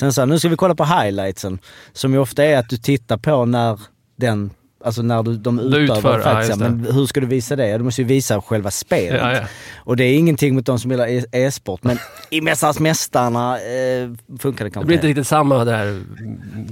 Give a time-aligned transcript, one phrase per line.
[0.00, 1.58] Sen så här, nu ska vi kolla på highlightsen.
[1.92, 3.80] Som ju ofta är att du tittar på när
[4.16, 4.50] den
[4.84, 6.58] Alltså när du, de utövar utför, ja, faktiskt.
[6.58, 6.70] det.
[6.70, 7.78] men hur ska du visa det?
[7.78, 9.20] Du måste ju visa själva spelet.
[9.20, 9.40] Ja, ja.
[9.76, 11.98] Och det är ingenting mot de som gillar e- e-sport, men
[12.30, 16.02] i Mästarnas Mästarna eh, funkar det Det kanske blir inte riktigt samma där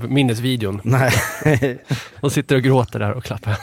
[0.08, 0.80] minnesvideon.
[0.84, 1.12] Nej.
[2.20, 3.56] De sitter och gråter där och klappar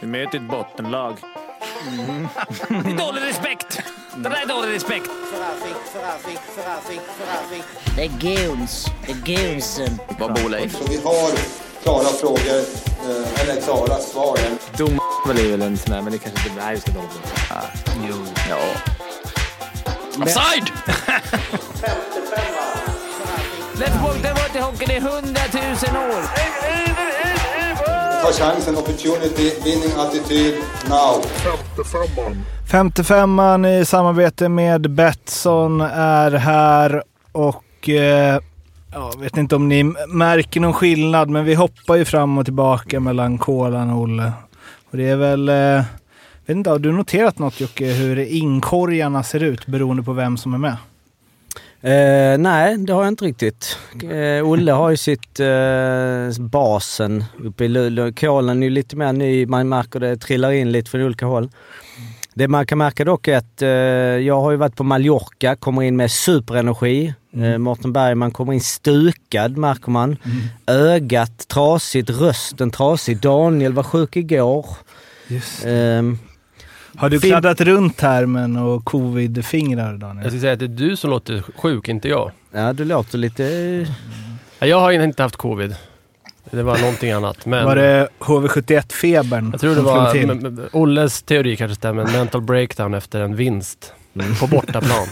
[0.00, 1.14] Vi möter ett bottenlag.
[2.68, 3.82] Det är dålig respekt!
[4.16, 5.10] Det där är dålig respekt.
[7.96, 8.86] Det är goons.
[9.06, 9.16] Det är
[9.52, 9.98] goonsen.
[10.18, 10.72] Vad bor Leif?
[10.78, 11.30] Så vi har
[11.82, 12.58] klara frågor,
[13.08, 14.38] eh, eller klara svar.
[14.76, 16.70] Dom är väl en sån där, men det kanske inte...
[16.72, 17.20] Vi ska dåligt.
[17.50, 17.64] Ah,
[18.08, 18.14] jo.
[18.48, 18.58] Ja.
[20.22, 20.72] Offside!
[23.74, 26.22] Let's walk the water hockey, det är hundratusen år.
[28.22, 30.54] Ta chansen, opportunity, winning attityd,
[30.88, 31.22] now.
[32.70, 38.40] 55an i samarbete med Betsson är här och eh,
[38.92, 43.00] jag vet inte om ni märker någon skillnad men vi hoppar ju fram och tillbaka
[43.00, 44.32] mellan Kolan och Olle.
[44.90, 45.84] Och det är väl, eh,
[46.46, 50.54] vet inte, har du noterat något Jocke hur inkorgarna ser ut beroende på vem som
[50.54, 50.76] är med?
[51.82, 53.78] Eh, nej, det har jag inte riktigt.
[54.02, 58.12] Eh, Olle har ju sitt eh, basen uppe i Luleå.
[58.12, 61.48] Kolen är ju lite mer ny, man märker det trillar in lite från olika håll.
[62.34, 65.82] Det man kan märka dock är att eh, jag har ju varit på Mallorca, kommer
[65.82, 67.14] in med superenergi.
[67.36, 70.16] Eh, Mårten Bergman kommer in stukad märker man.
[70.66, 73.20] Ögat trasigt, rösten trasig.
[73.20, 74.66] Daniel var sjuk igår.
[75.28, 75.64] Just.
[75.66, 76.18] Ehm,
[76.96, 80.16] Har du kladdat runt härmen och covid-fingrar Daniel?
[80.24, 82.30] Jag skulle säga att det är du som låter sjuk, inte jag.
[82.52, 83.44] ja, du låter lite...
[84.58, 85.74] Ja, Jag har inte haft covid.
[86.50, 87.46] Det var någonting annat.
[87.46, 90.76] Men Var det HV71-febern jag tror det var...
[90.76, 92.02] Olles teori kanske stämmer.
[92.02, 93.92] En mental breakdown efter en vinst
[94.40, 95.06] på bortaplan.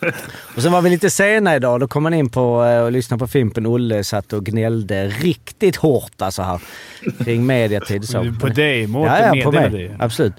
[0.56, 1.80] Och sen var vi lite sena idag.
[1.80, 3.66] Då kom man in på eh, och lyssnade på Fimpen.
[3.66, 6.60] Olle satt och gnällde riktigt hårt alltså här.
[7.24, 8.34] Kring mediatid så.
[8.40, 9.76] På dig, Mårten Ja, ja, på mig.
[9.80, 9.90] ju.
[9.98, 10.32] Absolut.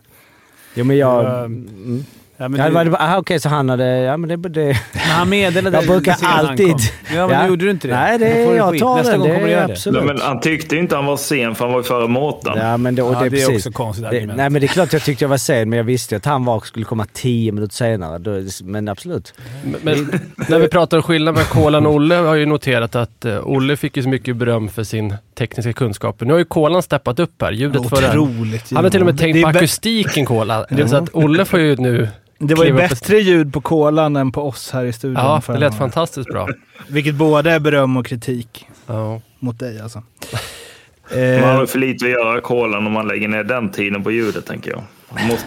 [0.76, 1.10] 有没有？
[1.10, 2.06] 嗯嗯。
[2.40, 3.98] Ja, men Ja, det du, var, det aha, okej, så han hade...
[3.98, 4.50] Ja men det...
[4.50, 6.76] det men han meddelade jag brukar alltid...
[7.16, 7.94] Ja, men nu gjorde du inte det.
[7.96, 8.82] Nej, det, får jag skit.
[8.82, 9.20] tar Nästa den.
[9.20, 9.74] gång Det kommer du är göra det.
[9.74, 10.06] absolut.
[10.06, 12.54] Nej, men han tyckte inte han var sen för han var ju före Mårten.
[12.58, 13.66] Ja, men det, och Ja, det är det är precis.
[13.66, 14.38] också konstigt det, argument.
[14.38, 16.26] Nej, men det är klart jag tyckte jag var sen, men jag visste ju att
[16.26, 18.18] han var, skulle komma tio minuter senare.
[18.18, 19.34] Då, men absolut.
[19.64, 22.96] Men, men när vi pratar om skillnad mellan Kolan och Olle har jag ju noterat
[22.96, 26.26] att eh, Olle fick ju så mycket beröm för sin tekniska kunskaper.
[26.26, 27.52] Nu har ju Kolan steppat upp här.
[27.52, 28.20] Ljudet för det.
[28.20, 30.66] Otroligt Han har till och med tänkt Det är på akustiken Kola.
[30.88, 32.08] Så att Olle får ju nu...
[32.40, 35.24] Det var ju bättre ljud på kolan än på oss här i studion.
[35.24, 36.48] Ja, det lät fantastiskt bra.
[36.88, 39.22] Vilket båda är beröm och kritik Ja.
[39.40, 40.04] mot dig alltså.
[41.12, 44.12] Man har Eh, för lite att göra kolan om man lägger ner den tiden på
[44.12, 44.82] ljudet, tänker jag.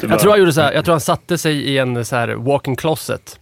[0.03, 2.29] Jag tror han gjorde så här, jag tror han satte sig i en så här
[2.29, 3.39] walk-in closet.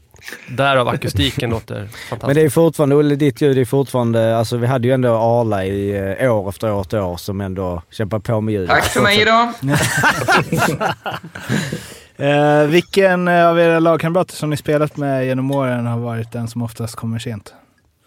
[0.48, 2.22] Därav akustiken låter fantastiskt.
[2.26, 4.38] Men det är fortfarande, Olle, ditt ljud är fortfarande...
[4.38, 7.82] Alltså vi hade ju ändå Arla i eh, år efter år efter år som ändå
[7.90, 8.70] kämpar på med ljudet.
[8.70, 9.52] Tack för mig idag.
[12.18, 16.48] eh, vilken eh, av era lagkamrater som ni spelat med genom åren har varit den
[16.48, 17.54] som oftast kommer sent?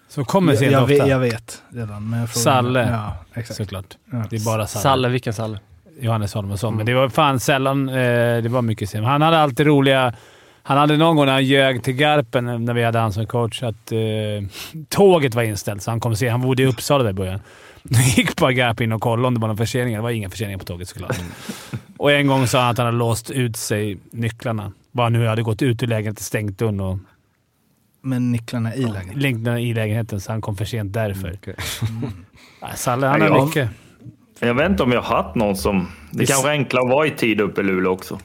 [0.09, 0.93] Så kommer sent jag, ofta.
[0.93, 2.09] jag, vet, jag vet redan.
[2.09, 2.89] Men jag Salle.
[2.91, 3.57] Ja, exakt.
[3.57, 3.97] Såklart.
[4.11, 4.23] Ja.
[4.29, 4.83] Det är bara Salle.
[4.83, 5.59] Salle, vilken Salle?
[5.99, 6.75] Johannes Holmarsson.
[6.75, 7.95] Men det var fan sällan eh,
[8.43, 9.05] det var mycket sent.
[9.05, 10.13] Han hade alltid roliga...
[10.63, 13.63] Han hade någon gång när han ljög till Garpen, när vi hade han som coach,
[13.63, 13.99] att eh,
[14.89, 15.83] tåget var inställt.
[15.83, 16.29] Så han kom se.
[16.29, 17.39] Han bodde i Uppsala där i början.
[17.89, 19.95] Då gick bara Garpen in och kollade om det var någon försening.
[19.95, 21.15] Det var inga förseningar på tåget såklart.
[21.97, 24.71] och en gång sa han att han hade låst ut sig nycklarna.
[24.91, 26.97] Bara nu hade gått ut ur lägenheten, stängt dörren och
[28.01, 29.19] Men nycklarna i lägenheten.
[29.21, 31.33] längden i lägenheten, så han kom för sent därför.
[31.41, 31.55] Okej.
[32.61, 33.69] Ja, Salle, han har jag- mycket.
[34.39, 35.87] Jag vet inte om jag har haft någon som...
[36.11, 38.19] Det kanske är enklare att vara i tid uppe i Luleå också.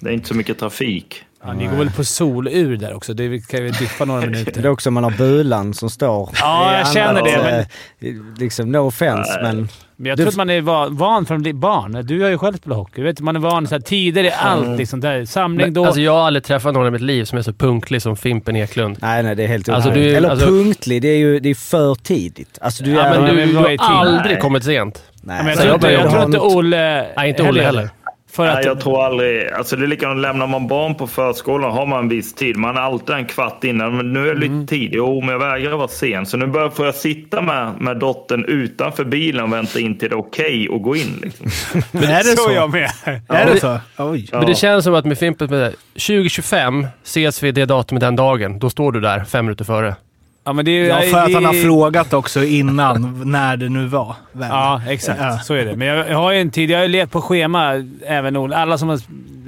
[0.00, 1.24] Det är inte så mycket trafik.
[1.46, 3.14] Ja, ni går väl på solur där också?
[3.14, 4.66] Det kan vi diffa några Det är minuter.
[4.66, 7.66] också om man har Bulan som står Ja, jag känner det,
[8.00, 9.68] eh, Liksom, no offense, men...
[9.96, 12.06] Men jag Du- tror att man är va- van från barn.
[12.06, 13.02] Du har ju själv spelat hockey.
[13.02, 14.78] Vet, man är van så här, tider i allt.
[14.78, 15.24] Liksom, där.
[15.24, 15.84] Samling Men, då.
[15.84, 18.56] alltså jag har aldrig träffat någon i mitt liv som är så punktlig som Fimpen
[18.56, 18.96] Eklund.
[19.00, 21.54] Nej, nej, det är helt Alltså, du- Eller alltså- punktlig, det är ju det är
[21.54, 22.58] för tidigt.
[22.60, 23.10] Alltså du Ja, är...
[23.10, 24.40] men Men Ja, du, men du är har aldrig Nej.
[24.40, 25.02] kommit sent.
[25.22, 27.88] Nej, Ja, men jag tror inte, jag tror inte Olle Nej, inte Olle heller.
[28.36, 29.48] För att, Nej, jag tror aldrig...
[29.48, 32.56] Alltså det är likadant, lämnar man barn på förskolan har man en viss tid.
[32.56, 33.96] Man är alltid en kvart innan.
[33.96, 34.66] Men nu är det lite Mm.
[34.66, 34.90] tid.
[34.94, 36.26] Jo, men jag vägrar vara sen.
[36.26, 40.08] Så nu börjar, får jag sitta med, med dottern utanför bilen och vänta in till
[40.08, 41.20] det är okej att gå in.
[41.22, 41.46] Liksom.
[41.92, 42.42] Men är det så?
[42.42, 42.90] så jag med.
[43.28, 43.78] Är det så?
[43.98, 44.28] Oj.
[44.32, 44.38] Ja.
[44.38, 48.16] Men det känns som att med Fimpen, med det, 2025 ses vi det datumet den
[48.16, 48.58] dagen.
[48.58, 49.94] Då står du där fem minuter före.
[50.44, 53.68] Ja, men det är, Ja, för att han har det- frågat också innan när det
[53.68, 54.14] nu var.
[54.32, 54.48] väl?
[54.50, 55.20] Ja, exakt.
[55.20, 55.38] Ja.
[55.38, 55.76] Så är det.
[55.76, 56.70] Men jag, jag har ju en tid...
[56.70, 58.52] Jag har ju levt på schema, även.
[58.52, 59.00] Alla som har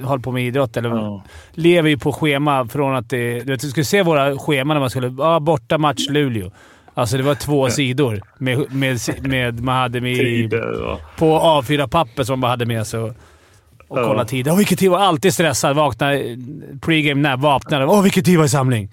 [0.02, 1.22] hållit på med idrott eller Ja.
[1.52, 3.40] lever ju på schema från att det...
[3.40, 5.14] Du vet, du skulle se våra scheman när man skulle...
[5.18, 6.50] Ja, borta match Luleå.
[6.94, 10.48] Alltså det var två sidor med, med, med, man hade med i,
[11.18, 13.12] på A4-papper som man hade med sig
[13.88, 14.08] och, och Ja.
[14.08, 14.48] kolla tid.
[14.48, 15.76] Åh, vilken tid var Alltid stressad.
[15.76, 16.10] Vakna
[16.80, 17.86] pregame när vaknade.
[17.86, 18.88] Åh, vilken tid var i samling?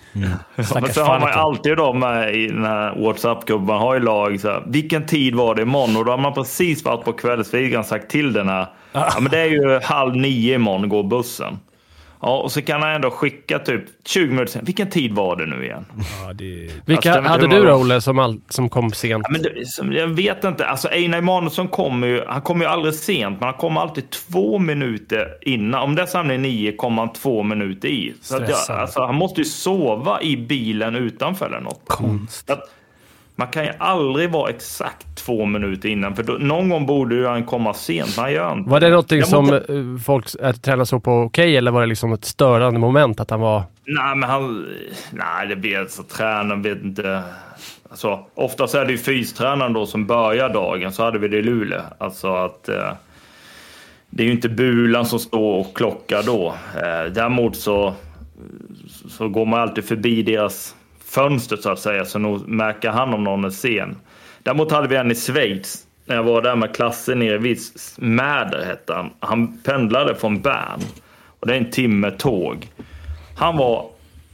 [0.56, 3.94] Men Stackars så har man ju alltid då med i den här WhatsApp-gruppen, man har
[3.94, 5.98] ju lag så här, vilken tid var det imorgon?
[5.98, 9.40] Och då har man precis varit på kvällsvigan sagt till den här, ja men det
[9.40, 11.60] är ju halv nio imorgon går bussen.
[12.26, 15.46] Ja, och så kan han ändå skicka typ 20 minuter sen, vilken tid var det
[15.46, 15.86] nu igen?
[16.26, 19.26] Ja, det, Vilka Alltså, det- hade du då, Olle, som, all, som kom sent?
[19.28, 22.72] Ja, men det, som- jag vet inte, alltså Einar Emanuelsson kommer ju, han kommer ju
[22.72, 25.82] aldrig sent, men han kommer alltid två minuter innan.
[25.84, 28.14] Om det är samling nio kommer han två minuter i.
[28.22, 31.82] Så att jag, alltså, han måste ju sova i bilen utanför eller något.
[31.88, 32.50] Konst.
[32.50, 32.70] Att
[33.36, 37.26] man kan ju aldrig vara exakt två minuter innan, för då, någon gång borde ju
[37.28, 40.28] han komma sent, men han gör inte Var det någonting Jag som måste- eh, folk
[40.62, 43.64] tränare såg på okej, eller var det liksom ett störande moment att han var...
[43.86, 44.68] Nej, men han...
[45.12, 47.24] Nej, det vet så tränaren vet inte.
[47.90, 51.42] Alltså, oftast är det ju fystränaren då som börjar dagen, så hade vi det i
[51.42, 51.82] Luleå.
[51.98, 52.70] Alltså att...
[52.70, 52.92] Eh,
[54.10, 56.48] det är ju inte Bulan som står och klockar då.
[56.76, 57.94] Eh, däremot så,
[59.10, 60.76] så går man alltid förbi deras
[61.14, 63.96] fönster så att säga, så nog märker han om någon är sen.
[64.44, 67.60] Däremot hade vi en i Schweiz, när jag var där med klassen nere vid
[67.98, 69.10] Mäder hette han.
[69.20, 70.80] Han pendlade från Bern.
[71.40, 72.68] Och det är en timme tåg.
[73.38, 73.90] Han var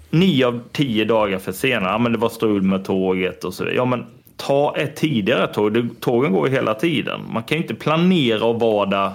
[0.10, 1.92] nio av tio dagar för senare.
[1.92, 3.78] Ja, men det var strul med tåget och så vidare.
[3.78, 4.06] Ja, men
[4.38, 5.90] ta ett tidigare tåg.
[6.00, 7.22] Tågen går ju hela tiden.
[7.32, 9.12] Man kan ju inte planera och vara där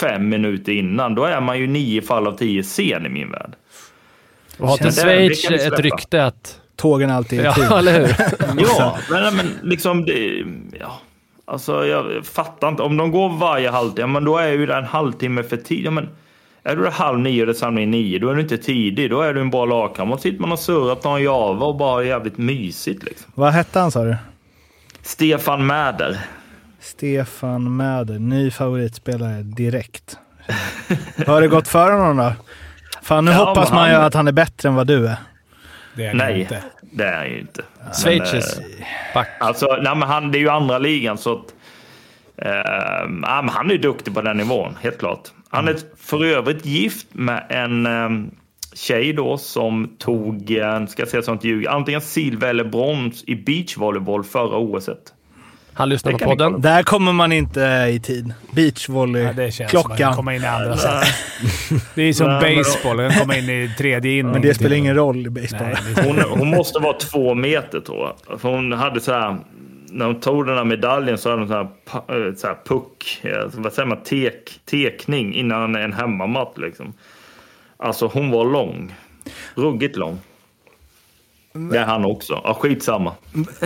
[0.00, 1.14] fem minuter innan.
[1.14, 3.52] Då är man ju nio fall av tio sen i min värld.
[4.58, 6.58] Och har inte Schweiz ett rykte att...
[6.82, 7.64] Tågen alltid i tid.
[7.70, 8.16] Ja, eller hur?
[8.76, 10.44] Ja, men, men liksom det,
[10.80, 11.00] ja.
[11.44, 12.82] Alltså jag fattar inte.
[12.82, 15.84] Om de går varje halvtimme, men då är ju det en halvtimme för tidigt.
[15.84, 16.08] Ja, men
[16.62, 19.10] är du där halv nio och det samlar in nio, då är du inte tidig.
[19.10, 20.20] Då är du en bra lagkamrat.
[20.20, 23.32] Sitter man och surrar på en java och bara jävligt mysigt liksom.
[23.34, 24.16] Vad hette han sa du?
[25.02, 26.18] Stefan Mäder.
[26.80, 30.18] Stefan Mäder, ny favoritspelare direkt.
[31.26, 32.32] Har det gått för honom då?
[33.02, 35.16] Fan, nu Ja, hoppas man ju han- att han är bättre än vad du är.
[35.96, 36.62] Det är Nej, inte.
[36.80, 37.62] det är han ju inte.
[37.84, 38.64] Men, Schweizes eh,
[39.14, 39.28] back.
[39.40, 41.54] Alltså, nej, men han, det är ju andra ligan så att...
[42.36, 43.06] Ja,
[43.42, 45.28] men han är ju duktig på den nivån, helt klart.
[45.48, 48.32] Han är för övrigt gift med en eh,
[48.74, 53.34] tjej då som tog, eh, ska jag säga sånt ljug, antingen silver eller brons i
[53.34, 55.14] beachvolleyboll förra OSet.
[55.74, 56.60] Han lyssnar Det på podden.
[56.60, 57.60] Där kommer man inte
[57.90, 58.34] i tid.
[58.50, 60.14] Beachvolley, Ja, det känns klockan.
[60.14, 61.04] komma in i andra set.
[61.94, 62.96] Det är som baseball.
[62.96, 64.32] Den kommer in i tredje inning.
[64.32, 65.68] Men det spelar ingen roll i baseball.
[65.96, 68.40] Nej, Hon, hon måste vara två meter tror jag.
[68.40, 69.36] För hon hade så här,
[69.90, 73.20] när hon tog den här medaljen så hade hon så här, eh, så här puck,
[73.22, 76.92] eh, vad säger man, tek, tekning innan en hemmamatt liksom.
[77.76, 78.94] Alltså hon var lång.
[79.54, 80.18] Ruggigt lång.
[81.54, 82.40] Det är han också.
[82.44, 83.12] Ja, skitsamma.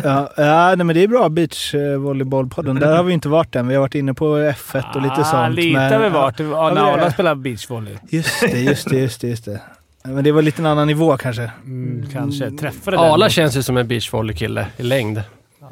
[0.04, 1.28] Ja, ja nej, men det är bra.
[1.28, 2.76] Beachvolleybollpodden.
[2.76, 3.68] Där har vi inte varit än.
[3.68, 5.54] Vi har varit inne på F1 och lite Ah, sånt.
[5.54, 6.40] Lite men- har vi varit.
[6.40, 6.80] Ja, när det?
[6.92, 7.94] Arla spelar beachvolley.
[8.08, 9.60] Just det, just det, just det, just det.
[10.02, 11.50] Men det var lite en annan nivå kanske.
[11.64, 12.50] Mm, kanske.
[12.50, 13.30] Träffade Arla den.
[13.30, 15.22] känns ju som en beachvolleykille i längd.
[15.60, 15.68] Ja,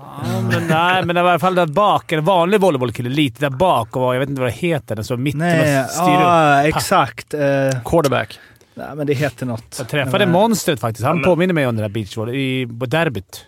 [0.51, 2.13] men, nej, men i alla fall där bak.
[2.13, 3.09] En vanlig volleybollkille.
[3.11, 4.95] Lite där bak och jag vet inte vad det heter.
[4.97, 6.09] Den står mitten Nej, och styr upp.
[6.21, 7.35] ja, exakt.
[7.35, 7.41] Eh,
[7.85, 8.39] Quarterback.
[8.75, 9.75] Nej, men det heter något.
[9.79, 11.07] Jag träffade Men, monstret faktiskt.
[11.07, 13.47] Han men- påminner mig om den där beachvolley i, på derbyt.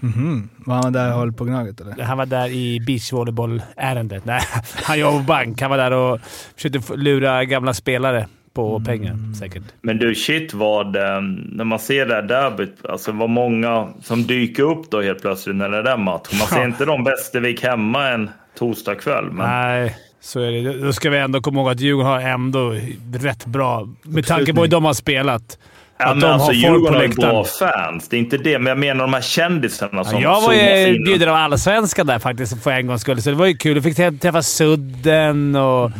[0.00, 0.48] Mhm.
[0.56, 2.02] Var han där och höll på Gnaget eller?
[2.02, 4.24] Han var där i beachvolleyboll-ärendet.
[4.24, 4.40] Nej,
[4.82, 5.60] han jobbar på bank.
[5.60, 6.20] Han var där och
[6.56, 9.62] försökte lura gamla spelare på pengar säkert.
[9.80, 11.20] Men du, shit vad, eh,
[11.52, 15.56] när man ser det här derbyt, alltså vad många som dyker upp då helt plötsligt
[15.56, 16.38] när det är den matchen.
[16.38, 19.24] Man ser inte de Västervik hemma en torsdagkväll.
[19.24, 20.72] Men Nej, så är det.
[20.84, 22.74] Då ska vi ändå komma ihåg att Djurgården har ändå
[23.12, 25.58] rätt bra, med tanke på hur de har spelat.
[25.98, 28.08] Ja, att men de alltså, har folk Djurgården på har bra fans.
[28.08, 31.04] Det är inte det, men jag menar de här kändisarna som Ja, jag var ju
[31.04, 33.74] bjuden av allsvenskan där faktiskt för en gångs skull, så det var ju kul.
[33.74, 35.90] Du fick träffa- Sudden och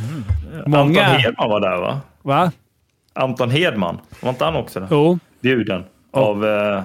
[0.67, 1.05] många...
[1.05, 2.01] Anton Hedman var där va?
[2.23, 2.53] Va?
[3.15, 4.89] Anton Hedman, var inte han också där?
[4.91, 5.19] Jo.
[5.41, 6.47] Bjuden av...
[6.47, 6.83] Eh,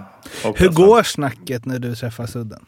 [0.55, 2.65] Hur går snacket när du träffar Sudden?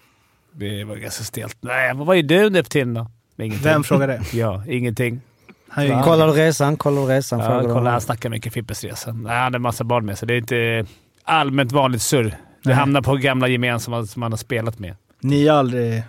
[0.54, 1.58] Det var ganska stelt.
[1.62, 3.08] Nej, vad var ju du nu för tiden då?
[3.38, 3.64] Ingenting.
[3.64, 4.22] Vem frågar det?
[4.34, 5.22] Ja, ingenting.
[5.70, 6.78] Han är Kollar du resan?
[6.78, 7.40] Kollar du resan?
[7.40, 7.92] Ja, Frågar du kolla, honom.
[7.92, 9.12] han snackar mycket Fippes resa.
[9.14, 10.28] Nej, han hade en massa barn med sig.
[10.28, 10.86] Det är inte
[11.24, 12.24] allmänt vanligt surr.
[12.24, 12.76] Det Nej.
[12.76, 14.96] hamnar på gamla gemensamma som man har spelat med.
[15.20, 16.04] Ni har aldrig...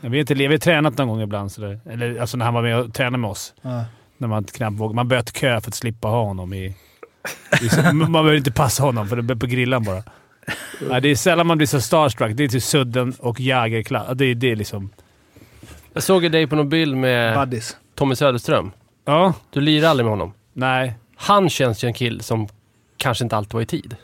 [0.00, 1.52] Jag vet inte, vi har tränat någon gång ibland.
[1.52, 3.54] Så det, eller alltså när han var med och tränade med oss.
[3.62, 3.84] Ja.
[4.18, 4.94] När man knappt vågade.
[4.94, 6.64] Man böt kö för att slippa ha honom i...
[7.60, 10.02] i man behöver inte passa honom, för det blir på grillan bara.
[10.90, 12.36] Ja, det är sällan man blir så starstruck.
[12.36, 14.06] Det är till Sudden och Jägerklass.
[14.14, 14.90] Det är, det är liksom...
[15.92, 17.76] Jag såg ju dig på någon bild med Buddies.
[17.94, 18.70] Tommy Söderström.
[19.04, 19.34] Ja.
[19.50, 20.32] Du lirar aldrig med honom.
[20.52, 20.94] Nej.
[21.16, 22.48] Han känns ju en kill som
[22.96, 23.96] kanske inte alltid var i tid.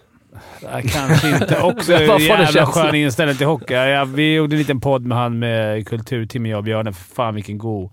[0.73, 1.61] Nej, Kanske inte.
[1.61, 3.75] Också jävla skön inställning till hockey.
[3.75, 6.93] Ja, vi gjorde en liten podd med han med Kulturtimmen, jag och Björne.
[6.93, 7.91] Fan vilken god,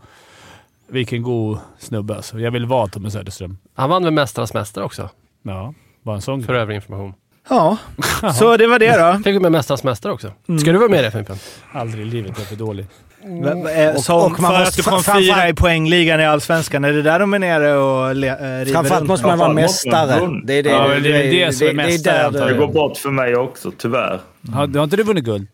[0.87, 2.39] vilken god snubbe alltså.
[2.39, 3.57] Jag vill vara Tommy Söderström.
[3.73, 5.09] Han vann med Mästarnas Mästare också,
[5.43, 5.73] Ja,
[6.03, 7.13] bara en sån för övrig information.
[7.49, 7.77] Ja,
[8.39, 9.17] så det var det då.
[9.17, 10.31] Fick vi med Mästarnas Mästare också.
[10.47, 10.59] Mm.
[10.59, 11.37] Ska du vara med i det Fimpen?
[11.71, 12.31] Aldrig i livet.
[12.35, 12.85] Jag är för dålig.
[13.27, 16.85] Va- eh, Som och man för måste att du kom fyra i poängligan i Allsvenskan.
[16.85, 20.41] Är det där de är nere och le, äh, river Framförallt måste man vara mästare.
[20.43, 22.57] Det är det, Ja, men det är det som är mästare, antar Det jag.
[22.57, 24.19] går bort för mig också, tyvärr.
[24.53, 25.47] Har, har inte du vunnit guld?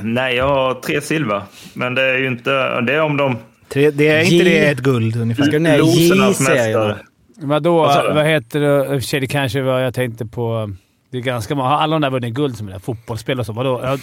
[0.00, 1.42] Nej, jag har tre silver.
[1.74, 2.80] Men det är ju inte...
[2.80, 3.36] Det är om de...
[3.68, 5.44] Tre, det är inte det ett guld ungefär?
[5.44, 6.94] Ska ner J-serien.
[7.38, 7.76] Vadå?
[8.14, 8.76] Vad heter det?
[8.76, 10.70] I och för sig, det kanske var jag tänkte på...
[11.16, 11.68] Det är ganska många.
[11.68, 12.78] Har alla de där vunnit guld som är där?
[12.78, 13.52] Fotbollsspelare och så?
[13.52, 13.96] Vadå?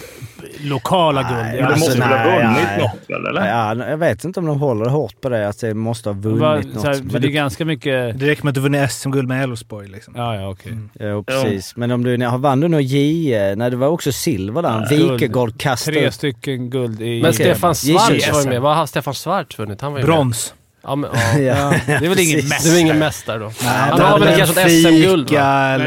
[0.60, 1.46] Lokala Nej, guld?
[1.62, 2.78] Ja, de Alltså, måste väl ha vunnit nej.
[2.78, 3.46] något väl, eller?
[3.48, 6.40] Ja, jag vet inte om de håller hårt på det, att det måste ha vunnit
[6.40, 6.80] Va, något.
[6.80, 8.18] så här, Men det är det, ganska mycket...
[8.20, 9.88] Det räcker med att du vunnit SM-guld med Elfsborg.
[9.88, 10.14] Liksom.
[10.16, 10.72] Ja, ja, okej.
[10.92, 11.76] ja, precis.
[11.76, 13.54] Men om du nej, vann du nog J...
[13.56, 14.86] Nej, det var också silver där.
[14.90, 17.22] Wikegård kastade Tre stycken guld i...
[17.22, 18.60] Men i- Stefan J- Schwarz var ju med.
[18.62, 19.80] Vad har Stefan Schwarz vunnit?
[19.80, 20.26] Han var ju med.
[20.84, 21.40] Ja, men, ja.
[21.40, 22.70] Ja, Det är väl ingen mästare?
[22.72, 23.50] Du är ingen mästare då?
[23.62, 25.78] Han men har väl kanske ett SM-guld va?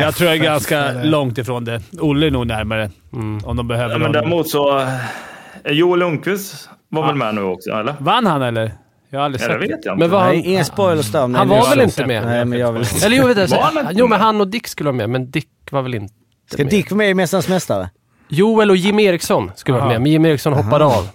[0.00, 1.82] Jag tror jag är ganska eller- långt ifrån det.
[2.00, 2.90] Olle är nog närmare.
[3.12, 3.40] Mm.
[3.44, 4.12] Om de behöver Ja, men någon.
[4.12, 4.78] däremot så...
[4.78, 7.06] eh, Joel Lundqvist var Ja.
[7.06, 7.94] väl med nu också, eller?
[7.98, 8.72] Vann han eller?
[9.10, 10.08] Jag har aldrig Ja, det sett vet jag inte.
[10.08, 11.20] Men Nej, han, inga spoilers där.
[11.20, 12.26] han var väl inte med?
[12.26, 12.84] Nej, men jag vill...
[13.04, 14.20] Eller jo, Var han inte jo, men med?
[14.20, 16.14] han och Dick skulle vara med, men Dick var väl inte
[16.52, 16.70] Ska med.
[16.70, 17.90] Dick vara med i Mästarnas Mästare?
[18.28, 21.08] Joel och Jim Eriksson skulle vara med, men Jim Eriksson hoppade av.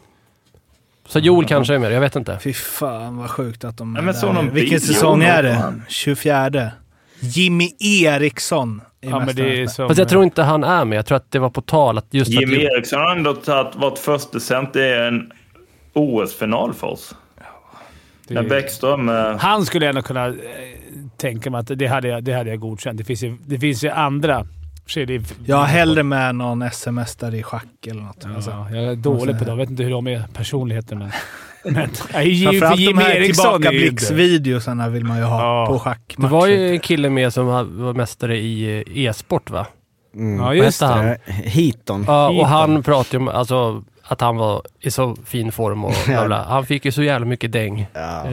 [1.12, 2.40] Så Joel kanske är med, jag vet inte.
[2.44, 4.34] Fy fan vad sjukt att de Ja, är men där.
[4.34, 5.60] någon Vilken säsong är det?
[5.60, 5.84] någon.
[5.88, 6.72] 24.
[7.20, 9.88] Jimmy Eriksson Ja, men det är som...
[9.88, 10.98] Fast jag tror inte han är med.
[10.98, 12.56] Jag tror att det var på tal att just Jim att...
[12.58, 15.32] Eriksson har ändå tagit, varit förstesänd i en
[15.94, 17.16] OS-final för oss.
[18.28, 19.10] det När är- Bäckström...
[19.10, 20.34] eh, Han skulle jag ändå kunna eh,
[21.18, 22.98] tänka mig att det hade jag, det hade jag godkänt.
[22.98, 24.46] Det finns ju, det finns ju andra.
[24.92, 28.26] Sig, det är, Jag har hellre med någon SM-mästare i schack eller något.
[28.36, 28.52] Alltså.
[28.52, 29.50] Ja, jag är dålig på det.
[29.52, 31.12] Jag vet inte hur de är personligheter, men...
[31.64, 35.66] men Framförallt de här är tillbakablicksvideosarna vill man ju ha Ja.
[35.68, 36.32] på Det schackmatcher.
[36.32, 39.68] var ju en kille med som var mästare i eh, e-sport va?
[40.16, 40.40] Mm.
[40.40, 40.86] Ja, just det.
[40.86, 41.16] han?
[41.28, 42.04] Heaton.
[42.08, 42.50] Ja, och Heaton.
[42.52, 45.94] han pratade ju om alltså, att han var i så fin form och
[46.26, 46.44] bla.
[46.44, 47.88] Han fick ju så jävla mycket däng.
[47.94, 48.24] Ja.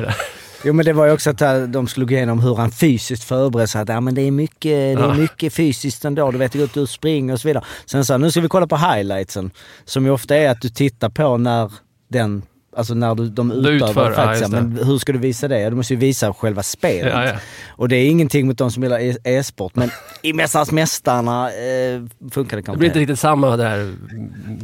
[0.63, 0.69] Det?
[0.69, 3.69] Jo men det var ju också att eh, de slog igenom hur han fysiskt förberedde
[3.69, 3.81] sig.
[3.83, 5.15] Att ja, men det är mycket, det är Ja.
[5.15, 6.31] mycket fysiskt ändå.
[6.31, 7.65] Du vet, det går ut och springer och så vidare.
[7.87, 9.51] Sen sa han, nu ska vi kolla på highlightsen.
[9.85, 11.73] Som ju ofta är att du tittar på när
[12.09, 12.43] den
[12.77, 14.51] Alltså när du, de utövar utför, ja, faktiskt.
[14.51, 14.61] det.
[14.61, 15.71] men hur ska du visa det?
[15.71, 17.13] Du måste ju visa själva spelet.
[17.13, 17.35] Ja, ja.
[17.69, 19.77] Och det är ingenting mot de som gillar e- e-sport.
[19.77, 19.91] Men
[20.23, 23.95] i Mästarnas Mästarna eh, funkar det Det kanske blir inte riktigt samma där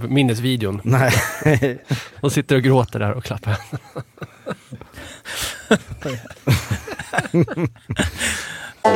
[0.08, 0.80] minnesvideon.
[0.84, 1.12] Nej.
[2.20, 3.56] De sitter och gråter där och klappar.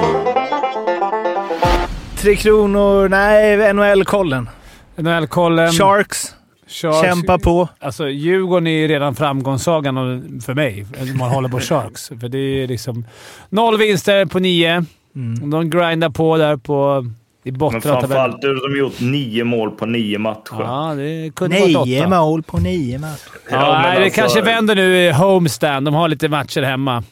[2.16, 4.48] Tre Kronor, nej, NHL-kollen.
[4.96, 5.72] NHL-kollen.
[5.72, 6.34] Sharks,
[6.66, 7.00] Sharks.
[7.00, 7.68] kämpa på.
[7.78, 9.94] Alltså, Djurgården är ju redan framgångssagan
[10.40, 10.86] för mig,
[11.18, 12.08] man håller på Sharks.
[12.08, 13.04] För det är liksom
[13.48, 14.84] noll vinster på nio.
[15.16, 15.50] Mm.
[15.50, 17.06] De grindar på där på,
[17.44, 18.00] i Men botten tabellen.
[18.00, 20.40] framförallt har de gjort nio mål på nio matcher.
[20.60, 22.08] Ja, det kunde Nio åtta.
[22.08, 23.18] mål på nio matcher.
[23.50, 25.86] Ja, Ja, men nej, det alltså- kanske vänder nu i homestand.
[25.86, 27.02] De har lite matcher hemma.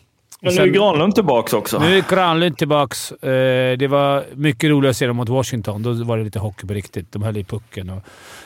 [0.40, 1.78] Men nu är Granlund tillbaka också.
[1.78, 3.12] Nu är Granlund tillbaks.
[3.12, 5.82] Eh, Det var mycket roligare att se dem mot Washington.
[5.82, 7.12] Då var det lite hockey på riktigt.
[7.12, 7.90] De höll i pucken.
[7.90, 8.02] Och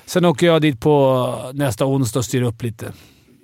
[0.07, 2.93] sen åker jag dit på nästa onsdag och styr upp lite.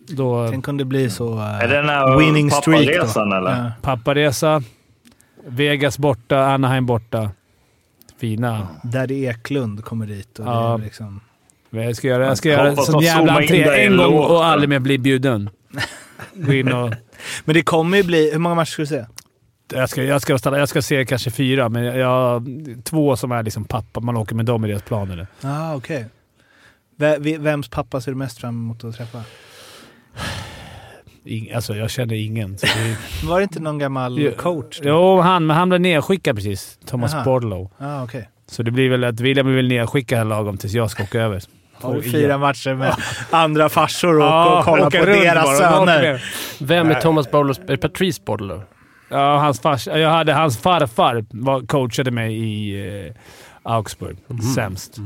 [0.08, 1.38] Då, Sen kunde det bli så...
[1.38, 3.50] eh, Är det den här winning streak papparesan, eller?
[3.50, 3.70] Ja.
[3.82, 4.62] papparesa.
[5.46, 7.30] Vegas borta, Anaheim borta.
[8.18, 8.68] Fina.
[8.82, 10.76] Daddy Eklund kommer dit och Ja.
[10.76, 11.20] det är liksom...
[11.70, 14.30] Jag ska göra, jag ska göra sån jävla entré en gång låt.
[14.30, 15.50] och aldrig mer bli bjuden.
[16.34, 16.90] Gå in och...
[17.44, 18.30] Men det kommer ju bli...
[18.32, 19.04] Hur många matcher ska du se?
[19.72, 22.46] Jag ska, jag, ska stanna, jag ska se kanske fyra, men jag, jag
[22.84, 24.00] två som är liksom pappa.
[24.00, 25.26] Man åker med dem i deras planer.
[25.42, 26.06] ah, okej.
[26.96, 29.22] Ve- Vems pappa ser du mest fram emot att träffa?
[31.26, 32.58] Ing, alltså, jag känner ingen.
[32.58, 34.80] Så det, Var det inte någon gammal coach?
[34.82, 34.88] då?
[34.88, 36.78] Jo, han, men han blev nedskickad precis.
[36.86, 37.24] Thomas Aha.
[37.24, 37.70] Bordlow.
[37.78, 38.28] Ah, okej.
[38.50, 41.20] Så det blir väl att William blir väl nedskickad här lagom tills jag ska åka
[41.20, 41.42] över.
[41.80, 42.40] Och fyra igen.
[42.40, 42.96] matcher med
[43.30, 46.24] andra farsor och, Ja, och kolla på deras bara, söner?
[46.60, 47.58] Vem är Thomas Bowlers...
[47.68, 48.62] Är Patrice Bordler?
[49.08, 53.12] Ja, hans fars, jag hade hans farfar var, coachade mig i eh,
[53.62, 54.16] Augsburg.
[54.26, 54.40] Mhm.
[54.40, 54.96] Sämst.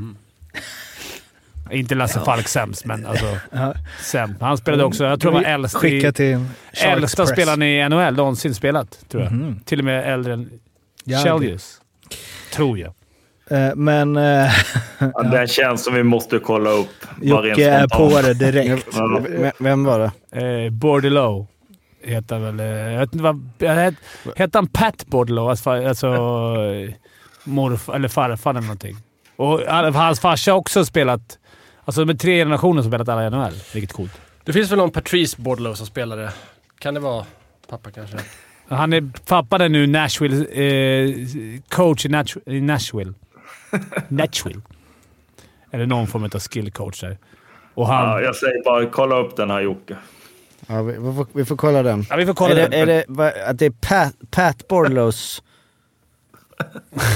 [1.71, 3.75] Inte Lasse Falk sämst, men alltså Ja.
[4.03, 4.41] sämst.
[4.41, 6.45] Han spelade också, jag tror han var äldst Skicka i, till
[6.85, 7.31] äldsta Press.
[7.33, 9.33] spelaren i NHL någonsin spelat, tror jag.
[9.33, 9.61] Mhm.
[9.65, 10.51] Till och med äldre än
[11.05, 11.81] Ja, Chelius.
[12.53, 12.93] Tror jag.
[13.51, 14.51] Eh, Men eh,
[14.99, 16.89] Ja, Den känns som vi måste kolla upp.
[17.23, 18.87] Jocke är på det direkt.
[18.93, 19.21] Ja.
[19.59, 19.99] Vem- var
[20.31, 20.65] det?
[20.65, 21.47] Eh, Bordelow
[22.05, 22.61] heter väl.
[22.61, 23.53] eh, Jag vet inte vad...
[23.59, 23.95] het-
[24.37, 25.49] Hette han Pat Bordelow?
[25.51, 26.07] Alltså, alltså
[27.45, 28.97] morfar eller farfar eller någonting.
[29.37, 31.39] Och han- hans farsa har också spelat...
[31.91, 33.53] Alltså är tre generationer som spelat alla i NHL.
[33.75, 34.21] Vilket coolt.
[34.45, 36.33] Det finns väl någon Patrice Bordelow som spelade.
[36.79, 37.27] Kan det vara
[37.69, 38.17] pappa kanske?
[38.69, 41.15] Han är, pappan är nu Nashville, eh,
[41.69, 43.13] coach i, i Nashville.
[44.09, 44.61] Nashville.
[45.71, 47.19] Eller någon form av skill coach där.
[47.75, 48.09] Och han...
[48.09, 49.97] Ja, jag säger bara kolla upp den här Jocke.
[50.67, 52.05] Ja, vi, vi, får, vi får kolla den.
[52.11, 52.73] Ja, vi får kolla är det, den.
[52.73, 55.43] Är det att det är Pat, Pat Bordelows...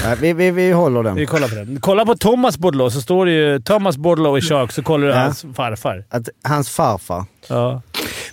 [0.05, 1.15] Nej, vi, vi, vi håller den.
[1.15, 1.79] Vi kollar på den.
[1.81, 5.13] Kolla på Thomas Bordelow så står det ju Thomas Bordelow i Shark så kollar du
[5.13, 5.19] Ja.
[5.19, 6.03] hans farfar.
[6.09, 7.25] Att hans farfar.
[7.49, 7.81] Ja.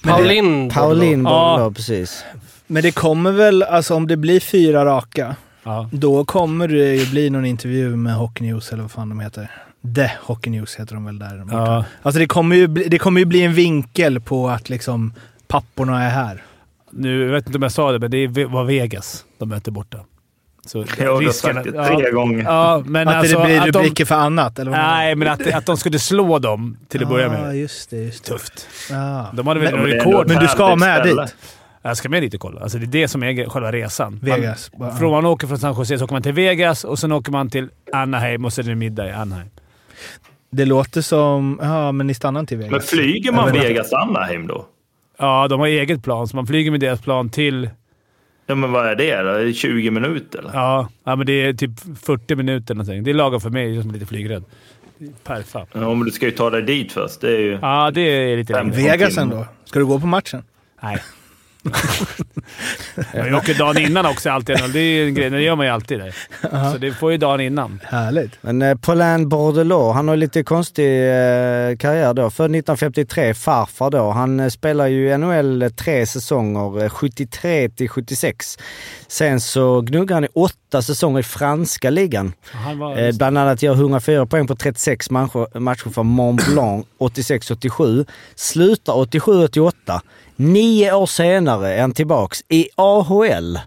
[0.02, 1.30] Pauline Pauline Ja.
[1.50, 2.24] Bordelow, precis.
[2.66, 5.88] Men det kommer väl, alltså om det blir fyra raka, ja.
[5.92, 9.50] då kommer det ju bli någon intervju med Hockey News eller vad fan de heter.
[9.96, 11.84] The Hockey News heter de väl där ja.
[12.02, 15.12] Alltså det kommer, ju bli, det kommer ju bli en vinkel på att liksom
[15.48, 16.42] papporna är här.
[16.90, 19.98] Nu, jag vet inte om jag sa det, men det var Vegas de möter borta.
[20.66, 22.44] Så Jag har sagt det tre gånger.
[22.44, 25.52] Ja, men att alltså, det blir att rubriker för annat, eller vad Nej, men att,
[25.54, 27.56] att de skulle slå dem till att börja Ja, med.
[27.58, 27.96] just det.
[27.96, 28.30] Just det.
[28.30, 28.66] Tufft.
[28.90, 29.26] Ja.
[29.32, 30.28] De hade väl Men- rekord.
[30.28, 31.22] Men du ska med ställe.
[31.22, 31.34] dit?
[31.82, 32.60] Jag ska med dit och kolla.
[32.60, 34.18] Alltså det är det som är själva resan.
[34.22, 34.70] Vegas.
[34.78, 37.32] Man, från man åker från San Jose så åker man till Vegas och sen åker
[37.32, 39.48] man till Anaheim och sen är det middag i Anaheim.
[40.50, 41.58] Det låter som...
[41.62, 42.70] Ja, men ni stannar inte i Vegas.
[42.70, 43.68] Men flyger man Jag vet inte.
[43.68, 44.66] Vegas Anaheim då?
[45.18, 47.70] Ja, de har eget plan, så man flyger med deras plan till...
[48.46, 49.28] Ja, men vad är det då?
[49.28, 50.50] Är det 20 minuter eller?
[50.54, 51.70] Ja, ja men det är typ
[52.04, 53.04] 40 minuter någonting.
[53.04, 54.44] Det är lagom för mig som är lite flygrädd.
[55.24, 55.70] Perfekt.
[55.72, 57.20] Ja, men du ska ju ta dig dit först.
[57.20, 57.58] Det är ju...
[57.62, 58.76] Ja, det är lite längre.
[58.76, 59.46] Vegas ändå.
[59.64, 60.42] Ska du gå på matchen?
[60.82, 60.98] Nej.
[63.14, 64.56] Jag åker dagen innan också alltid.
[64.72, 65.30] Det är en grej.
[65.30, 65.98] Det gör man ju alltid.
[65.98, 66.14] Där.
[66.72, 67.80] Så det får ju dagen innan.
[67.84, 68.32] Härligt.
[68.40, 72.30] Men eh, Paulin Bordelot, han har lite konstig eh, karriär då.
[72.30, 74.10] Född 1953, farfar då.
[74.10, 78.58] Han eh, spelar ju i NHL tre säsonger, eh, 73 till 76.
[79.08, 82.32] Sen så gnuggar han i åtta säsonger i franska ligan.
[82.52, 86.86] Han var, Eh, bland annat gör 104 poäng på 36 matcher, matcher för Mont Blanc
[86.98, 88.04] 86-87.
[88.34, 90.00] Slutar 87-88.
[90.42, 93.58] Nio år senare är han tillbaks i AHL.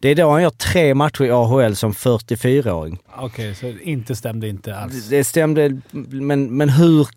[0.00, 2.98] Det är då han gör tre matcher i AHL som 44-åring.
[3.18, 5.08] Okej, så inte stämde inte alls.
[5.08, 7.08] Det stämde, men, men hur...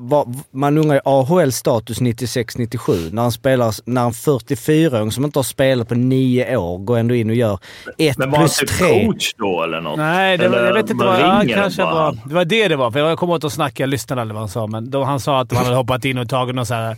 [0.00, 5.38] Vad, man undrar ju AHL status 96-97 när han spelar, när en 44-åring som inte
[5.38, 7.58] har spelat på nio år går ändå in och gör
[7.98, 9.06] ett Men var han plus typ tre.
[9.06, 9.96] coach då eller något?
[9.98, 11.20] Nej, det var, jag vet inte vad...
[11.20, 11.94] Ja, kanske bara?
[11.94, 12.90] var, det var det det var.
[12.90, 15.20] För jag kommer ihåg att snacka, jag lyssnade aldrig vad han sa, men då, han
[15.20, 16.96] sa att han hade hoppat in och tagit några så här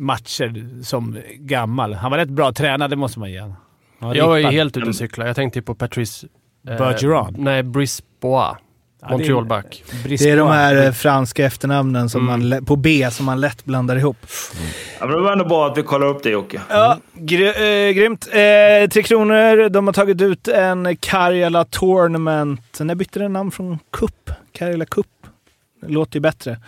[0.00, 1.94] matcher som gammal.
[1.94, 3.40] Han var rätt bra tränad, det måste man ge
[3.98, 5.26] var Jag var ju helt ute och cykla.
[5.26, 6.24] Jag tänkte på Patrice...
[6.68, 7.34] eh, Bergeron.
[7.38, 8.56] Nej, Brice Bois.
[9.02, 9.84] Ja, det är- Montrealback.
[10.08, 13.64] Det är de här eh, franska efternamnen som man, lä- på B som man lätt
[13.64, 14.16] blandar ihop.
[15.00, 16.60] Ja, men det var ändå bra att vi kollar upp det Jocke.
[16.70, 18.26] Ja, gry eh, grymt.
[18.32, 22.80] Eh, Tre Kronor, de har tagit ut en Karjala Tournament.
[22.80, 24.30] När bytte den namn från Cup?
[24.52, 25.06] Karjala Cup.
[25.82, 26.58] Det låter ju bättre.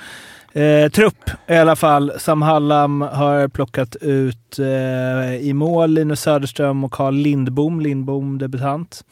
[0.54, 2.12] Eh, trupp i alla fall.
[2.18, 7.80] Sam Hallam har plockat ut eh, i mål Linus Söderström och Carl Lindbom.
[7.80, 9.04] Lindbom debutant.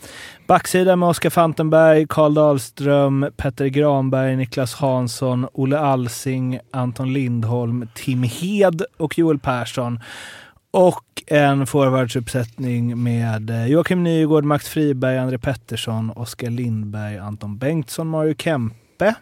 [0.46, 8.22] Backsida med Oskar Fantenberg, Karl Dahlström, Petter Granberg, Niklas Hansson, Olle Alsing, Anton Lindholm, Tim
[8.22, 10.00] Hed och Joel Persson.
[10.70, 18.06] Och en forwardsuppsättning med eh, Joakim Nygård, Max Friberg, André Pettersson, Oskar Lindberg, Anton Bengtsson,
[18.06, 19.14] Mario Kempe.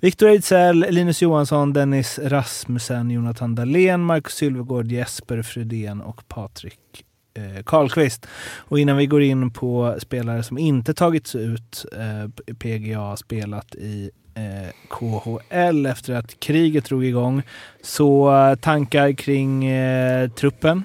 [0.00, 7.62] Viktor Ejdsell, Linus Johansson, Dennis Rasmussen, Jonathan Dahlén, Marcus Sylvegård, Jesper Fredén och Patrik eh,
[7.64, 8.26] Karlqvist.
[8.56, 14.10] Och innan vi går in på spelare som inte tagits ut, eh, PGA spelat i
[14.34, 17.42] eh, KHL efter att kriget drog igång,
[17.82, 20.84] så eh, tankar kring eh, truppen.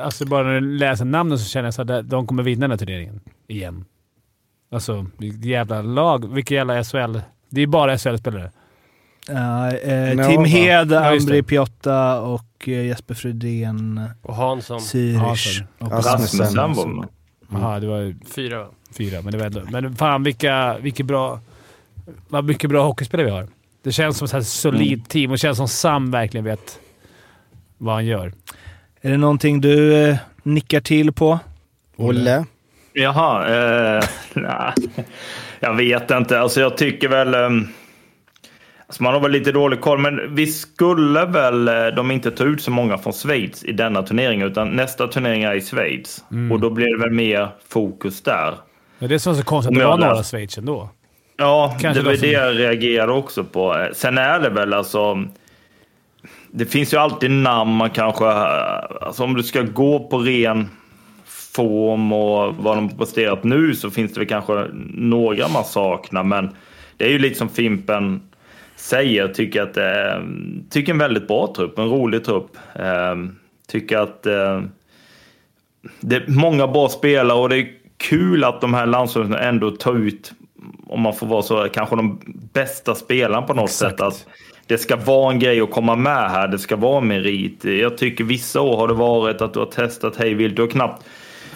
[0.00, 2.78] Alltså bara när du läser namnen så känner jag att de kommer vinna den här
[2.78, 3.20] turneringen.
[3.48, 3.84] Igen.
[4.72, 6.34] Alltså, vilket jävla lag.
[6.34, 7.18] Vilka jävla SHL.
[7.48, 8.50] Det är bara SHL-spelare.
[9.28, 10.44] Ja, eh, Tim?
[10.44, 11.10] Hed, Ja.
[11.10, 14.78] Ambri Piotta och eh, Jesper Fredén, Och Hansson.
[14.78, 15.62] Zürich.
[15.78, 16.78] Hansson.
[16.78, 17.08] och med.
[17.52, 19.22] Jaha, det var Fyra fyra.
[19.22, 19.62] Men det var ändå...
[19.70, 21.40] Men fan vilka, vilka bra...
[22.28, 23.48] Vad mycket bra hockeyspelare vi har.
[23.82, 26.78] Det känns som ett så här solid team och det känns som Sam verkligen vet
[27.78, 28.32] vad han gör.
[29.00, 31.38] Är det någonting du eh, nickar till på?
[31.96, 32.44] Olle?
[32.92, 34.72] Jaha, eh, nej.
[35.60, 36.40] Jag vet inte.
[36.40, 37.34] Alltså jag tycker väl...
[37.34, 37.68] ehm,
[38.86, 42.44] alltså man har väl lite dålig koll, men vi skulle väl eh, de inte ta
[42.44, 46.24] ut så många från Schweiz i denna turnering, utan nästa turnering är i Schweiz.
[46.52, 48.54] Och då blir det väl mer fokus där.
[48.98, 50.90] Men det är som så konstigt att det var några Schweiz ändå.
[51.36, 53.88] Ja, Kanske det var det jag reagerade också på.
[53.92, 55.24] Sen är det väl alltså...
[56.50, 58.24] Det finns ju alltid namn man kanske...
[58.24, 60.70] Alltså om du ska gå på ren
[61.54, 66.24] form och vad de presterat nu så finns det väl kanske några man saknar.
[66.24, 66.50] Men
[66.96, 68.20] det är ju lite som Fimpen
[68.76, 69.28] säger.
[69.28, 70.26] Tycker att är
[70.70, 71.78] tycker en väldigt bra trupp.
[71.78, 72.56] En rolig trupp.
[72.74, 73.16] Eh,
[73.68, 74.62] tycker att eh,
[76.00, 79.98] det är många bra spelare och det är kul att de här landslagen ändå tar
[79.98, 80.32] ut,
[80.86, 82.20] om man får vara så, kanske de
[82.52, 83.90] bästa spelarna på något Exakt.
[83.90, 84.00] sätt.
[84.00, 84.26] Att
[84.66, 87.64] det ska vara en grej att komma med här, det ska vara en merit.
[87.64, 90.68] Jag tycker vissa år har det varit att du har testat hej vilt, du har
[90.68, 91.04] knappt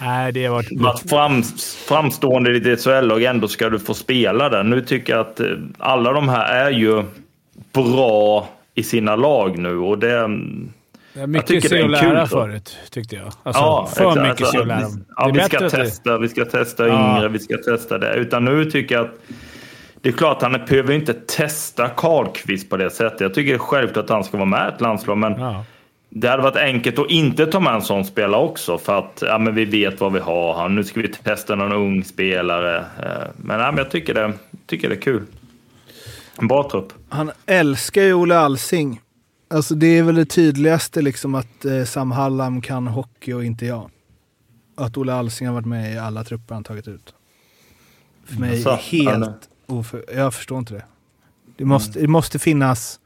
[0.01, 1.09] Nej, det har varit...
[1.09, 1.43] fram,
[1.87, 4.63] framstående i ditt SHL-lag, ändå ska du få spela där.
[4.63, 7.03] Nu tycker jag att eh, alla de här är ju
[7.73, 10.29] bra i sina lag nu och det...
[11.13, 13.25] Jag mycket tycker se det är och en lära kul förut, tyckte jag.
[13.25, 14.27] Alltså, Ja, för exakt.
[14.29, 14.77] mycket se och lära.
[14.77, 17.15] Alltså, Ja, vi ska att det- testa, vi ska testa Ja.
[17.17, 18.13] yngre, vi ska testa det.
[18.15, 19.13] Utan nu tycker jag att
[20.01, 23.19] det är klart, han behöver inte testa Karlkvist på det sättet.
[23.21, 25.65] Jag tycker självklart att han ska vara med i ett landslag, men Ja.
[26.09, 29.37] Det hade varit enkelt att inte ta med en sån spelare också för att ja,
[29.37, 30.53] men vi vet vad vi har.
[30.53, 30.75] Han.
[30.75, 32.77] Nu ska vi testa någon ung spelare.
[32.77, 34.33] Eh, Men, ja, men jag tycker det,
[34.65, 35.23] tycker det är kul.
[36.39, 36.93] En bra trupp.
[37.09, 39.01] Han älskar ju Olle Alsing.
[39.49, 43.65] Alltså det är väl det tydligaste liksom att eh, Sam Hallam kan hockey och inte
[43.65, 43.89] jag.
[44.75, 47.13] Att Olle Alsing har varit med i alla trupper han tagit ut.
[48.25, 48.75] För mig Jaså?
[48.75, 50.05] helt oför...
[50.15, 50.83] Jag förstår inte det.
[51.57, 52.99] Det måste, det måste finnas...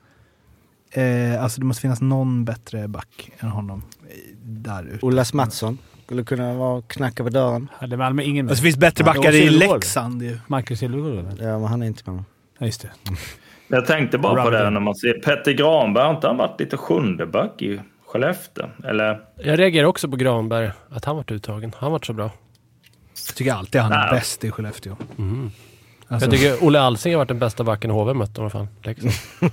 [0.92, 5.06] Eh, alltså det måste finnas någon bättre back än honom eh, där ute.
[5.06, 7.68] Olas Mattsson skulle kunna vara knacka på dörren.
[7.78, 8.52] Hade Malmö ingen med?
[8.52, 9.50] Alltså det finns bättre backar i.
[9.50, 10.40] Leksand ju.
[10.48, 11.26] Marcus Silvergård?
[11.40, 12.24] Ja, men han är inte med.
[12.60, 12.90] Ja, just det.
[13.68, 16.04] Jag tänkte bara på det när man ser Petter Granberg.
[16.04, 18.66] Har inte han varit lite sjundeback i Skellefteå?
[18.84, 19.20] Eller?
[19.36, 21.74] Jag reagerar också på Granberg, att han varit uttagen.
[21.78, 22.32] Han varit så bra.
[23.28, 24.12] Jag tycker alltid han är Nej.
[24.12, 24.96] bäst i Skellefteå.
[26.12, 28.68] Alltså, Jag tycker Olle Alsing har varit den bästa backen HV mött i alla fall.
[28.84, 29.14] Leksand.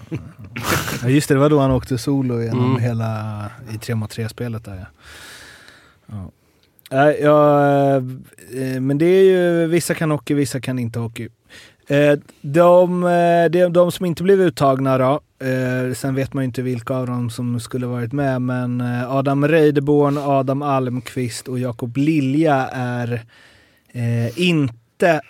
[1.03, 2.83] Ja just det, det var då han åkte solo genom Mm.
[2.83, 3.45] hela
[3.75, 4.87] i 3 mot 3-spelet där ja.
[6.07, 6.31] ja.
[7.13, 11.29] Ja, eh, men det är ju, vissa kan hockey, vissa kan inte hockey.
[11.89, 15.21] Eh, De, eh, de, de som inte blev uttagna då,
[15.95, 20.19] sen vet man ju inte vilka av dem som skulle varit med, men Adam Reideborn,
[20.19, 23.23] Adam Almqvist och Jakob Lilja är
[24.37, 25.21] inte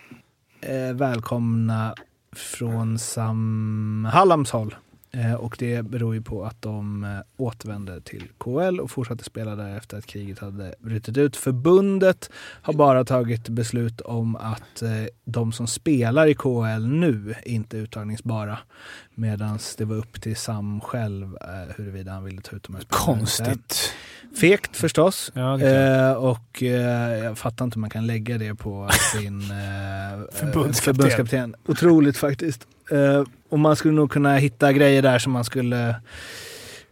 [0.60, 1.94] eh, välkomna
[2.36, 4.74] från Sam Hallams håll.
[5.10, 9.56] Eh, och det beror ju på att de eh, återvände till KL och fortsatte spela
[9.56, 11.36] där efter att kriget hade brutit ut.
[11.36, 12.30] Förbundet
[12.62, 14.90] har bara tagit beslut om att eh,
[15.24, 18.58] de som spelar i KL nu inte är uttagningsbara.
[19.14, 21.36] Medan det var upp till Sam själv
[21.76, 23.18] huruvida han ville ta ut de här spelarna.
[23.18, 23.92] Konstigt.
[24.40, 25.32] Fegt förstås.
[25.34, 25.60] Ja.
[25.60, 29.48] Eh, och eh, jag fattar inte hur man kan lägga det på sin eh,
[30.32, 30.94] Förbundskapten.
[30.94, 31.54] förbundskapten.
[31.66, 32.66] Otroligt faktiskt.
[32.90, 35.94] Eh, och man skulle nog kunna hitta grejer där som man skulle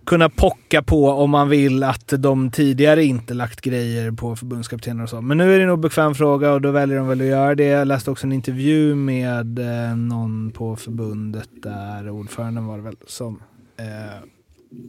[0.06, 5.09] kunna pocka på om man vill att de tidigare inte lagt grejer på förbundskaptener och
[5.09, 5.20] så.
[5.20, 7.64] Men nu är det nog bekväm fråga och då väljer de väl att göra det.
[7.64, 12.96] Jag läste också en intervju med eh, någon på förbundet där, ordföranden var det väl,
[13.06, 13.42] som
[13.76, 13.87] eh,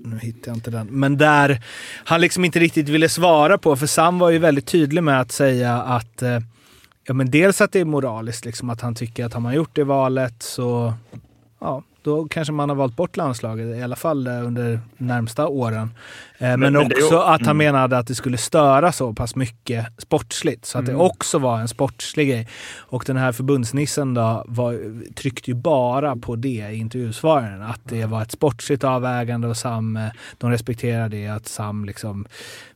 [0.06, 0.88] nu hittar jag inte den.
[0.88, 1.62] Men där
[2.04, 5.32] han liksom inte riktigt ville svara på, för Sam var ju väldigt tydlig med att
[5.32, 6.40] säga att eh,
[7.08, 9.70] ja, men dels att det är moraliskt, liksom att han tycker att har man gjort
[9.76, 10.94] det valet så
[11.60, 15.92] ja, då kanske man har valt bort landslaget, i alla fall eh, under närmsta åren.
[16.38, 17.58] Eh, men, men det är ju- också att han mm.
[17.58, 21.06] menade att det skulle störa så pass mycket sportsligt, så att det Mm.
[21.06, 22.48] också var en sportslig grej.
[22.78, 24.80] Och den här förbundsnissen då var,
[25.14, 29.98] tryckte ju bara på det i intervjusvaren, att det var ett sportsligt avvägande och Sam,
[29.98, 32.26] eh, de respekterar det, att Sam liksom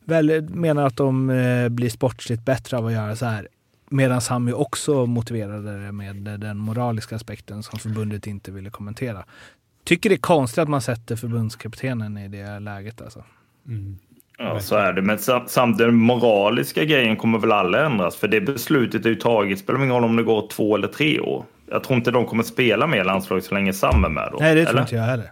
[0.05, 1.27] väl menar att de
[1.71, 3.47] blir sportsligt bättre av att göra så här.
[3.93, 9.25] Medan han ju också motiverade det med den moraliska aspekten som förbundet inte ville kommentera.
[9.84, 13.23] Tycker det är konstigt att man sätter förbundskaptenen i det läget alltså.
[13.67, 13.97] Mm.
[14.38, 15.01] Ja, så är det.
[15.01, 18.15] Men sam- samt den moraliska grejen kommer väl alla ändras.
[18.15, 19.60] För det beslutet är ju taget.
[19.60, 21.45] Spelar ingen roll om det går två eller tre år.
[21.69, 24.38] Jag tror inte de kommer spela med landslaget så länge Sam är med då.
[24.39, 24.82] Nej, det tror eller?
[24.82, 25.32] inte jag heller.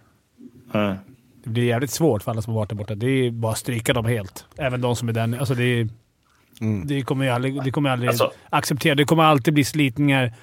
[0.72, 0.95] Nej.
[1.43, 2.95] Det blir jävligt svårt för alla som har varit där borta.
[2.95, 4.45] Det är bara att stryka dem helt.
[4.58, 5.89] Även de som är där Alltså det, är,
[6.86, 8.95] det kommer jag aldrig, det kommer jag aldrig Alltså- acceptera.
[8.95, 10.34] Det kommer alltid bli slitningar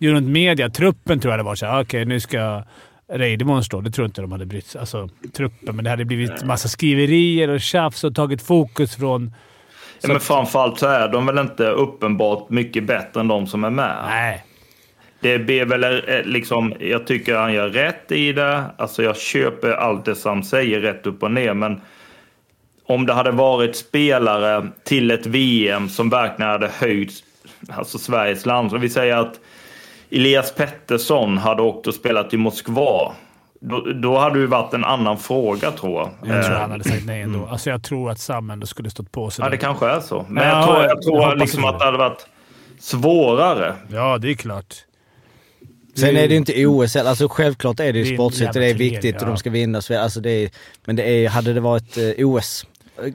[0.00, 0.70] runt media.
[0.70, 2.62] Truppen tror jag det var såhär, okej nu ska
[3.12, 3.80] Reideborn stå.
[3.80, 4.78] Det tror jag inte de hade brytt sig.
[4.78, 5.76] Alltså truppen.
[5.76, 9.34] Men det hade blivit massa skriverier och tjafs och tagit fokus från...
[10.02, 13.70] Ja, men framförallt så är de väl inte uppenbart mycket bättre än de som är
[13.70, 13.96] med.
[14.08, 14.44] Nej.
[15.20, 18.64] Det blir väl eh, liksom, jag tycker han gör rätt i det.
[18.78, 21.54] Alltså jag köper allt det Sam säger rätt upp och ner.
[21.54, 21.80] Men
[22.86, 27.12] om det hade varit spelare till ett VM som verkligen hade höjt
[27.68, 28.70] alltså Sveriges land.
[28.70, 29.40] Så vi säger att
[30.10, 33.12] Elias Pettersson hade åkt och spelat i Moskva.
[33.60, 36.34] Då, då hade det varit en annan fråga tror jag.
[36.34, 37.46] Jag tror Eh, han hade sagt nej ändå.
[37.46, 39.44] Alltså jag tror att Sam ändå skulle stått på sig.
[39.44, 40.26] Ja, det kanske är så.
[40.28, 41.68] Men Ja, jag tror, jag jag tror hoppas liksom det.
[41.68, 42.26] att det hade varit
[42.80, 43.74] svårare.
[43.88, 44.74] Ja, det är klart.
[45.96, 46.96] Sen är det ju inte OS.
[46.96, 49.26] Alltså självklart är det ju sportsligt och det är viktigt turnering, och ja.
[49.26, 49.98] de ska vinna så.
[49.98, 50.50] Alltså det är,
[50.84, 52.66] men det är, hade det varit eh, OS,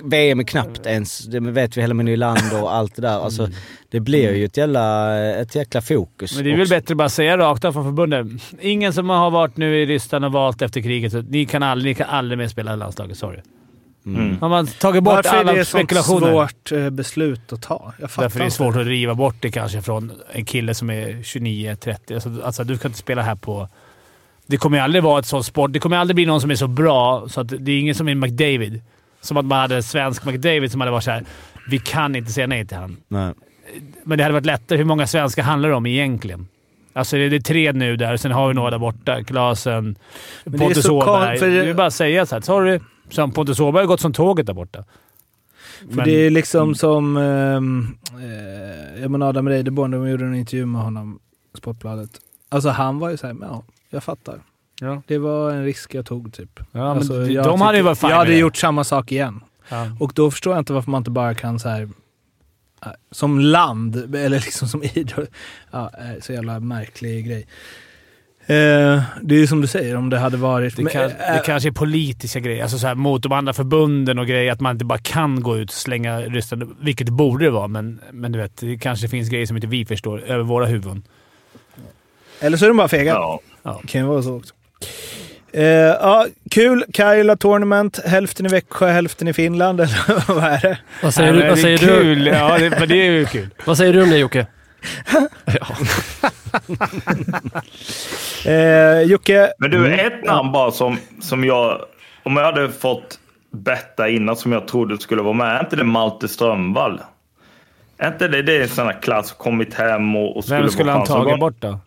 [0.03, 3.23] VM är knappt ens, det vet vi hela med Nylander och allt det där.
[3.23, 3.49] Alltså,
[3.89, 6.35] det blir ju ett jävla, ett jäkla fokus.
[6.35, 6.73] Men det är väl också.
[6.73, 8.27] bättre att bara säga rakt av från förbundet.
[8.61, 11.91] Ingen som har varit nu i Ryssland och valt efter kriget, så ni kan aldrig,
[11.91, 13.17] ni kan aldrig mer spela i landslaget.
[13.17, 13.39] Sorry.
[14.05, 14.37] Mm.
[14.41, 16.31] Har man tagit bort Varför är alla det ett sånt spekulationer?
[16.31, 17.93] svårt eh, beslut att ta?
[17.99, 18.55] Jag fattar Därför är det inte.
[18.57, 22.13] svårt att riva bort det kanske från en kille som är 29-30.
[22.13, 23.67] Alltså, alltså, du kan inte spela här på...
[24.47, 25.73] Det kommer ju aldrig vara ett sånt sport.
[25.73, 28.07] Det kommer aldrig bli någon som är så bra så att det är ingen som
[28.07, 28.81] är McDavid.
[29.21, 31.23] Som att man hade en svensk McDavid som hade varit såhär
[31.69, 32.97] Vi kan inte säga nej till han.
[33.07, 33.33] Nej.
[34.03, 34.77] Men det hade varit lättare.
[34.77, 36.47] Hur många svenskar handlar det om egentligen?
[36.93, 39.23] Alltså det är tre nu där, sen har vi några där borta.
[39.23, 39.95] Klasen,
[40.43, 41.37] Men Pontus så Åberg.
[41.39, 42.41] för Det är bara att säga såhär.
[42.41, 42.79] Sorry.
[43.09, 44.83] Som Pontus Åberg har gått som tåget där borta.
[45.95, 50.65] För det är liksom som ehm, eh, jag menar Adam Reideborn, de gjorde en intervju
[50.65, 51.19] med honom,
[51.57, 52.09] Sportbladet.
[52.49, 54.39] Alltså han var ju såhär, ja, jag fattar.
[54.83, 55.01] Ja.
[55.07, 56.59] Det var en risk jag tog typ.
[56.59, 59.11] Ja, men alltså, de jag hade ju tycker- varit fine Jag hade gjort samma sak
[59.11, 59.41] igen.
[59.69, 59.87] Ja.
[59.99, 61.81] Och då förstår jag inte varför man inte bara kan så här
[62.85, 65.29] äh, som land, eller liksom som idrott,
[65.71, 67.47] ja, äh, så jävla märklig grej.
[68.45, 70.75] Eh, det är ju som du säger, om det hade varit...
[70.75, 73.53] Det, men, kan, äh, det kanske är politiska grejer, alltså så här, mot de andra
[73.53, 74.51] förbunden och grejer.
[74.51, 77.67] Att man inte bara kan gå ut och slänga Ryssland, vilket det borde vara.
[77.67, 81.03] Men, men du vet, det kanske finns grejer som inte vi förstår över våra huvuden.
[82.39, 83.11] Eller så är de bara fega.
[83.13, 83.39] Ja.
[83.63, 83.79] Ja.
[83.81, 84.53] Det kan ju vara så också.
[85.53, 86.85] Eh, ja, kul.
[86.93, 87.99] Kajla Tournament.
[88.05, 89.79] Hälften i Växjö, hälften i Finland.
[89.81, 90.77] Eller vad är det?
[91.03, 92.01] Vad säger, Nej, du, vad det säger är du?
[92.01, 92.27] kul.
[92.27, 93.49] Ja, det, men det är ju kul.
[93.65, 94.45] Vad säger du om det Jocke?
[98.45, 101.81] Eh, Jocke, Men du, ett namn bara som, som jag...
[102.23, 103.19] Om jag hade fått
[103.51, 105.55] betta innan som jag trodde skulle vara med.
[105.55, 107.01] Är inte det Malte Strömvall?
[107.97, 110.69] Är inte det, det är en sån här klass kommit hem och, och skulle Vem
[110.69, 111.79] skulle han tagit bort då?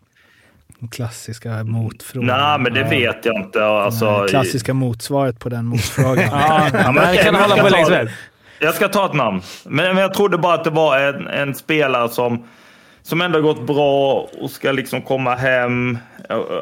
[0.89, 2.27] Klassiska motfrågan.
[2.41, 2.89] Nej, men det Ja.
[2.89, 3.65] vet jag inte.
[3.65, 6.25] Alltså, klassiska motsvaret på den motfrågan.
[6.73, 8.11] Ja, men okej, kan hålla jag på längs.
[8.61, 9.43] Jag ska ta ett namn.
[9.65, 12.47] Men, men jag trodde bara att det var en, en spelare som,
[13.03, 15.99] som ändå gått bra och ska liksom komma hem.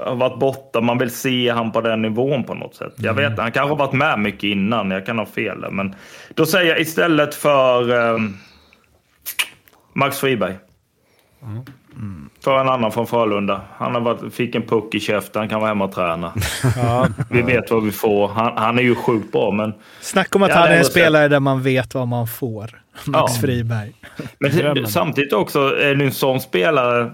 [0.06, 0.80] Har varit borta.
[0.80, 2.92] Man vill se han på den nivån på något sätt.
[2.96, 4.90] Jag vet Han kanske har varit med mycket innan.
[4.90, 5.70] Jag kan ha fel där.
[5.70, 5.94] Men
[6.35, 8.37] då säger jag istället för ehm,
[9.94, 10.54] Max Friberg.
[12.44, 13.61] Ta en annan från Frölunda.
[13.76, 15.40] Han har varit, fick en puck i käften.
[15.40, 16.33] Han kan vara hemma och träna.
[17.31, 18.28] Vi vet vad vi får.
[18.28, 21.40] Han, han är ju sjukt bra, men Snacka om att han är en spelare där
[21.40, 22.83] man vet vad man får.
[23.07, 23.40] Max Ja.
[23.40, 23.92] Friberg.
[24.38, 27.11] Men samtidigt också är det en sån spelare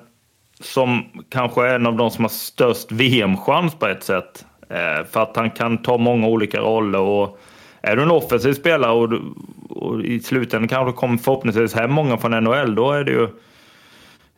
[0.60, 4.44] som kanske är en av de som har störst VM-chans på ett sätt.
[4.70, 7.00] Eh, för att han kan ta många olika roller.
[7.00, 7.38] Och
[7.82, 9.22] är du en offensiv spelare och, du-
[9.70, 13.28] och i slutändan kanske kommer förhoppningsvis hem många från NHL, då är det ju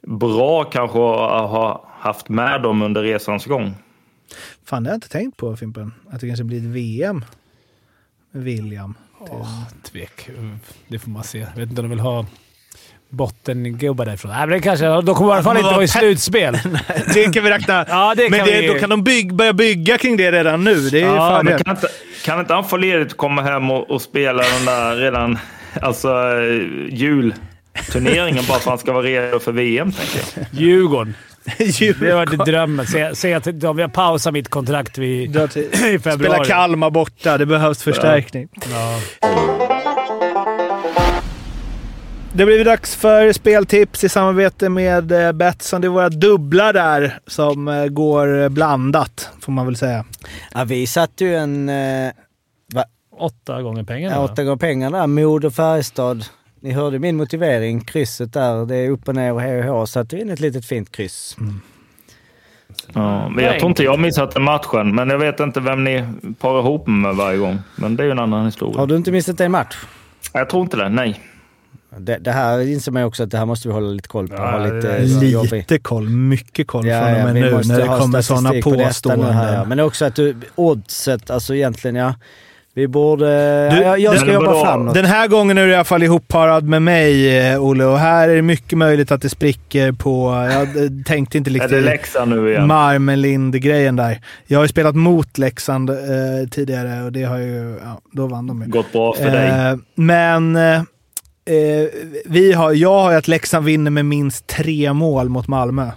[0.06, 3.74] bra kanske att ha haft med dem under resans gång.
[4.64, 5.92] Fan, det har jag inte tänkt på Fimpen.
[6.10, 7.24] Att det kanske blir ett VM
[8.32, 8.94] med William.
[9.92, 10.28] Tvek.
[10.88, 11.38] Det får man se.
[11.38, 12.26] Jag vet inte om de vill ha
[13.08, 14.30] bottengubbar därifrån.
[14.30, 14.86] Nej, men det kanske...
[14.86, 16.58] De kommer i alla fall inte vara i slutspel.
[17.14, 17.84] Det kan vi räkna.
[17.88, 20.64] Ja, det men kan det, vi- då kan de bygg, börja bygga kring det redan
[20.64, 20.74] nu.
[20.90, 21.88] Det är Ja, Men kan, inte,
[22.24, 25.38] kan inte han få ledigt komma hem och, och spela den där redan,
[25.82, 26.94] alltså eh,
[27.74, 30.46] julturneringen bara för att han ska vara redo för VM, tänker jag.
[30.60, 31.14] Djurgården.
[31.58, 32.08] Djurgården.
[32.08, 32.86] Det har varit drömmen.
[33.14, 36.48] Säg att de vill pausa mitt kontrakt vid, i spela februari.
[36.48, 37.38] Kalmar borta.
[37.38, 38.48] Det behövs förstärkning.
[38.70, 39.00] Ja.
[42.32, 45.80] Det blir dags för speltips i samarbete med eh, Betsson.
[45.80, 50.04] Det är våra dubblar där som eh, går blandat, får man väl säga.
[50.54, 51.68] Ja, vi satte ju en...
[51.68, 52.12] Eh,
[52.74, 52.84] va,
[53.18, 54.14] Åtta gånger pengarna.
[54.16, 56.24] ja, åtta gånger pengarna där.
[56.60, 57.80] Ni hörde min motivering.
[57.80, 58.66] Krysset där.
[58.66, 59.86] Det är upp och ner och hej och hå.
[59.86, 61.36] Satte in ett litet fint kryss.
[62.92, 66.04] Ja, men jag tror inte jag missat den matchen, men jag vet inte vem ni
[66.38, 67.58] parar ihop med varje gång.
[67.76, 68.78] Men det är ju en annan historia.
[68.78, 69.76] Har du inte missat en match?
[70.32, 71.20] Jag tror inte det, nej.
[71.98, 74.34] Det, det här inser man också att det här måste vi hålla lite koll på.
[74.34, 74.98] Ja, lite.
[75.56, 78.52] Lite koll, mycket koll Ja, från och ja, med vi nu när det kommer sådana
[78.62, 79.32] på påståenden.
[79.32, 79.64] här, ja.
[79.64, 82.14] Men också att du, oddset, alltså egentligen ja.
[82.80, 83.70] Vi borde...
[83.70, 84.94] Du, ja, jag ska jobba fram något.
[84.94, 87.84] Den här gången är du i alla fall ihopparad med mig, eh, Olle.
[87.84, 90.46] Och här är det mycket möjligt att det spricker på...
[90.52, 91.84] Jag eh, tänkte inte Är det riktigt...
[91.84, 92.66] Leksand nu igen?
[92.66, 94.20] Marmelind-grejen där.
[94.46, 95.96] Jag har ju spelat mot Leksand eh,
[96.50, 97.78] tidigare och det har ju...
[97.84, 98.68] Ja, då vann de ju.
[98.68, 99.48] Gått bra för dig.
[99.48, 101.88] Eh, men eh, eh,
[102.24, 105.90] vi har, jag har ju att Leksand vinner med minst tre mål mot Malmö.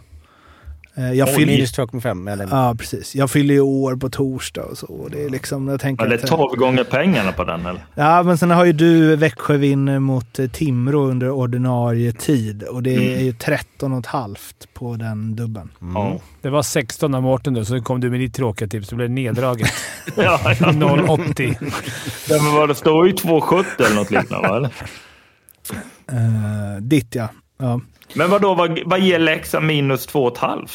[0.96, 2.28] Eh, jag Oj, fyller, minus 2,5.
[2.32, 3.16] eller- ja, precis.
[3.16, 4.86] Jag fyller ju år på torsdag och så.
[4.88, 7.86] Och det är liksom, jag tänker Eller att- 12 gånger pengarna på den eller?
[7.96, 12.84] Ja, men sen har ju du Växjö vinner mot eh, Timrå under ordinarie tid och
[12.84, 13.14] det Mm.
[13.20, 15.72] är ju 13 och ett halvt på den dubben.
[15.94, 16.20] Ja.
[16.42, 18.90] Det var 16 av Mårten då, så kom du med ditt tråkiga tips.
[18.90, 19.72] Det blev neddraget.
[20.18, 20.54] Ja, ja.
[20.72, 21.56] 0,80.
[22.30, 24.58] ja, men vad det står ju 2,70 eller något liknande va?
[24.58, 24.70] Eller?
[26.12, 27.28] Uh, ditt ja.
[27.60, 27.82] ja.
[28.16, 30.68] Men vad då vad, vad ger Leksand minus 2,5?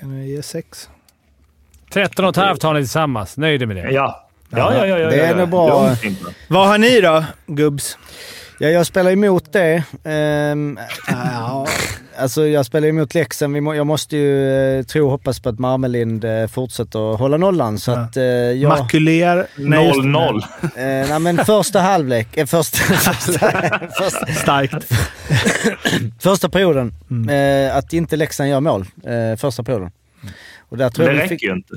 [0.00, 0.88] Kan jag ge sex?
[1.92, 3.36] 13 och ett halvt har ni tillsammans.
[3.36, 3.90] Nöjd med det?
[3.90, 4.26] Ja.
[4.50, 5.36] Ja, ja, ja, ja, Det är ja.
[5.36, 5.96] nog bra.
[6.48, 7.98] Vad har ni då, gubbs?
[8.58, 9.82] Ja, jag spelar emot det.
[10.04, 11.66] Ehm, Ja,
[12.20, 13.54] alltså jag spelar emot Leksand.
[13.54, 17.18] Vi må, jag måste ju eh, tro och hoppas på att Marmelind eh, fortsätter att
[17.20, 17.78] hålla nollan.
[17.78, 17.98] Så Ja.
[17.98, 18.68] att eh, jag...
[18.78, 19.46] Makuler.
[19.56, 20.08] Nej, just det.
[20.08, 20.42] 0-0.
[20.62, 23.32] Eh, nej men första halvlek, eh, första, första,
[23.98, 24.92] första, Starkt.
[26.22, 26.94] första perioden.
[27.10, 27.66] Mm.
[27.68, 29.90] Eh, att inte Leksand gör mål eh, första perioden.
[30.68, 31.74] Och där tror Det räcker fick, ju inte.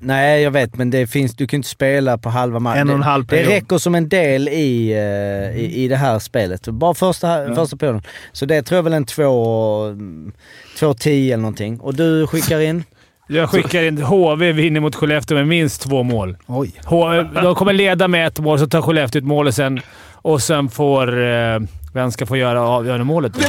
[0.00, 2.80] Nej, jag vet, men det finns, du kan inte spela på halva matchen.
[2.80, 3.54] En och en halv det, det period.
[3.62, 6.68] räcker som en del i, eh, i, i det här spelet.
[6.68, 8.02] Bara första, första perioden.
[8.32, 11.80] Så det tror jag väl en 2-10 eller någonting.
[11.80, 12.84] Och du skickar in?
[13.30, 16.36] Jag skickar in HV vinner mot Skellefteå med minst två mål.
[16.46, 16.72] Oj.
[16.84, 19.80] H- de kommer leda med ett mål, så tar Skellefteå ut målet sen.
[20.12, 21.22] Och sen får...
[21.28, 21.58] Eh,
[21.94, 23.32] vem ska få göra avgörande målet?
[23.34, 23.40] då?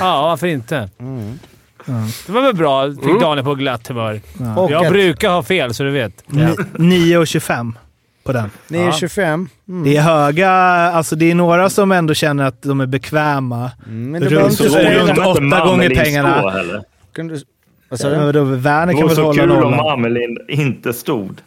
[0.00, 0.88] Ja, varför inte?
[2.26, 2.92] Det var väl bra.
[2.92, 4.20] Fick Daniel på glatt humör.
[4.56, 6.22] Och Jag ett- brukar ha fel, så du vet.
[6.26, 7.72] Ni- 9,25
[8.24, 8.50] på den.
[8.68, 9.48] 9,25.
[9.68, 9.84] Mm.
[9.84, 13.70] Det är höga, alltså det är några som ändå känner att de är bekväma.
[13.86, 16.50] Mm, Men det Runt- runt åtta gånger pengarna.
[16.50, 16.82] Heller.
[17.14, 17.40] Kan du,
[17.88, 18.24] vad sa Ja, du?
[18.24, 19.76] vadå, Werner Det kan vore väl så hålla kul om nollan?
[19.76, 21.40] Marmelind inte stod.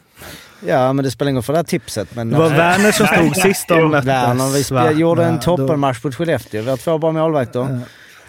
[0.67, 2.15] Ja, men det spelar ingen roll för det här tipset.
[2.15, 4.07] Men, Det var Werner som stod sist om möttes.
[4.71, 6.61] Werner, vi gjorde en Ja, toppenmatch mot Skellefteå.
[6.61, 7.79] Vi har två bra målvakter.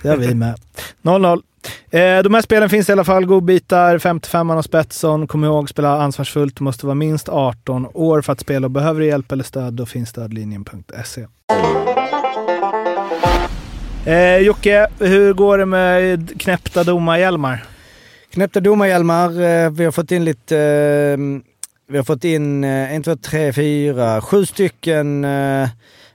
[0.02, 0.54] Det har vi med.
[1.02, 1.42] 0-0.
[1.90, 3.98] Eh, de här spelen finns i alla fall godbitar.
[3.98, 5.26] 55an och Spetsson.
[5.26, 6.56] Kom ihåg, spela ansvarsfullt.
[6.56, 9.74] Du måste vara minst 18 år för att spela och behöver du hjälp eller stöd,
[9.74, 11.26] då finns stödlinjen.se.
[14.06, 17.64] Eh, Jocke, hur går det med knäppta domarhjälmar?
[18.32, 19.28] Knäppta domarhjälmar.
[19.42, 20.56] eh, Vi har fått in lite...
[20.58, 21.18] eh,
[21.88, 25.68] Vi har fått in eh, en, två, tre, fyra, sju stycken eh,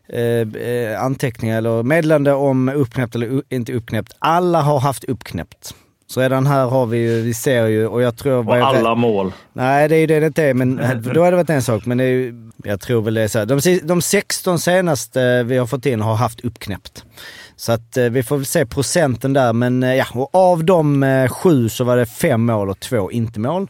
[0.09, 4.13] eh, eh, anteckningar eller meddelande om uppknäppt eller inte uppknäppt.
[4.19, 5.73] Alla har haft uppknäppt.
[6.09, 8.47] Så redan här har vi ju, vi ser ju och jag tror...
[8.49, 9.33] Och alla mål.
[9.53, 11.85] Nej, det är ju det det inte är, men då hade det varit en sak.
[11.85, 13.45] Men det är ju, jag tror väl det är så här.
[13.45, 17.03] De, de 16 senaste vi har fått in har haft uppknäppt.
[17.55, 21.27] Så att eh, vi får väl se procenten där, men eh, ja, och av de
[21.31, 23.67] sju så var det fem mål och två inte mål.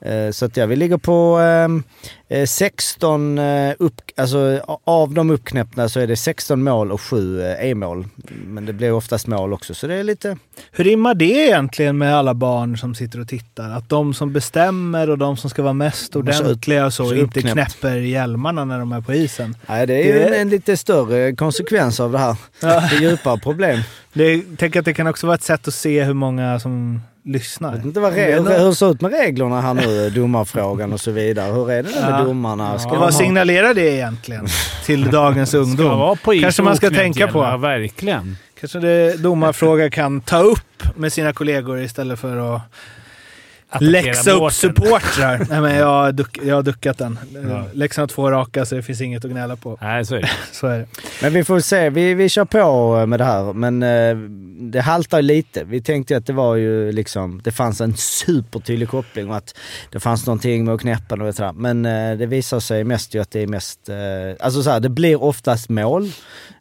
[0.00, 1.82] Eh, Så att ja, vi ligger på ehm,
[2.28, 7.42] eh, 16, eh, upp, alltså av de uppknäppta så är det 16 mål och 7
[7.42, 8.06] e-mål.
[8.46, 10.36] Men det blir oftast mål också, så det är lite...
[10.72, 13.70] Hur rimmar det egentligen med alla barn som sitter och tittar?
[13.70, 17.42] Att de som bestämmer och de som ska vara mest ordentliga och så så inte
[17.42, 19.56] knäpper hjälmarna när de är på isen.
[19.68, 22.36] Nej, det är ju Det- en, lite större konsekvens av det här.
[22.60, 23.80] Det är djupare problem.
[24.12, 27.00] Det, tänk att det kan också vara ett sätt att se hur många som
[27.32, 27.68] lyssnar.
[27.68, 31.00] Jag vet inte vad re- hur det ser ut med reglerna här nu, domarfrågan och
[31.00, 31.52] så vidare.
[31.52, 32.24] Hur är det där med Ja.
[32.24, 32.78] domarna?
[32.78, 34.46] Ska Ja, vad ha- signalerar det egentligen
[34.86, 36.16] till dagens ungdom?
[36.40, 37.38] Kanske man ska tänka på.
[37.38, 38.36] Ja, verkligen.
[38.60, 42.60] Kanske det domarfråga kan ta upp med sina kollegor istället för att
[43.80, 45.38] läxa upp supportrar.
[45.50, 47.18] Nej, men jag, har duck, jag har duckat den.
[47.48, 47.64] Ja.
[47.72, 49.78] Leksand har två raka så det finns inget att gnälla på.
[49.80, 50.30] Nej, så är det.
[50.52, 50.86] Så är det.
[51.22, 51.90] Men vi får se.
[51.90, 53.52] Vi, vi kör på med det här.
[53.52, 54.16] Men eh,
[54.60, 55.64] det haltar lite.
[55.64, 59.54] Vi tänkte ju att det var ju liksom, det fanns en supertydlig koppling och att
[59.92, 61.52] det fanns någonting med att knäppa och sådär.
[61.52, 63.96] Men eh, det visar sig mest ju att det är mest, eh,
[64.40, 66.10] alltså så här, det blir oftast mål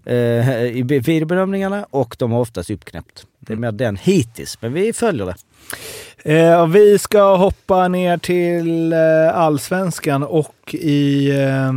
[0.06, 3.26] eh, i videobedömningarna och de har oftast uppknäppt.
[3.40, 5.36] Det är mer den hittills, men vi följer det.
[6.28, 9.00] Eh, vi ska hoppa ner till eh,
[9.34, 11.70] allsvenskan och i eh,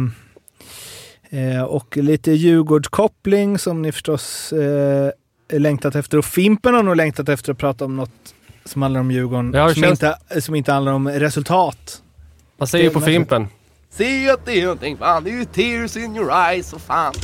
[1.41, 5.11] eh, och lite Djurgårdskoppling som ni förstås eh,
[5.53, 6.19] längtat efter.
[6.19, 8.35] Och Fimpen har nog längtat efter att prata om något
[8.65, 9.53] som handlar om Djurgården.
[9.55, 12.03] Ja, som, känns inte, som inte handlar om resultat.
[12.57, 13.49] Vad säger du på Fimpen?
[13.91, 17.13] Se att det är någonting, fan det är ju tears in your eyes och fan.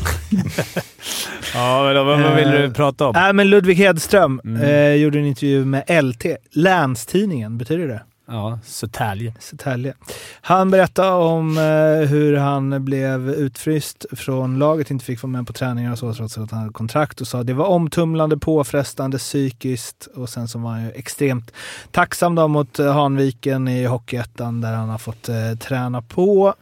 [1.54, 3.16] Ja, men då, vad, vad vill du prata om?
[3.16, 4.62] Äh, men Ludvig Hedström Mm.
[4.62, 8.02] eh, gjorde en intervju med LT, Länstidningen, betyder det?
[8.28, 9.34] Ja, Södertälje.
[9.38, 9.94] Södertälje.
[10.40, 15.52] Han berättade om eh, hur han blev utfryst från laget, inte fick vara med på
[15.52, 19.18] träningar och så trots att han hade kontrakt och sa att det var omtumlande, påfrestande
[19.18, 21.52] psykiskt och sen så var han ju extremt
[21.90, 26.54] tacksam då mot eh, Hanviken i Hockeyettan där han har fått eh, träna på.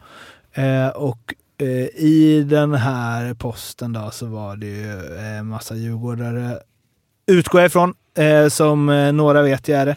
[0.53, 6.59] Eh, och eh, i den här posten då så var det ju eh, massa djurgårdare,
[7.27, 9.95] utgår jag ifrån, eh, som eh, några vet jag är det,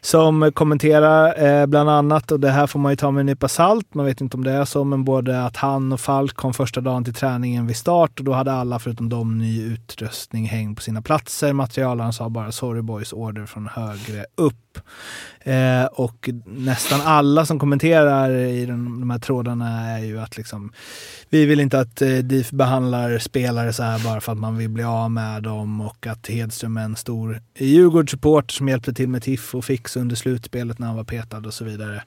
[0.00, 3.48] som kommenterar eh, bland annat, och det här får man ju ta med en nypa
[3.48, 6.54] salt, man vet inte om det är så, men både att han och Falk kom
[6.54, 10.76] första dagen till träningen vid start och då hade alla förutom dem ny utrustning hängd
[10.76, 11.52] på sina platser.
[11.52, 14.54] Materialaren sa bara “Sorry boys, order från högre upp”.
[15.40, 20.72] Eh, och nästan alla som kommenterar i den, de här trådarna är ju att liksom,
[21.28, 24.68] vi vill inte att eh, DIF behandlar spelare så här bara för att man vill
[24.68, 29.22] bli av med dem och att Hedström är en stor Djurgårdssupporter som hjälpte till med
[29.22, 32.02] tifo och fix under slutspelet när han var petad och så vidare.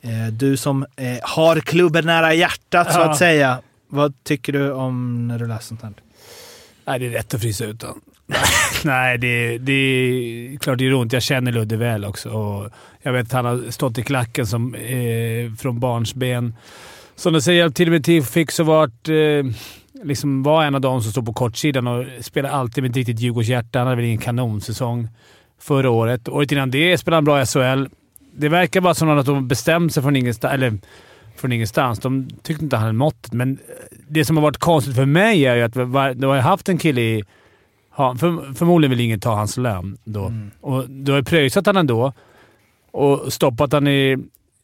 [0.00, 3.10] Eh, du som eh, har klubben nära hjärtat så Ja.
[3.10, 3.60] att säga.
[3.88, 5.92] Vad tycker du om när du läser sånt här?
[6.86, 7.94] Nej, det är rätt att frysa ut den.
[8.84, 11.12] Nej, det, det är klart det gör ont.
[11.12, 12.28] Jag känner Ludde väl också.
[12.30, 12.70] Och
[13.02, 16.54] jag vet att han har stått i klacken som, eh, från barnsben.
[17.16, 19.52] Som du säger, till och med fix och varit, eh,
[20.04, 23.20] liksom var en av de som stod på kortsidan och spelade alltid med ett riktigt
[23.20, 23.78] Djurgårdshjärta.
[23.78, 25.08] Han hade väl ingen kanonsäsong
[25.60, 26.28] förra året.
[26.28, 27.86] Året innan det spelade han bra i SHL.
[28.36, 30.54] Det verkar bara som att de bestämt sig från ingenstans.
[30.54, 30.78] Eller,
[31.36, 31.98] från ingenstans.
[31.98, 33.58] De tyckte inte han hade måttet, men
[34.08, 36.68] det som har varit konstigt för mig är ju att var- du har ju haft
[36.68, 37.24] en kille i
[38.00, 40.32] ha- För, förmodligen vill ingen ta hans lön då.
[40.60, 42.12] Och du har ju pröjsat han ändå
[42.92, 44.16] och stoppat han i,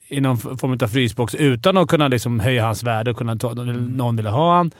[0.08, 3.54] i någon form av frysbox utan att kunna liksom höja hans värde och kunna ta,
[3.54, 4.70] någon ville ha han.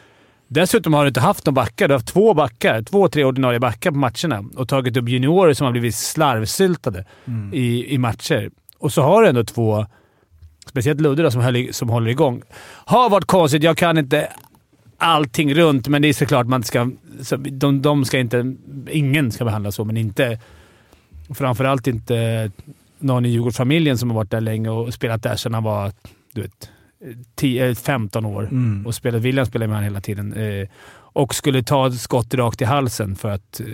[0.48, 1.88] Dessutom har du inte haft någon backar.
[1.88, 2.82] Du har haft två backar.
[2.82, 7.04] Två, tre ordinarie backar på matcherna och tagit upp juniorer som har blivit slarvsyltade
[7.52, 8.50] i, i matcher.
[8.78, 9.86] Och så har du ändå två,
[10.66, 12.42] speciellt Ludde då, som, höll, som håller igång.
[12.84, 13.62] Har varit konstigt.
[13.62, 14.28] Jag kan inte
[14.98, 16.90] allting runt, men det är såklart man ska...
[17.20, 18.54] så De, de ska inte...
[18.90, 20.40] Ingen ska behandlas så, men inte...
[21.34, 22.50] Framförallt inte
[22.98, 25.92] någon i Djurgårdsfamiljen som har varit där länge och spelat där sedan han var
[26.32, 26.70] du vet,
[27.34, 28.42] 10, eh, 15 år.
[28.42, 28.86] Mm.
[28.86, 30.32] Och spelat, William spelade med honom hela tiden.
[30.32, 33.66] Eh, och skulle ta ett skott rakt i halsen för att eh,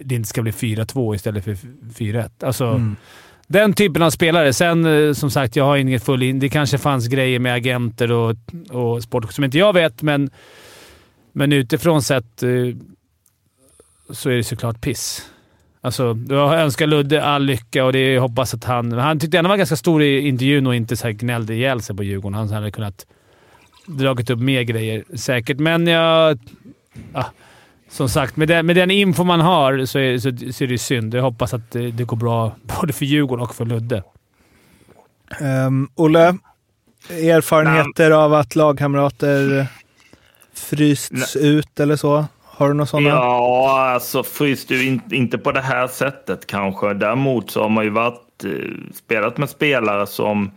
[0.00, 2.30] det inte ska bli 4-2 istället för 4-1.
[2.46, 2.96] Alltså, Mm.
[3.46, 4.52] Den typen av spelare.
[4.52, 6.38] Sen eh, som sagt, jag har inget full in.
[6.38, 8.36] Det kanske fanns grejer med agenter och,
[8.70, 10.30] och sport som inte jag vet, men,
[11.32, 12.50] men utifrån sett eh,
[14.10, 15.30] så är det såklart piss.
[15.80, 18.92] Alltså, jag önskar Ludde all lycka och det jag hoppas att han...
[18.92, 21.96] Han tyckte ändå var ganska stor i intervjun och inte så här gnällde ihjäl sig
[21.96, 22.34] på Djurgården.
[22.34, 23.06] Han hade kunnat
[23.86, 26.38] dragit upp mer grejer säkert, men jag...
[27.12, 27.24] Ah,
[27.88, 30.78] som sagt, med den, med den info man har så är, så, så är det
[30.78, 31.14] synd.
[31.14, 34.02] Jag hoppas att det, det går bra både för Djurgården och för Ludde.
[35.40, 36.38] Um, Olle,
[37.10, 39.66] erfarenheter av att lagkamrater
[40.54, 42.24] frysts ut eller så?
[42.44, 43.08] Har du några sådana?
[43.08, 46.94] Ja, alltså fryst du in, inte på det här sättet kanske.
[46.94, 48.50] Däremot så har man ju varit, eh,
[48.94, 50.50] spelat med spelare som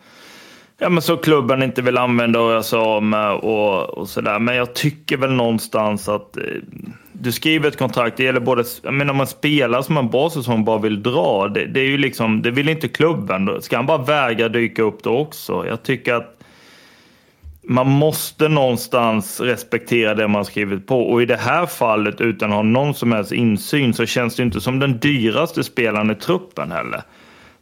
[0.82, 4.40] Ja, men så klubben inte vill använda och jag sa med och, och sådär.
[4.40, 6.44] Men jag tycker väl någonstans att eh,
[7.20, 8.18] du skriver ett kontrakt.
[8.18, 11.48] Det gäller både, jag menar om man spelar som en bra säsong bara vill dra.
[11.48, 13.62] Det, det är ju liksom, det vill inte klubben.
[13.62, 15.68] Ska han bara vägra dyka upp då också?
[15.68, 16.36] Jag tycker att
[17.64, 21.02] man måste någonstans respektera det man skrivit på.
[21.02, 24.44] Och i det här fallet, utan att ha någon som helst insyn, så känns det
[24.44, 27.02] inte som den dyraste spelaren i truppen heller.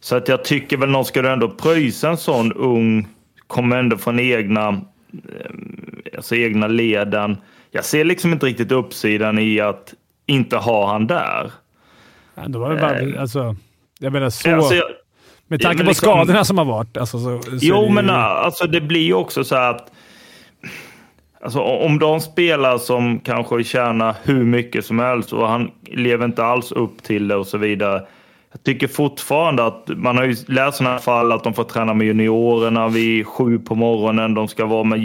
[0.00, 3.08] Så att jag tycker väl någon ska du ändå pröjsa en sån ung,
[3.46, 5.50] kommer ändå från egna, eh,
[6.16, 7.36] alltså egna leden.
[7.78, 9.94] Jag ser liksom inte riktigt uppsidan i att
[10.26, 11.52] inte ha han där.
[12.34, 13.56] Ja, då var det bara, alltså,
[13.98, 14.54] jag menar så...
[14.54, 14.84] Alltså, jag-
[15.46, 16.96] med tanke på liksom- skadorna som har varit.
[16.96, 19.92] Alltså, så, så Jo, det men ju- alltså det blir ju också så här att
[21.42, 26.44] Alltså om de spelar som kanske tjänar hur mycket som helst och han lever inte
[26.44, 28.02] alls upp till det och så vidare.
[28.52, 32.06] Jag tycker fortfarande att man har ju läst sådana fall att de får träna med
[32.06, 34.34] juniorerna vid sju på morgonen.
[34.34, 35.00] De ska vara med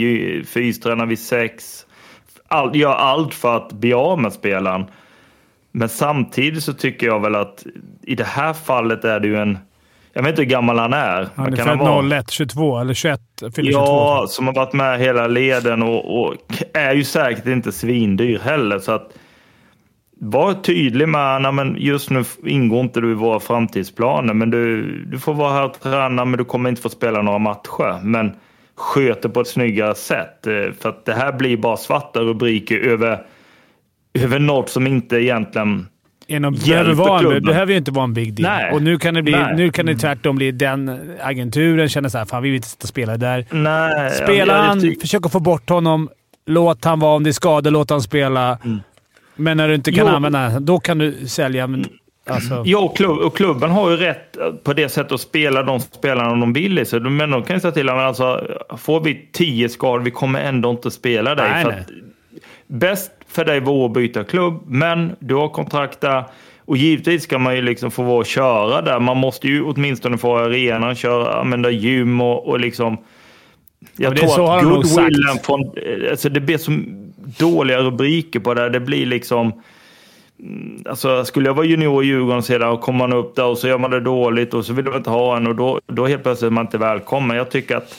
[0.47, 1.85] fystränare vid sex.
[2.53, 4.85] All, gör allt för att bli av med spelaren.
[5.71, 7.65] Men samtidigt så tycker jag väl att
[8.01, 9.57] i det här fallet är det ju en...
[10.13, 11.29] Jag vet inte hur gammal han är.
[11.35, 12.19] Han är född vara?
[12.19, 13.19] 01, 22 eller 21.
[13.39, 13.71] Fyller 22.
[13.71, 16.35] Ja, som har varit med hela leden och, och
[16.73, 18.79] är ju säkert inte svindyr heller.
[18.79, 19.11] Så att
[20.19, 24.33] var tydlig med men just nu ingår inte du i våra framtidsplaner.
[24.33, 27.39] Men du, du får vara här och träna, men du kommer inte få spela några
[27.39, 27.99] matcher.
[28.03, 28.31] Men
[28.77, 30.47] sköter på ett snyggare sätt.
[30.47, 33.25] Eh, För att det här blir bara svarta rubriker över,
[34.19, 35.87] över något som inte egentligen
[36.27, 37.43] Genom, hjälper behöver, klubben.
[37.43, 38.51] behöver ju inte vara en big deal.
[38.57, 38.71] Nej.
[38.71, 39.55] Och nu kan det, bli, Nej.
[39.55, 42.83] nu kan det tvärtom bli den agenturen känner så här, fan vi vill inte sitta
[42.83, 43.45] och spela där.
[43.51, 46.09] Nej, Spela han, tyck- försök att få bort honom.
[46.45, 47.15] Låt han vara.
[47.15, 48.57] Om det är skador, låt han spela.
[49.35, 50.13] Men när du inte kan Jo.
[50.13, 51.67] använda då kan du sälja.
[51.67, 51.85] Men
[52.25, 55.79] Alltså, Ja, och, klubb, och klubben har ju rätt på det sättet att spela de
[55.79, 56.85] spelarna de vill.
[56.85, 58.47] Så, men de kan ju säga till honom, alltså,
[58.77, 61.49] får vi tio skador, vi kommer ändå inte spela dig.
[61.49, 61.79] Nej, nej.
[61.79, 61.89] att,
[62.67, 66.23] bäst för dig vore att byta klubb, men du har kontrakt där.
[66.65, 68.99] Och givetvis ska man ju liksom få vara och köra där.
[68.99, 72.97] Man måste ju åtminstone få arenan, köra, använda gym och, och liksom...
[73.95, 75.71] Jag men det är så tror har att goodwillen från...
[76.11, 76.71] Alltså det blir så
[77.39, 78.69] dåliga rubriker på det.
[78.69, 79.61] Det blir liksom...
[80.85, 83.67] Alltså, skulle jag vara junior i Djurgården sedan och kommer man upp där och så
[83.67, 86.23] gör man det dåligt och så vill de inte ha en och då, då helt
[86.23, 87.37] plötsligt är man inte välkommen.
[87.37, 87.95] Jag tycker att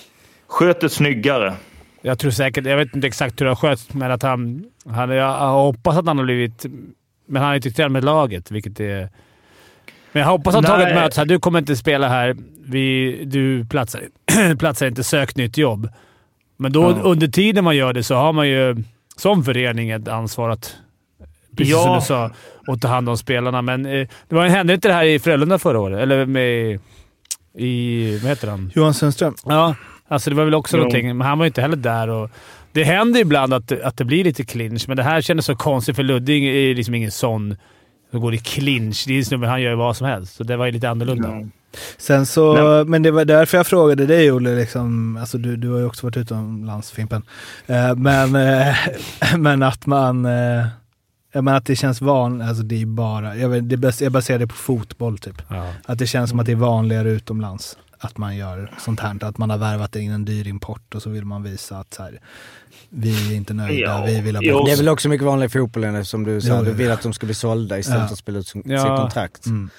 [0.47, 1.55] sköt det snyggare.
[2.03, 2.67] jag tror säkert...
[2.67, 4.65] Jag vet inte exakt hur det har skötts, men att han...
[4.91, 6.67] han jag hoppas att han har blivit...
[7.27, 9.09] Men han har inte tränat med laget, vilket är...
[10.13, 12.37] Men jag hoppas att han tagit möte såhär, du kommer inte spela här.
[12.67, 14.03] Vi, du platsar,
[14.59, 15.89] platsar inte, sök nytt jobb.
[16.57, 17.03] Men då Ja.
[17.03, 18.77] under tiden man gör det så har man ju
[19.17, 20.77] som förening ett ansvar att,
[21.57, 21.83] precis Ja.
[21.83, 22.31] som du sa,
[22.73, 23.63] att ta hand om spelarna.
[23.63, 25.99] Men eh, det var, hände inte det här i Frölunda förra året?
[26.01, 26.79] Eller med...
[27.59, 28.19] I...
[28.19, 28.71] Vad heter han?
[28.75, 29.35] Johan Sundström.
[29.45, 29.75] Ja,
[30.09, 30.79] alltså det var väl också Jo.
[30.79, 32.09] någonting, men han var ju inte heller där.
[32.09, 32.31] Och
[32.73, 35.97] det händer ibland att, att det blir lite clinch, men det här kändes så konstigt
[35.97, 37.57] för Ludding är liksom ingen sån
[38.11, 39.05] som går i clinch.
[39.07, 40.91] Det är en snubbe, han gör ju vad som helst, så det var ju lite
[40.91, 41.29] annorlunda.
[41.29, 41.47] Ja.
[41.99, 42.85] Sen så, Nej.
[42.85, 46.07] men det var därför jag frågade dig Olle, liksom, alltså du, du har ju också
[46.07, 47.23] varit utomlands Fimpen.
[47.67, 48.75] Eh, men, eh,
[49.39, 50.67] men att man, eh,
[51.35, 54.13] jag menar att det känns van, alltså det är bara, jag, vet, det bas, jag
[54.13, 55.43] baserar det på fotboll typ.
[55.49, 55.73] Ja.
[55.85, 59.39] Att det känns som att det är vanligare utomlands att man gör sånt här, att
[59.39, 62.21] man har värvat in en dyr import och så vill man visa att så här,
[62.89, 64.05] vi är inte nöjda, Ja.
[64.07, 64.67] vi vill ha bort.
[64.67, 67.03] Det är väl också mycket vanligare i fotbollen eftersom du sa, Jo, du vill att
[67.03, 68.07] de ska bli sålda istället Ja.
[68.07, 68.79] för att spela ut sin, Ja.
[68.79, 69.47] sitt kontrakt.
[69.47, 69.71] Mm.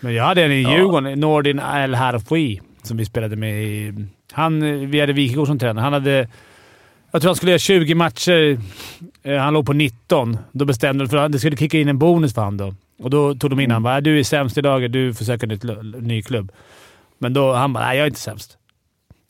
[0.00, 4.06] Men jag hade en i Djurgården, Nordin El Harfoui, som vi spelade med i...
[4.32, 4.60] Han,
[4.90, 5.82] vi hade Wikegård som tränare.
[5.82, 6.28] Han hade...
[7.14, 8.58] Jag tror han skulle göra 20 matcher.
[9.22, 10.38] Eh, Han låg på 19.
[10.52, 12.74] Då bestämde de för att det skulle kicka in en bonus för honom då.
[13.04, 13.82] Och då tog de in honom.
[13.82, 14.90] Bara, Du är sämst idag.
[14.90, 16.52] Du får söka en ny klubb.
[17.18, 18.58] Men då han bara, nej jag är inte sämst.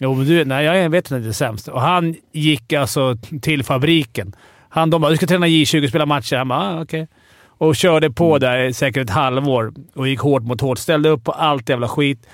[0.00, 1.68] Jo, men du, nej jag vet att inte är sämst.
[1.68, 4.36] Och han gick alltså till fabriken.
[4.68, 6.36] Han, de bara, du ska träna J20 och spela matcher.
[6.36, 7.08] Han bara, ah, okej.
[7.46, 10.78] Och körde på där i säkert ett halvår och gick hårt mot hårt.
[10.78, 12.26] Ställde upp på allt jävla skit.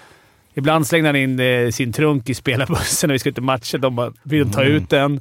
[0.61, 3.79] Ibland slängde han in eh, sin trunk i spelarbussen när vi skulle till matcher.
[3.79, 5.21] De bara, vill de ta ut den?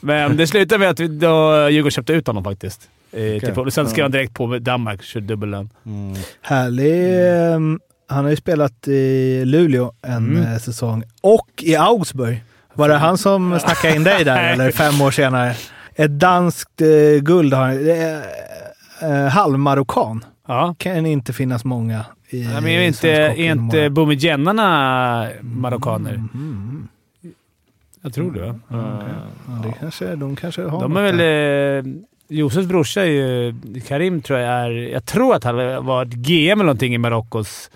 [0.00, 2.88] Men det slutade med att vi, då Djurgården köpte ut honom faktiskt.
[3.12, 5.70] Eh, till, och sen skrev han direkt på Danmark, körde dubbellön.
[5.86, 6.14] Mm.
[6.42, 7.14] Härlig.
[7.54, 10.42] ehm, Han har ju spelat i Luleå en Mm.
[10.52, 12.44] eh, säsong och i Augsburg.
[12.74, 15.54] Var det han som snackade in dig där eller fem år senare?
[15.94, 17.86] Ett danskt eh, guld har han.
[19.02, 20.24] Eh, halvmarockan.
[20.48, 20.74] Ja.
[20.78, 23.94] Kan inte finnas många i Nej, men är inte, är inte åren.
[23.94, 26.14] Bumidjennarna marockaner?
[26.14, 26.88] Mm.
[28.02, 28.40] Jag tror det.
[28.40, 28.60] va?
[28.68, 31.16] Ja, det kanske, de kanske har De är väl...
[31.16, 31.78] där.
[31.78, 31.84] Eh,
[32.28, 33.54] Josefs brorsa är ju...
[33.88, 34.70] Karim tror jag är...
[34.70, 37.70] Jag tror att han var ett GM eller någonting i Marockos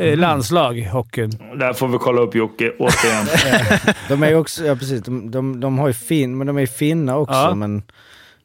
[0.00, 1.30] eh, landslag, hockeyn.
[1.56, 3.26] Där får vi kolla upp Jocke återigen.
[4.08, 6.60] De är ju också, ja precis, de, de, de har ju fin, men de är
[6.60, 7.34] ju finna också.
[7.34, 7.54] Ja.
[7.54, 7.82] Men,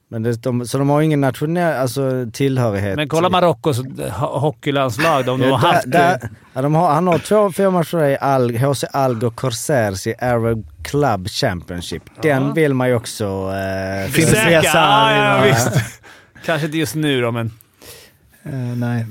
[0.09, 2.95] men det, de, så de har ingen nationell alltså, tillhörighet.
[2.95, 5.25] Men kolla Marockos ho- hockeylandslag.
[5.25, 5.91] De, de har Ja, haft...
[5.91, 10.15] där, där, ja, de har, han har två, matcher i Al, HC Algo Corsairs i
[10.19, 12.03] Arab Club Championship.
[12.21, 13.25] Den vill man ju också...
[13.25, 15.71] Eh, resa Ja, ja, visst.
[16.45, 17.51] Kanske inte just nu då, men...
[18.43, 19.05] Eh, nej.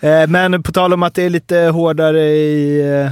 [0.00, 2.80] Eh, men på tal om att det är lite hårdare i...
[3.04, 3.10] eh,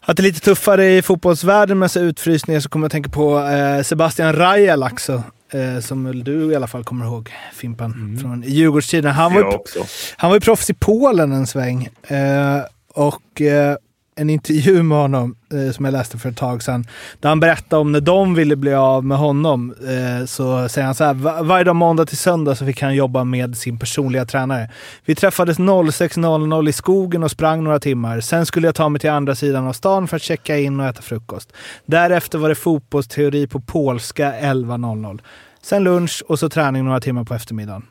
[0.00, 3.10] att det är lite tuffare i fotbollsvärlden med så utfrysningar så kommer jag att tänka
[3.10, 5.22] på eh, Sebastian Rajal också.
[5.52, 9.10] Eh, som du i alla fall kommer ihåg, Fimpen, från Djurgårdstiden.
[9.12, 9.82] Han var, ju,
[10.16, 11.88] han var ju proffs i Polen en sväng.
[12.02, 12.60] Eh,
[12.94, 13.76] och eh,
[14.20, 16.86] en intervju med honom eh, som jag läste för ett tag sedan.
[17.20, 19.74] Där han berättade om när de ville bli av med honom.
[19.80, 21.42] Eh, så säger han så här.
[21.42, 24.70] Varje dag måndag till söndag så fick han jobba med sin personliga tränare.
[25.04, 28.20] Vi träffades 06.00 i skogen och sprang några timmar.
[28.20, 30.86] Sen skulle jag ta mig till andra sidan av stan för att checka in och
[30.86, 31.52] äta frukost.
[31.86, 35.20] Därefter var det fotbollsteori på polska 11.00.
[35.62, 37.82] Sen lunch och så träning några timmar på eftermiddagen.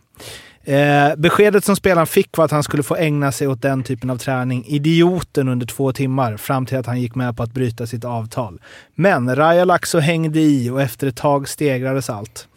[0.64, 4.10] Eh, beskedet som spelaren fick var att han skulle få ägna sig åt den typen
[4.10, 7.88] av träning, idioten, under två timmar fram till att han gick med på att bryta
[7.88, 8.62] sitt avtal.
[8.96, 12.48] Men Raja Laxo hängde i och efter ett tag stegrades allt.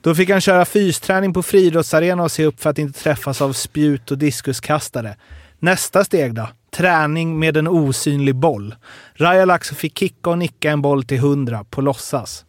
[0.00, 3.52] Då fick han köra fysträning på friidrottsarena och se upp för att inte träffas av
[3.52, 5.16] spjut och diskuskastare.
[5.58, 6.48] Nästa steg då?
[6.76, 8.74] Träning med en osynlig boll.
[9.14, 12.44] Raja Laxo fick kicka och nicka en boll till 100 på låtsas.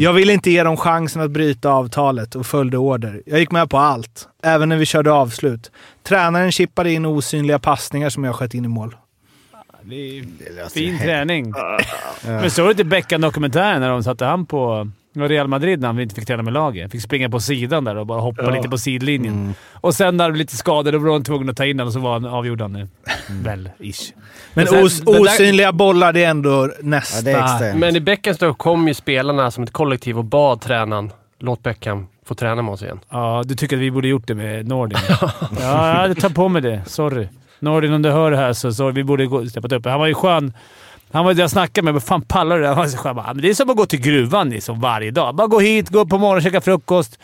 [0.00, 3.22] Jag ville inte ge dem chansen att bryta avtalet och följde order.
[3.26, 5.70] Jag gick med på allt, även när vi körde avslut.
[6.02, 8.96] Tränaren chippade in osynliga passningar som jag sköt in i mål.
[9.82, 11.54] Det är fin träning.
[12.22, 14.90] Men såg du inte Beckan-dokumentären när de satte han på...
[15.22, 16.92] Och Real Madrid när han inte fick träna med laget.
[16.92, 18.50] Fick springa på sidan där och bara hoppa Ja.
[18.50, 19.34] lite på sidlinjen.
[19.34, 19.54] Mm.
[19.72, 21.86] Och sen när det blev lite skador, då var de tvungna att ta in honom
[21.86, 22.88] och så var han avgjorde han det.
[23.30, 24.12] Väl, ish.
[24.54, 27.22] Men sen- os, det där- osynliga bollar, det är ändå Ja, nästa.
[27.22, 27.74] det är.
[27.74, 32.06] Men i Beckhams då kom ju spelarna som ett kollektiv och bad tränaren, låt Beckham
[32.26, 33.00] få träna med oss igen.
[33.10, 34.98] Ja, du tycker att vi borde gjort det med Nordin?
[35.60, 36.82] ja, jag tagit på mig det.
[36.86, 37.28] Sorry.
[37.60, 38.92] Nordin, om du hör det här så sorry.
[38.92, 39.84] Vi borde gå- steppat upp.
[39.86, 40.52] Han var ju skön.
[41.12, 41.94] Han var jag snackade med.
[41.94, 42.68] Vad fan pallar du det?
[42.68, 43.16] Han.
[43.16, 45.34] Bara, "Men Det är som att gå till gruvan liksom, varje dag.
[45.34, 47.18] Bara gå hit, gå upp på morgonen, käka frukost.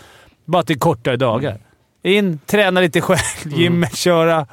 [0.45, 1.59] Bara till kortare dagar.
[2.03, 3.19] In, träna lite själv,
[3.59, 4.47] gymmet, köra.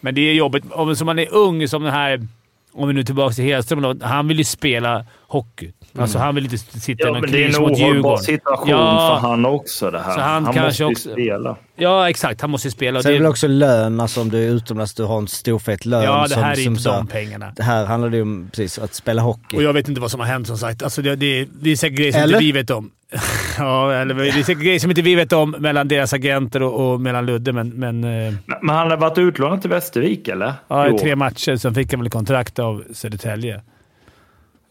[0.00, 0.64] Men det är jobbigt.
[0.72, 2.26] Om man är ung, som den här...
[2.72, 4.00] Om vi nu är tillbaka till Hedström.
[4.02, 5.72] Han vill ju spela hockey.
[5.98, 7.94] Alltså, han vill inte sitta i Ja, någon men det är kris en mot ohållbar
[7.94, 8.24] Djurgården.
[8.24, 9.18] situation Ja.
[9.22, 10.14] för han också det här.
[10.14, 11.56] Så han måste kanske ju också- spela.
[11.76, 12.40] Ja, exakt.
[12.40, 13.02] Han måste ju spela.
[13.02, 15.28] Sen är det det- väl också lön, alltså om du är utomlands, du har en
[15.28, 16.02] stor fet lön.
[16.04, 17.52] Ja, det som, här är som inte så- de pengarna.
[17.56, 19.56] Det här handlar ju om precis, att spela hockey.
[19.56, 20.82] Och jag vet inte vad som har hänt som sagt.
[20.82, 22.34] Alltså det, det, det är säkert grejer som Eller?
[22.34, 22.90] inte vi vet om.
[23.58, 26.92] ja, eller det är säkert grejer som inte vi vet om mellan deras agenter och,
[26.92, 27.68] och mellan Ludde, men...
[27.68, 30.52] men eh, Men han har varit utlånad till Västervik, eller?
[30.68, 31.56] ja, i tre matcher.
[31.56, 33.62] Sen fick han väl kontrakt av Södertälje.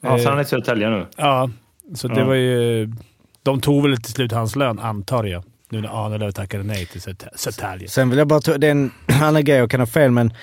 [0.01, 1.05] Ja, så Eh, han är i Södertälje nu.
[1.17, 1.49] Ja,
[1.95, 2.25] så det Ja.
[2.25, 2.93] var ju...
[3.43, 5.43] De tog väl till slut hans lön, antar jag.
[5.69, 7.87] Nu när Ahnelöv tackade nej till Södertä- Södertälje.
[7.89, 8.91] Sen vill jag bara ta, det är en
[9.21, 10.33] annan grej, jag kan ha fel, men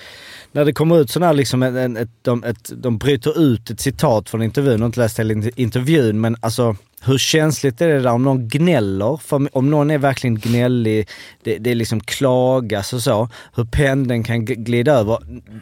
[0.51, 3.79] när det kommer ut sådana här liksom, en, ett, de, ett, de bryter ut ett
[3.79, 6.75] citat från intervjun, jag har inte läst hela inter- intervjun, men alltså
[7.05, 9.17] hur känsligt är det där om någon gnäller?
[9.17, 11.07] För om någon är verkligen gnällig,
[11.43, 15.17] det, det är liksom klagas och så, hur pendeln kan glida över.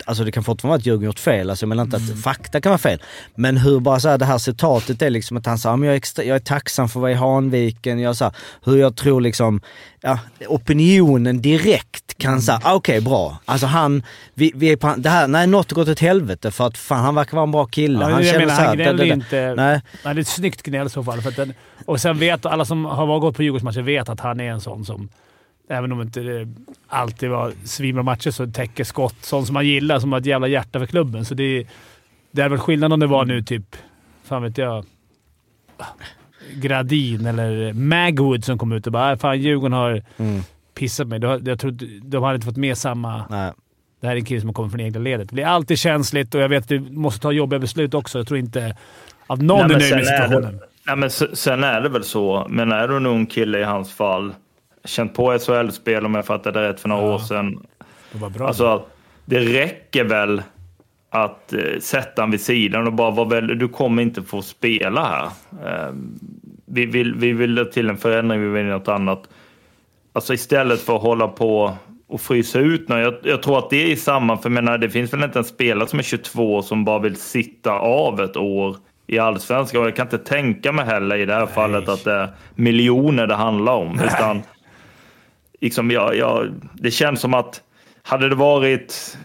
[0.05, 2.61] Alltså det kan fortfarande vara att Djurgården gjort fel, alltså jag menar inte att fakta
[2.61, 3.01] kan vara fel.
[3.35, 5.87] Men hur bara så här, det här citatet är liksom att han sa, "Ja, men
[5.87, 8.33] jag är, extra, jag är tacksam för att vara i Hanviken, jag så här,
[8.65, 9.61] hur jag tror liksom,
[10.01, 13.37] ja, opinionen direkt kan säga, ah, okej bra.
[13.45, 16.67] Alltså han, vi, vi är på, det här, nej något har gått åt helvete för
[16.67, 17.99] att fan han verkar vara en bra kille.
[18.01, 19.53] Ja, han känner menar, så här, han det- inte.
[19.57, 19.81] Nej.
[20.03, 21.21] Nej, det är ett snyggt gnäll i så fall.
[21.21, 21.53] För att den,
[21.85, 24.85] och sen vet alla som har gått på Djurgårdsmatcher vet att han är en sån
[24.85, 25.09] som,
[25.69, 26.47] även om inte det
[26.87, 29.15] alltid var svinbra matcher, så täcker skott.
[29.21, 31.25] Sån som man gillar, som har ett jävla hjärta för klubben.
[31.25, 31.67] Så det,
[32.31, 33.75] det är väl skillnad om det var nu typ,
[34.23, 34.85] fan vet jag,
[36.53, 40.41] Gradin eller Magwood som kom ut och bara "Ah, “Fan, Djurgården har Mm.
[40.73, 41.19] pissat mig”.
[41.19, 41.71] Då, jag tror,
[42.09, 43.25] de hade inte fått med samma...
[43.29, 43.51] Nej.
[43.99, 45.29] Det här är en kille som har kommit från egna ledet.
[45.29, 48.19] Det blir alltid känsligt och jag vet att du måste ta jobbiga beslut också.
[48.19, 48.77] Jag tror inte
[49.27, 50.59] att någon Nej, är nöjd med situationen.
[50.85, 53.63] Det- Nej, men sen är det väl så, men är du en ung kille i
[53.63, 54.33] hans fall,
[54.85, 57.65] känt på SHL-spel om jag fattade rätt för några år sedan.
[58.11, 58.47] Det var bra.
[58.47, 58.83] Alltså,
[59.25, 60.41] det räcker väl
[61.09, 65.05] att eh, sätta han vid sidan och bara vara väl, du kommer inte få spela
[65.05, 65.25] här.
[65.87, 65.93] Eh,
[66.65, 69.23] vi, vill, vi vill till en förändring, vi vill något annat.
[70.13, 71.77] Alltså istället för att hålla på
[72.07, 72.99] och frysa ut någon.
[72.99, 75.87] Jag, jag tror att det är samma, för menar, det finns väl inte en spelare
[75.89, 78.77] som är 22 som bara vill sitta av ett år
[79.07, 79.81] i allsvenskan.
[79.81, 83.27] Och jag kan inte tänka mig heller i det här fallet att det är miljoner
[83.27, 83.99] det handlar om.
[84.05, 84.41] Utan,
[85.61, 87.61] liksom, jag, jag, det känns som att
[88.03, 89.17] hade det varit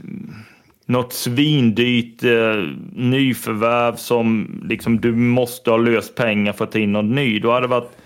[0.87, 6.93] något svindyrt eh, nyförvärv som liksom, du måste ha löst pengar för att ta in
[6.93, 7.97] någon ny, då hade det varit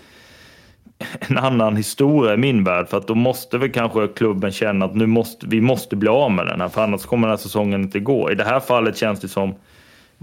[1.19, 2.87] en annan historia i min värld.
[2.87, 6.31] För att då måste väl kanske klubben känna att nu måste, vi måste bli av
[6.31, 8.31] med den här, för annars kommer den här säsongen inte gå.
[8.31, 9.55] I det här fallet känns det som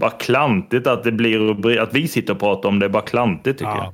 [0.01, 2.89] bara klantigt att det blir att vi sitter och pratar om det.
[2.89, 3.93] bara klantigt tycker jag.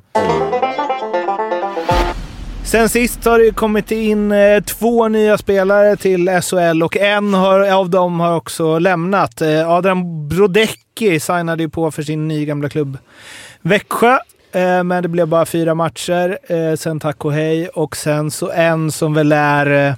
[2.66, 7.72] Sen sist har det kommit in eh, två nya spelare till SHL och en har,
[7.72, 9.42] av dem har också lämnat.
[9.42, 12.98] Eh, Adrian Brodecki signade ju på för sin nygamla klubb
[13.62, 14.18] Växjö.
[14.52, 16.38] Eh, men det blev bara fyra matcher.
[16.76, 17.68] Sen tack och hej.
[17.68, 19.96] Och sen så en som väl är...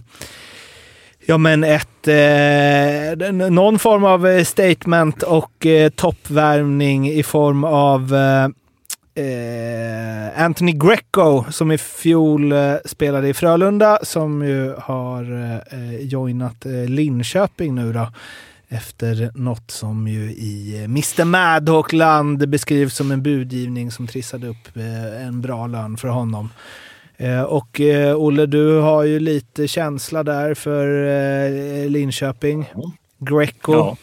[1.29, 8.15] Ja, men ett, eh, någon form av eh, statement och eh, toppvärmning i form av
[8.15, 8.43] eh,
[9.25, 16.01] eh, Anthony Greco som i fjol eh, spelade i Frölunda som ju har eh, eh
[16.01, 18.11] joinat eh, Linköping nu då.
[18.69, 24.77] Efter något som ju i Mr Madhawk-land beskrivs som en budgivning som trissade upp
[25.25, 26.49] en bra lön för honom.
[27.19, 30.85] Eh, och eh, Olle, du har ju lite känsla där för
[31.83, 32.65] eh, Linköping.
[33.17, 33.73] Greco.
[33.73, 33.97] Ja.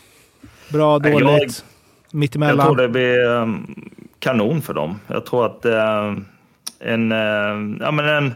[0.73, 1.65] Bra, jag- dåligt.
[2.11, 2.67] Jag Mittemellan.
[2.67, 3.19] tror det blir
[4.19, 5.01] kanon för dem.
[5.07, 5.65] Jag tror att
[6.81, 7.11] en,
[7.81, 8.35] ja, men en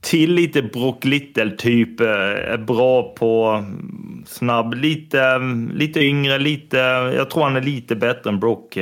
[0.00, 3.64] till lite Brock Little-typ är bra på
[4.26, 5.38] snabb, lite,
[5.74, 6.76] lite yngre, lite,
[7.16, 8.78] jag tror han är lite bättre än Brock.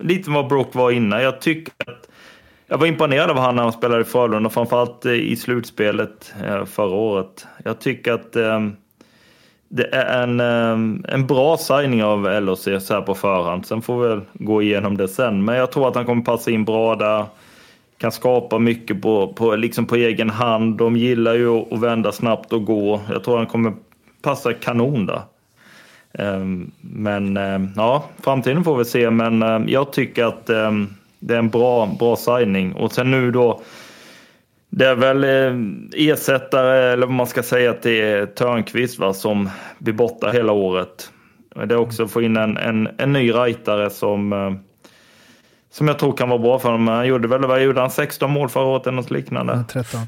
[0.00, 1.22] lite vad Brock var innan.
[1.22, 2.07] Jag tycker att
[2.70, 6.64] jag var imponerad av han när han spelade i Frölunda, framförallt eh, i slutspelet eh,
[6.64, 7.46] förra året.
[7.64, 8.76] Jag tycker att ehm,
[9.68, 13.66] det är en, ehm, en bra signing av LHC så här på förhand.
[13.66, 15.44] Sen får vi väl gå igenom det sen.
[15.44, 17.24] Men jag tror att han kommer passa in bra där.
[17.98, 20.78] kan skapa mycket på, på, liksom på egen hand.
[20.78, 23.00] De gillar ju att vända snabbt och gå.
[23.10, 23.72] Jag tror han kommer
[24.22, 25.22] passa kanon där.
[26.12, 27.38] Ehm, men
[27.76, 29.10] ja, framtiden får vi se.
[29.10, 30.50] Men jag tycker att
[31.20, 32.72] det är en bra, bra signing.
[32.72, 33.60] Och sen nu då,
[34.70, 39.14] det är väl eh, ersättare, eller vad man ska säga, att det är Törnqvist va,
[39.14, 41.10] som blir borta hela året.
[41.54, 44.52] Det är också att få in en, en, en ny rightare som, eh,
[45.72, 46.88] som jag tror kan vara bra för honom.
[46.88, 49.64] Han gjorde väl, vad gjorde han, 16 mål förra året eller något liknande?
[49.72, 50.00] 13.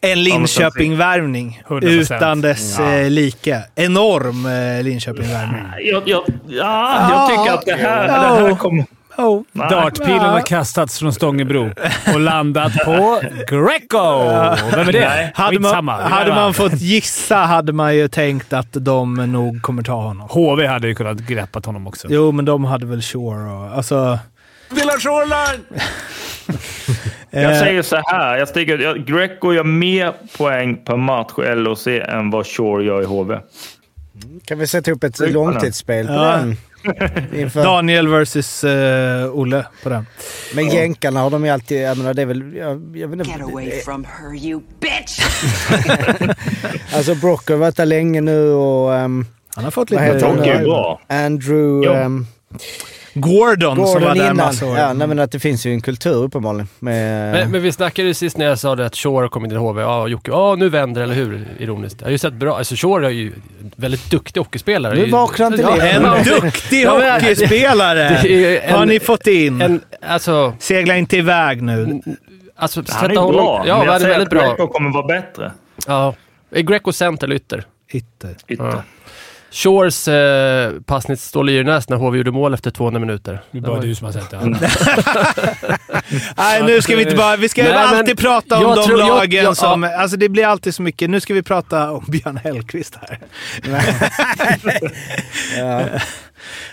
[0.00, 1.84] En Linköping-värvning 100%.
[1.84, 3.62] utan dess eh, like.
[3.74, 5.62] Enorm eh, Linköping-värvning.
[5.80, 8.84] Jag, jag, ja, jag tycker att det här, det här kommer...
[9.16, 9.42] Oh.
[9.52, 11.70] Dartpilen har kastats från Stångebro
[12.14, 14.18] och landat på Greco.
[14.70, 15.00] Vem är det?
[15.00, 15.32] Nej.
[15.34, 19.92] Hade man, hade man fått gissa hade man ju tänkt att de nog kommer ta
[20.02, 20.28] honom.
[20.30, 22.06] HV hade ju kunnat greppat honom också.
[22.10, 23.76] Jo, men de hade väl Shore och...
[23.76, 24.18] Alltså...
[24.70, 25.64] Villa Shoreline!
[27.30, 31.54] Jag eh, säger så här, jag sticker, jag, Greco gör mer poäng per match i
[31.54, 33.38] LOC än vad Shore gör i HV.
[34.44, 36.36] Kan vi sätta upp ett långtidsspel på Ja.
[36.36, 36.56] den?
[37.34, 37.62] Inför.
[37.62, 40.06] Daniel versus eh, Olle på den.
[40.54, 41.82] Men jänkarna har de ju alltid...
[41.82, 42.54] Jag menar, det är väl...
[42.56, 45.18] Jag, jag vet inte, Get away from her, you bitch!
[46.94, 48.92] alltså Brock har varit där länge nu och...
[48.92, 50.14] Um, Han har fått vad lite...
[50.14, 51.00] heter han Brock är bra.
[51.08, 51.86] Andrew...
[51.86, 52.24] Jo.
[53.14, 54.48] Ehm, Gordon, som var Gordon där innan.
[54.70, 54.78] år.
[54.78, 56.68] Ja, nej, men att det finns ju en kultur uppenbarligen.
[56.78, 59.52] Med, Men, men vi snackade ju sist när jag sa det att Shore kom in
[59.52, 59.82] i HV.
[59.82, 61.46] Ja, Jocke, ja nu vänder eller hur?
[61.58, 62.00] Ironiskt.
[62.00, 62.56] Jag har ju sett bra.
[62.58, 63.26] Alltså Shore är ju
[63.62, 64.94] en väldigt duktig hockeyspelare.
[64.94, 65.76] Nu vaknar inte ja.
[65.82, 69.60] En duktig hockeyspelare en- har ni fått in.
[69.62, 72.00] En, alltså, Segla inte iväg nu.
[72.56, 73.32] alltså Han är honom...
[73.32, 74.48] bra, Ja, men jag säger väldigt att bra.
[74.48, 75.52] Greco kommer vara bättre.
[75.86, 76.14] Ja.
[76.50, 77.64] Är Greco center eller ytter?
[77.92, 78.36] Ytter.
[78.48, 78.64] Ytter.
[78.64, 78.82] Ja.
[79.54, 83.40] Shores eh, passning står Lyrnäs när HV gjorde mål efter 200 minuter.
[83.50, 84.58] Det är bara du som har sett det.
[86.36, 87.36] Nej, nu ska vi inte bara...
[87.36, 89.84] Vi ska Nej, alltid prata om jag de tror- jag- lagen jag- som...
[89.98, 91.10] Alltså det blir alltid så mycket.
[91.10, 93.18] Nu ska vi prata om Björn Hellkvist här.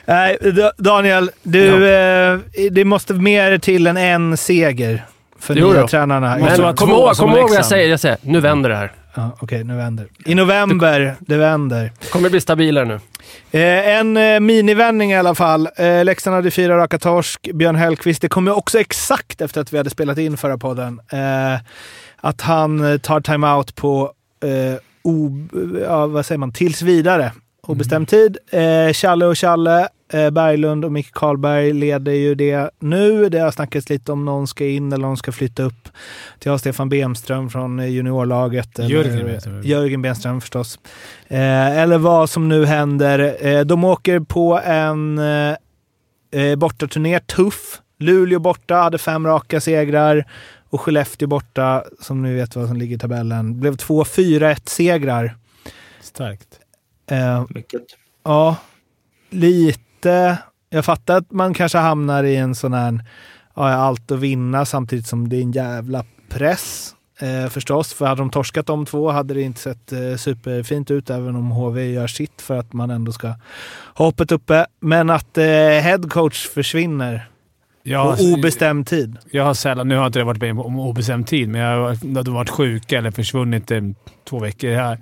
[0.06, 1.32] Nej, Da- Daniel.
[1.44, 2.40] Du, eh,
[2.72, 5.06] det måste mer till än en seger
[5.40, 5.88] för Jo nya då.
[5.88, 6.38] tränarna.
[6.38, 7.90] Men kom ihåg, kom ihåg vad jag säger.
[7.90, 8.92] Jag säger, nu vänder det här.
[9.16, 10.08] Ja, Okej, nu vänder.
[10.26, 11.92] I november, det vänder.
[12.12, 13.00] kommer bli stabilare nu.
[13.52, 15.70] Eh, en eh, minivändning i alla fall.
[15.76, 17.50] Eh, Leksand hade fyra raka torsk.
[17.54, 21.02] Björn Hellkvist, det kom ju också exakt efter att vi hade spelat in förra podden.
[21.12, 21.60] Eh,
[22.18, 24.12] att han eh, tar timeout på,
[24.44, 25.32] eh, o,
[25.82, 27.32] ja, vad säger man, tills vidare.
[27.68, 28.38] Obestämd tid.
[28.52, 29.88] Eh, Challe och Challe,
[30.32, 33.30] Berglund och Micke Karlberg leder ju det nu.
[33.30, 35.90] Det har snackats lite om någon ska in eller någon ska flytta upp.
[36.40, 38.80] Till Stefan Bemström från eh, juniorlaget.
[38.80, 39.62] eller- Jörgen Bemström.
[39.64, 40.80] Jörgen Benström förstås.
[41.28, 43.38] Eh, eller vad som nu händer.
[43.48, 45.56] Eh, de åker på en eh,
[46.32, 47.20] eh, bortaturné.
[47.20, 47.82] Tuff.
[48.00, 50.26] Luleå borta, hade fem raka segrar.
[50.70, 55.36] Och Skellefteå borta, som ni vet vad som ligger i tabellen, blev två 4-1 segrar.
[56.02, 56.48] Starkt.
[57.12, 57.82] Eh, Mycket.
[58.24, 58.56] ja,
[59.30, 59.80] lite.
[60.70, 63.00] Jag fattar att man kanske hamnar i en sån här,
[63.56, 66.96] ja, allt att vinna samtidigt som det är en jävla press.
[67.22, 71.10] Eh, förstås, för hade de torskat de två hade det inte sett eh, superfint ut,
[71.10, 73.36] även om HV gör sitt för att man ändå ska ha
[74.06, 74.66] hoppet uppe.
[74.80, 75.46] Men att eh,
[75.82, 77.28] headcoach försvinner
[77.84, 79.18] Jag, på obestämd tid.
[79.32, 82.32] jag har sällan, nu har inte det varit med om obestämd tid, men jag har
[82.32, 83.96] varit sjuka eller försvunnit i
[84.30, 84.76] två veckor.
[84.76, 84.98] Har,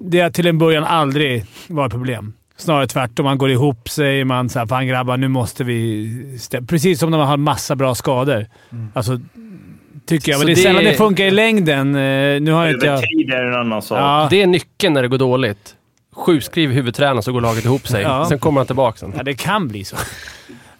[0.00, 2.34] det har till en början aldrig varit problem.
[2.62, 3.24] Snarare tvärtom.
[3.24, 4.24] Man går ihop sig.
[4.24, 6.06] Man säger “Fan grabbar, nu måste vi...”
[6.38, 8.46] stä-" Precis som när man har massa bra skador.
[8.94, 9.20] Alltså,
[10.06, 10.38] tycker jag.
[10.38, 11.94] Men Så det är det- sällan det funkar i längden.
[11.94, 13.02] Eh, Nu har inte Över jag...
[13.08, 13.98] tid är en annan sak.
[13.98, 14.26] Ja.
[14.30, 15.74] Det är nyckeln när det går dåligt.
[16.14, 18.02] Sjukskriv huvudtränaren så går laget ihop sig.
[18.02, 18.26] Ja.
[18.28, 19.12] Sen kommer han tillbaka sen.
[19.16, 19.96] Ja, det kan bli så.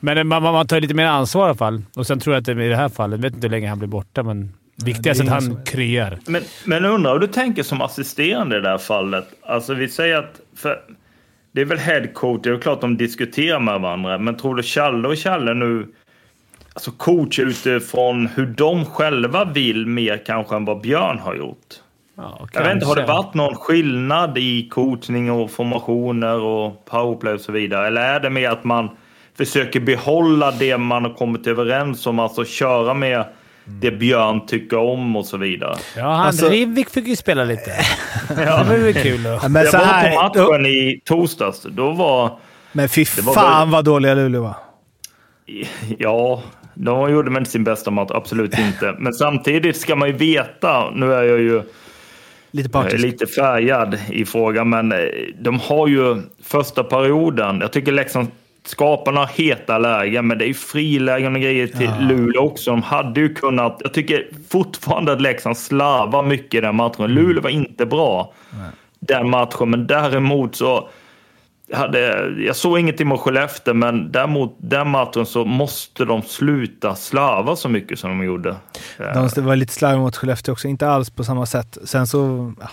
[0.00, 1.82] Men det- man, man tar lite mer ansvar i alla fall.
[1.96, 3.68] Och sen tror jag att det, i det här fallet, jag vet inte hur länge
[3.68, 4.52] han blir borta, men
[4.84, 6.18] viktigast är att han kryar.
[6.26, 9.24] Men, men undrar hur du tänker som assisterande i det här fallet.
[9.46, 10.40] Alltså vi säger att...
[10.56, 10.78] För
[11.52, 14.18] det är väl headcoach, det är klart de diskuterar med varandra.
[14.18, 15.86] Men tror du Challe och Challe nu...
[16.74, 21.74] Alltså coach utifrån hur de själva vill mer kanske än vad Björn har gjort.
[22.14, 27.34] Ja, Jag vet inte, har det varit någon skillnad i coachning och formationer och powerplay
[27.34, 27.86] och så vidare?
[27.86, 28.88] Eller är det mer att man
[29.34, 33.24] försöker behålla det man har kommit överens om, alltså köra med
[33.64, 35.76] det Björn tycker om och så vidare?
[35.96, 37.70] Ja, han Alltså- Rivik fick ju spela lite.
[38.28, 39.22] Det var väl kul.
[39.22, 39.38] Då.
[39.42, 41.62] Ja, men, så jag var här, på matchen i torsdags.
[41.70, 42.38] Då var...
[42.72, 44.54] men fy Det var fan väl- vad dåliga Luleå var.
[45.98, 46.42] Ja,
[46.74, 48.10] de gjorde väl inte sin bästa match.
[48.14, 48.94] Absolut inte.
[48.98, 50.90] Men samtidigt ska man ju veta.
[50.90, 51.62] Nu är jag ju
[52.50, 53.02] Lite partisk.
[53.04, 54.98] lite färgad i frågan, men eh,
[55.40, 57.58] de har ju första perioden.
[57.60, 58.28] Jag tycker Leksand
[58.64, 62.06] skapar några heta lägen, men det är ju frilägen och grejer till Ja.
[62.08, 62.70] Luleå också.
[62.70, 63.76] De hade ju kunnat...
[63.80, 67.04] Jag tycker fortfarande att Leksand slarvar mycket i den matchen.
[67.04, 67.16] Mm.
[67.16, 68.32] Luleå var inte bra
[69.00, 70.88] den matchen, men däremot så...
[71.72, 77.56] Hade, jag såg ingenting mot Skellefteå, men däremot den matchen så måste de sluta slarva
[77.56, 78.56] så mycket som de gjorde.
[78.98, 81.78] De var lite slarviga mot Skellefteå också, inte alls på samma sätt.
[81.84, 82.52] Sen så...
[82.60, 82.68] Ja.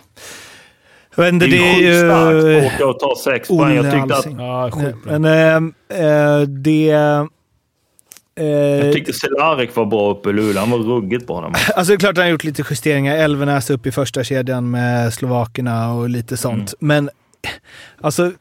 [1.15, 1.99] Jag inte, Det är det ju är ju...
[1.99, 3.75] starkt att åka och ta sex poäng.
[3.75, 4.25] Jag Olle tyckte att.
[4.37, 4.71] Ja.
[5.03, 6.91] Men eh, eh, det...
[8.35, 10.59] Eh, Jag tyckte Cehlarik var bra uppe i Luleå.
[10.59, 11.53] Han var ruggigt bra den.
[11.75, 13.15] Alltså det är klart att han har gjort lite justeringar.
[13.15, 16.73] Elvenäs upp i första kedjan med Slovakerna och lite sånt.
[16.79, 17.09] Men
[18.01, 18.31] alltså,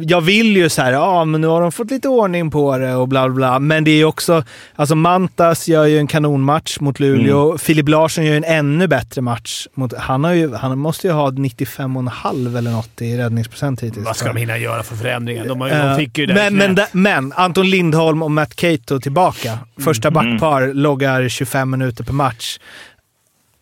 [0.00, 2.94] jag vill ju så här, ja men nu har de fått lite ordning på det
[2.94, 3.58] och bla bla bla.
[3.58, 4.44] Men det är ju också,
[4.76, 7.58] alltså Mantas gör ju en kanonmatch mot Luleå.
[7.58, 9.66] Filip Larsson gör en ännu bättre match.
[9.74, 14.06] Mot, han, har ju, han måste ju ha 95,5 eller något i räddningsprocent hittills.
[14.06, 15.46] Vad ska de hinna göra för förändringar?
[15.46, 18.56] De, har, ju- Eh, de fick ju det men, men, men Anton Lindholm och Matt
[18.56, 19.58] Cato tillbaka.
[19.80, 20.14] Första Mm.
[20.32, 22.58] backpar loggar 25 minuter per match.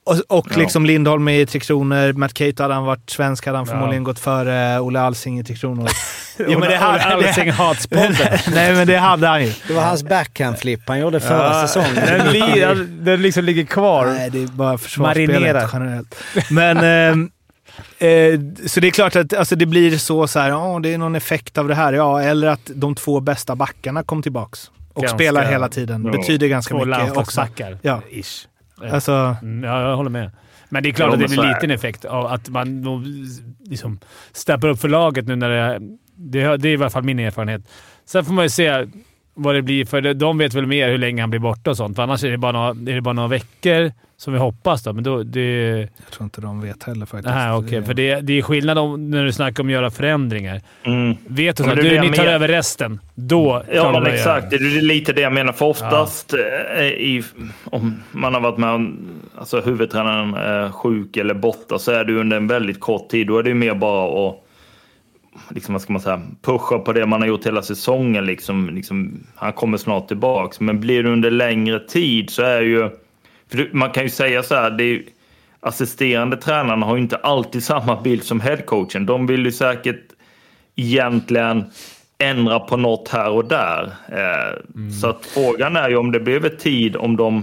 [0.05, 0.57] Och, och Ja.
[0.59, 2.13] liksom Lindholm i Tre Kronor.
[2.13, 3.73] Matt Cato, hade han varit svensk hade han Ja.
[3.73, 5.89] förmodligen gått före Olle Alsing i Tre Kronor.
[6.39, 8.15] Olle- Olle Alsing hatspodden.
[8.55, 9.53] Nej, men det hade han ju.
[9.69, 11.95] Det var hans backhand-flip han gjorde förra säsongen.
[11.95, 14.07] Den, li, den liksom ligger kvar.
[14.07, 15.71] Nej, det är bara försvarsspelet Marinerat.
[15.73, 16.15] generellt.
[16.51, 16.79] Men...
[16.79, 17.31] ehm,
[17.99, 20.99] Eh, så det är klart att alltså, det blir så, så här, ja, det är
[20.99, 21.93] någon effekt av det här.
[21.93, 26.05] Ja, eller att de två bästa backarna kom tillbaks och Ganska- spelar hela tiden.
[26.05, 26.13] Ja.
[26.19, 27.05] betyder ganska Två mycket också.
[27.05, 27.79] landslagsbackar.
[27.83, 28.01] Ja.
[28.11, 28.47] Ish.
[28.93, 30.31] Alltså, Mm, ja, jag håller med.
[30.69, 32.85] Men det är klart att det blir en liten effekt av att man
[33.65, 34.01] liksom
[34.33, 35.79] steppar upp för laget nu när det...
[36.23, 37.63] Det, det är i alla fall min erfarenhet.
[38.05, 38.87] Sen får man ju se
[39.43, 41.97] vad det blir, för de vet väl mer hur länge han blir borta och sånt.
[41.97, 44.83] För annars är det bara några, är det bara några veckor, som vi hoppas.
[44.83, 44.93] Då.
[44.93, 47.35] Men då, det, jag tror inte de vet heller faktiskt.
[47.35, 47.83] Nej, okej.
[47.83, 50.61] För det, det är skillnad om, när du snackar om att göra förändringar.
[50.85, 51.17] Mm.
[51.27, 52.25] Vet du Ja, så att du, ni tar menar.
[52.35, 54.51] över resten, då Ja, men exakt.
[54.51, 55.53] Det är lite det jag menar.
[55.53, 56.35] För oftast
[56.79, 57.23] eh, i,
[57.65, 58.99] om man har varit med om
[59.39, 63.27] alltså, huvudtränaren är sjuk eller borta så är det under en väldigt kort tid.
[63.27, 64.37] Då är det ju mer bara att
[65.51, 68.27] liksom, vad ska man säga, pusha på det man har gjort hela säsongen.
[68.27, 70.61] Liksom, liksom, han kommer snart tillbaks.
[70.61, 72.91] Men blir det under längre tid så är ju...
[73.51, 75.03] För man kan ju säga så här, det är,
[75.61, 79.07] assisterande tränarna har ju inte alltid samma bild som headcoachen.
[79.07, 80.03] De vill ju säkert
[80.77, 81.65] egentligen
[82.19, 83.93] ändra på något här och där.
[84.09, 87.43] Eh, Så att frågan är ju om det över tid om de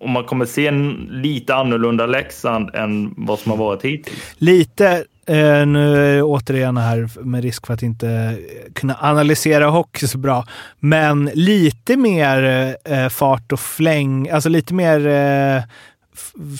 [0.00, 4.34] om man kommer se en lite annorlunda Leksand än vad som har varit hittills.
[4.38, 8.38] Lite, eh, nu är jag återigen här med risk för att inte
[8.74, 10.46] kunna analysera hockey så bra,
[10.78, 12.42] men lite mer
[12.84, 15.62] eh, fart och fläng, alltså lite mer eh,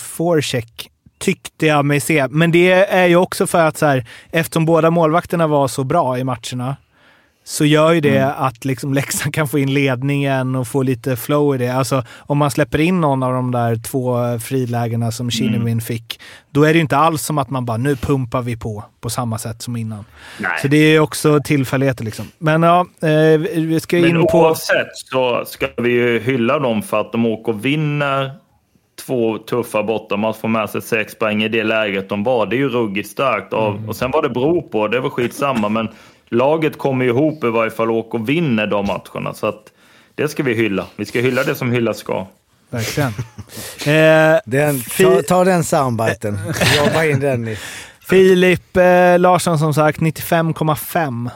[0.01, 0.89] forecheck
[1.19, 2.27] tyckte jag mig se.
[2.27, 6.17] Men det är ju också för att så här, eftersom båda målvakterna var så bra
[6.17, 6.75] i matcherna
[7.51, 8.33] så gör ju det Mm.
[8.37, 11.69] att liksom Leksand kan få in ledningen och få lite flow i det.
[11.69, 15.81] Alltså om man släpper in någon av de där två frilägena som Kinnimin Mm.
[15.81, 18.83] fick, då är det ju inte alls som att man bara nu pumpar vi på
[19.01, 20.05] på samma sätt som innan.
[20.39, 20.51] Nej.
[20.61, 22.25] Så det är också tillfälligheter liksom.
[22.37, 24.39] Men ja, eh, vi ska Men in på...
[24.39, 28.31] oavsett så ska vi ju hylla dem för att de åker och vinner
[29.05, 32.45] två tuffa bortamatcher, får med sig sex poäng i det läget de var.
[32.45, 33.53] Det är ju ruggigt starkt.
[33.53, 33.89] Av, Mm.
[33.89, 35.69] Och sen vad det beror på, det var skitsamma.
[35.69, 35.87] Men
[36.31, 39.33] laget kommer ju ihop i varje fall och vinner de matcherna.
[39.33, 39.71] Så att
[40.15, 40.85] det ska vi hylla.
[40.95, 42.27] Vi ska hylla det som hyllas ska.
[42.69, 43.11] Verkligen.
[43.85, 46.39] Eh, Den, ta, ta den soundbiten.
[46.77, 47.57] Jobba in den i...
[48.09, 51.29] Filip eh, Larsson som sagt, 95,5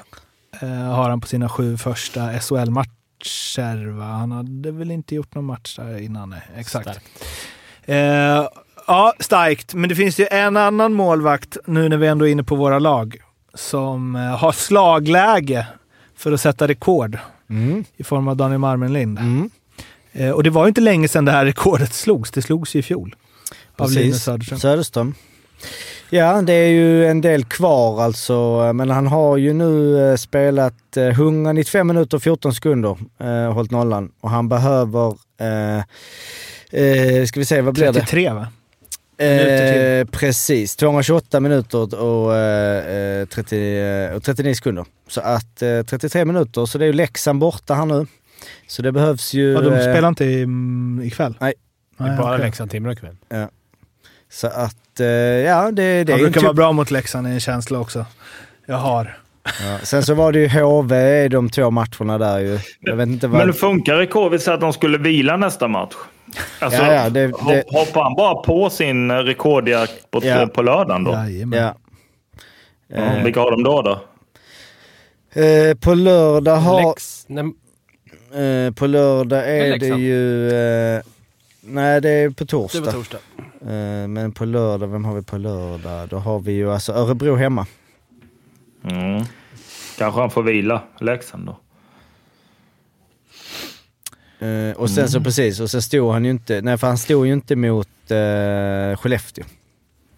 [0.61, 4.01] eh, har han på sina sju första SHL-matcher.
[4.01, 6.29] Han hade väl inte gjort någon match där innan?
[6.29, 6.99] Nej, exakt.
[7.85, 7.97] Eh,
[8.87, 9.73] ja, starkt.
[9.73, 12.79] Men det finns ju en annan målvakt, nu när vi ändå är inne på våra
[12.79, 13.17] lag,
[13.55, 15.67] som eh, har slagläge
[16.15, 17.17] för att sätta rekord
[17.97, 19.19] i form av Daniel Marmenlind.
[20.11, 22.31] Eh, och det var ju inte länge sedan det här rekordet slogs.
[22.31, 23.15] Det slogs ju i fjol.
[23.77, 24.23] Av Linus.
[24.23, 24.59] Söderström.
[24.59, 25.13] Söderström.
[26.09, 30.97] Ja, det är ju en del kvar alltså, men han har ju nu eh, spelat
[30.97, 34.11] eh, 195 minuter och 14 sekunder, eh, hållit nollan.
[34.21, 35.77] Och han behöver, eh,
[36.81, 37.93] eh, ska vi se, vad blir det?
[37.93, 38.47] 33 va?
[39.19, 44.85] Minuter Eh, precis, 228 minuter och, eh, eh, 30, eh, och 39 sekunder.
[45.07, 48.07] Så att eh, 33 minuter, så det är ju Leksand borta här nu.
[48.67, 49.51] Så det behövs ju...
[49.53, 51.37] Ja, de eh, spelar inte i, mm, ikväll?
[51.39, 51.53] Nej.
[51.97, 52.37] Det är bara.
[52.37, 53.15] Leksand-Timrå ikväll.
[53.29, 53.49] Ja.
[54.29, 57.31] Så att, eh, ja det, det är ju brukar typ- vara bra mot Leksand, är
[57.31, 58.05] en känsla också.
[58.65, 59.17] Jag har.
[59.43, 59.79] Ja.
[59.83, 62.59] Sen så var det ju HV i de två matcherna där ju.
[62.79, 63.45] Jag vet inte vad...
[63.45, 64.31] Men funkar rekord?
[64.31, 65.95] Vi säger att de skulle vila nästa match.
[66.59, 70.47] Alltså, Ja, ja, det- det- Hoppar han bara på sin rekordjakt på, Ja.
[70.47, 71.11] på lördagen då?
[71.11, 71.59] Jajamän.
[71.59, 71.75] Ja.
[72.87, 73.81] Ja, vilka har de då?
[73.81, 73.99] då?
[75.41, 76.87] Eh, på lördag har...
[76.89, 77.25] Lex...
[77.27, 77.51] Nej,
[78.35, 80.01] Eh, på lördag är det Leksand.
[80.01, 80.49] ju...
[80.49, 81.01] Eh,
[81.61, 82.79] nej, det är på det torsdag.
[82.81, 83.17] var torsdag.
[83.61, 86.07] Eh, men på lördag, vem har vi på lördag?
[86.09, 87.65] Då har vi ju alltså Örebro hemma.
[88.83, 89.23] Mm.
[89.97, 91.57] Kanske han får vila, Leksand då.
[94.39, 97.27] Eh, och sen så precis, och sen stod han ju inte, nej för han stod
[97.27, 99.45] ju inte mot eh, Skellefteå.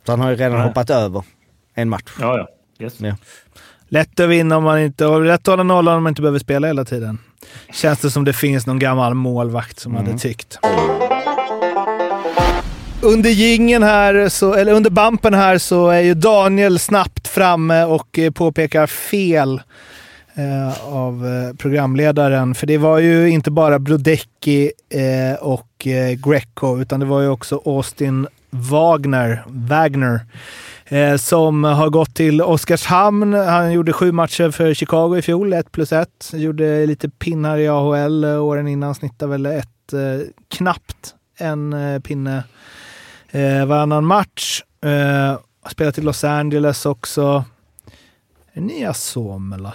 [0.06, 0.68] Så han har ju redan Nej.
[0.68, 1.24] hoppat över
[1.74, 2.12] en match.
[2.20, 2.48] Ja, ja.
[2.86, 2.94] Yes.
[2.98, 3.16] Ja.
[3.90, 5.06] Lätt att vinna om man inte...
[5.06, 7.20] Och lätt att hålla nollan om man inte behöver spela hela tiden.
[7.74, 10.60] Känns det som det finns någon gammal målvakt som hade tyckt.
[13.02, 18.20] Under gingen här, så, eller under bumpen här, så är ju Daniel snabbt framme och
[18.20, 19.62] eh, påpekar fel
[20.38, 22.56] eh, av eh, programledaren.
[22.56, 27.30] För det var ju inte bara Brodecki eh, och eh, Greco, utan det var ju
[27.30, 30.20] också Austin Wagner, Wagner
[30.86, 33.34] eh, som har gått till Oskarshamn.
[33.34, 36.10] Han gjorde sju matcher för Chicago i fjol, 1 plus 1.
[36.34, 42.00] Gjorde lite pinnar i AHL eh, åren innan, snittade väl ett, eh, knappt en eh,
[42.00, 42.44] pinne
[43.32, 44.64] eh, varannan match.
[44.84, 47.44] Eh, har spelat i Los Angeles också.
[48.54, 49.74] Är Nia Suomela?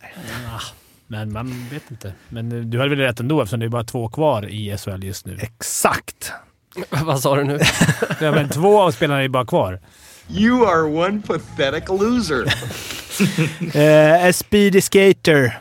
[0.00, 0.12] Nej.
[1.06, 2.12] Men man vet inte.
[2.28, 5.04] Men eh, du hade väl rätt ändå eftersom det är bara två kvar i SHL
[5.04, 5.38] just nu.
[5.40, 6.32] Exakt!
[7.04, 7.60] Vad sa du nu?
[8.20, 9.80] Ja, men två av spelarna är bara kvar.
[10.30, 12.44] You are one pathetic loser.
[13.74, 15.58] Eh, a speedy skater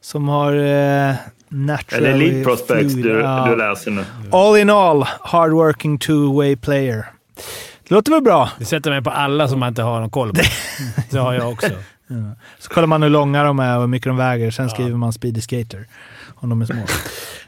[0.00, 1.14] som har eh,
[1.48, 2.06] naturally...
[2.06, 3.46] Eller Elite Prospects du, ja.
[3.48, 4.04] du läser nu.
[4.32, 7.06] All in all, hardworking two-way player.
[7.88, 8.50] Det låter väl bra?
[8.58, 10.42] Det sätter mig på alla som man inte har någon koll på.
[11.10, 11.72] Det har jag också.
[12.58, 14.50] Så kollar man hur långa de är och hur mycket de väger.
[14.50, 15.86] Sen skriver man speedy skater.
[16.34, 16.76] Om de är små.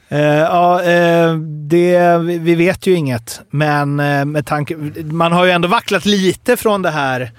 [0.08, 1.34] Eh, ja, eh,
[1.68, 4.76] det, vi vet ju inget, men eh, med tanke...
[5.04, 7.30] Man har ju ändå vacklat lite från det här.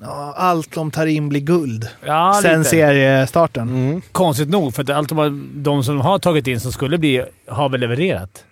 [0.00, 1.88] Ja, allt de tar in blir guld.
[2.06, 2.70] Ja, Sen lite.
[2.70, 4.02] seriestarten.
[4.12, 7.68] Konstigt nog, för att allt de, de som har tagit in som skulle bli har
[7.68, 8.44] väl levererat.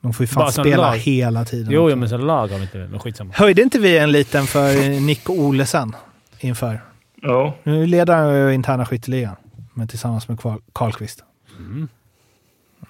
[0.00, 0.96] De får ju fan Bara spela lag.
[0.96, 1.72] hela tiden.
[1.72, 2.98] Jo, jo, men som lag har vi inte det.
[2.98, 3.32] Skitsamma.
[3.36, 5.96] Höjde inte vi en liten för Nick Olesen
[6.40, 6.80] inför?
[7.22, 7.54] Ja.
[7.62, 9.36] Nu leder han ju interna skytteligan,
[9.74, 10.38] men tillsammans med
[10.72, 11.24] Karlqvist.
[11.58, 11.88] Mm.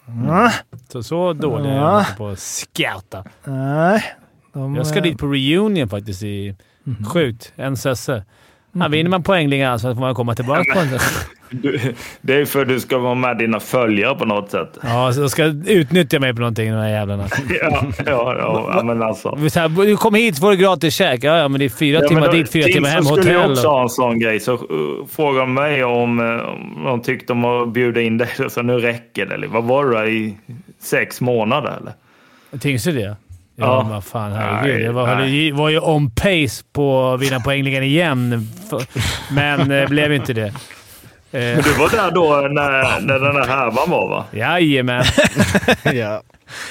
[0.08, 0.50] Mm.
[0.88, 1.92] Så, så dålig är Ja.
[1.92, 3.24] jag inte på att scouta.
[3.44, 4.04] Nej.
[4.52, 6.22] De, Jag ska dit på reunion faktiskt.
[6.22, 6.56] I,
[7.12, 7.52] Sjukt.
[7.56, 8.24] En sösse.
[8.72, 10.88] Ja, vinner man poängligan så får man komma tillbaka på en
[11.50, 14.78] Du, det är för att du ska vara med dina följare på något sätt.
[14.82, 17.28] Ja, så de ska utnyttja mig på någonting, de här jävlarna.
[17.60, 19.48] Ja, ja, ja, men alltså.
[19.50, 21.24] Så här, du kommer hit får du gratis käk.
[21.24, 23.16] Ja, ja, men det är fyra Ja, timmar då- dit, fyra Tim timmar hem, så
[23.16, 23.50] skulle hotell.
[23.52, 24.40] också ha en sån grej.
[24.40, 26.40] Så uh, frågade de mig om, uh,
[26.76, 28.28] om de tyckte om att bjuda in dig.
[28.50, 29.34] Så nu räcker det.
[29.34, 30.36] eller Vad var det i
[30.82, 31.92] sex månader eller?
[32.60, 33.00] Tyngste det?
[33.00, 33.16] Ja,
[33.56, 33.86] Ja.
[33.90, 34.74] vad fan herregud.
[34.74, 35.30] Nej, jag var, nej.
[35.30, 38.48] ju- var ju on pace på att vinna poängligan igen,
[39.30, 40.46] men eh, blev inte det.
[40.46, 40.52] Eh,
[41.32, 44.24] Men du var där då när, när den där härvan var va?
[44.32, 45.04] Jajamän.
[45.92, 46.22] ja.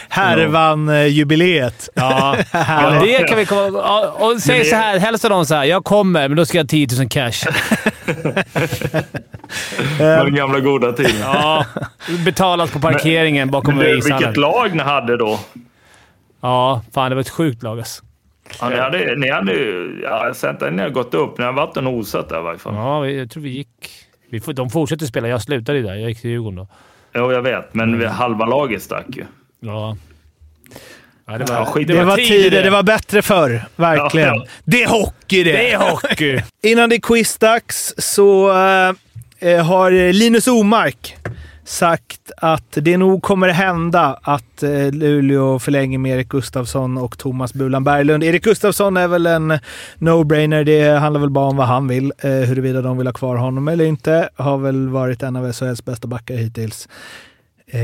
[0.09, 1.89] Härvan-jubileet.
[1.95, 3.61] Ja, ja, det kan vi komma...
[3.83, 5.63] ja, Och säg så här, hälsa dem så här.
[5.63, 7.31] Jag kommer, men då ska jag ha 10 000 cash.
[9.97, 11.15] Den gamla goda tiden.
[11.21, 11.65] Ja,
[12.25, 15.39] betalas på parkeringen bakom Men vilket lag ni hade då?
[16.41, 18.03] Ja, fan det var ett sjukt lag alltså.
[18.61, 19.99] Ja, ni hade, ni hade ju...
[20.03, 21.37] Ja, att ni har gått upp.
[21.37, 22.75] Ni har varit och nosat där i varje fall.
[22.75, 23.91] Ja, vi- jag tror vi gick...
[24.29, 25.27] Vi, de fortsatte spela.
[25.27, 25.95] Jag slutade ju där.
[25.95, 26.67] Jag gick till Djurgården då.
[27.15, 27.73] Jo, jag vet.
[27.73, 29.23] Men vi- halva laget stack ju.
[29.59, 29.97] Ja.
[31.27, 33.63] ja det var, Ja, skit- Det var tider, det var bättre förr.
[33.75, 34.27] Verkligen.
[34.27, 34.45] Ja, ja.
[34.63, 35.51] Det är hockey det!
[35.51, 36.41] Det är hockey!
[36.63, 38.49] Innan det är quizdags så
[39.39, 41.15] eh, har Linus Omark
[41.71, 47.53] sagt att det nog kommer hända att eh, Luleå förlänger med Erik Gustafsson och Thomas
[47.53, 48.23] Bulan Berglund.
[48.23, 49.51] Erik Gustafsson är väl en
[49.95, 50.63] no-brainer.
[50.63, 52.13] Det handlar väl bara om vad han vill.
[52.17, 54.29] Eh, huruvida de vill ha kvar honom eller inte.
[54.35, 56.89] Har väl varit en av SHLs bästa backar hittills.
[57.67, 57.79] Eh,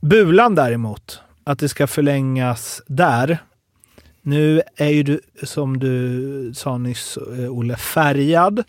[0.00, 3.38] Bulan däremot, att det ska förlängas där.
[4.22, 8.64] Nu är ju du, som du sa nyss, eh, Olle, färgad.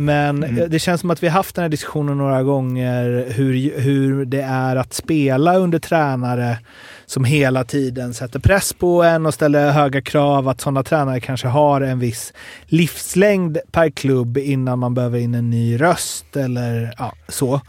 [0.00, 0.58] Men Mm.
[0.58, 4.24] eh, det känns som att vi har haft den här diskussionen några gånger hur, hur
[4.24, 6.58] det är att spela under tränare
[7.06, 10.48] som hela tiden sätter press på en och ställer höga krav.
[10.48, 12.32] Att sådana tränare kanske har en viss
[12.66, 17.60] livslängd per klubb innan man behöver in en ny röst eller ja, så.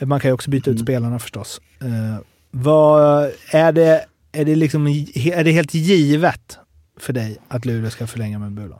[0.00, 1.60] Man kan ju också byta ut spelarna förstås.
[1.80, 2.20] Eh,
[2.50, 6.58] vad är det, är det, liksom, är det helt givet
[7.00, 8.78] för dig att Luleå ska förlänga med Bulan?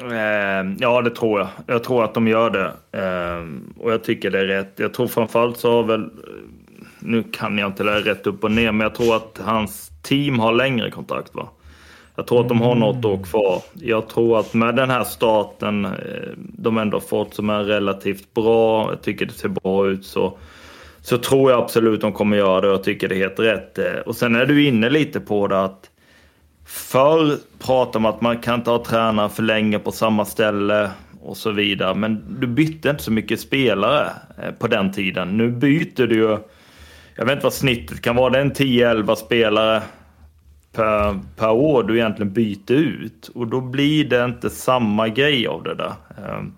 [0.00, 1.48] Eh, ja, det tror jag.
[1.66, 2.72] Jag tror att de gör det.
[3.00, 3.44] Eh,
[3.78, 4.72] och jag tycker det är rätt.
[4.76, 6.02] Jag tror framförallt så har väl...
[6.02, 6.08] Eh,
[6.98, 9.90] nu kan jag inte det här rätt upp och ner, men jag tror att hans
[10.02, 11.48] team har längre kontrakt va?
[12.16, 13.62] Jag tror att de har något år kvar.
[13.72, 15.92] Jag tror att med den här starten eh,
[16.36, 20.38] de ändå fått som är relativt bra, jag tycker det ser bra ut, så,
[21.00, 23.78] så tror jag absolut de kommer göra det och jag tycker det är helt rätt.
[23.78, 25.90] Eh, och sen är du inne lite på det att
[26.66, 30.90] Förr pratade man att man kan inte ha tränare för länge på samma ställe
[31.22, 31.94] och så vidare.
[31.94, 34.10] Men du bytte inte så mycket spelare
[34.42, 35.36] eh, på den tiden.
[35.36, 36.38] Nu byter du ju,
[37.16, 39.82] jag vet inte vad snittet kan vara, det är en 10-11 spelare
[40.72, 43.30] per, per år du egentligen byter ut.
[43.34, 45.92] Och då blir det inte samma grej av det där.
[46.18, 46.52] Ehm,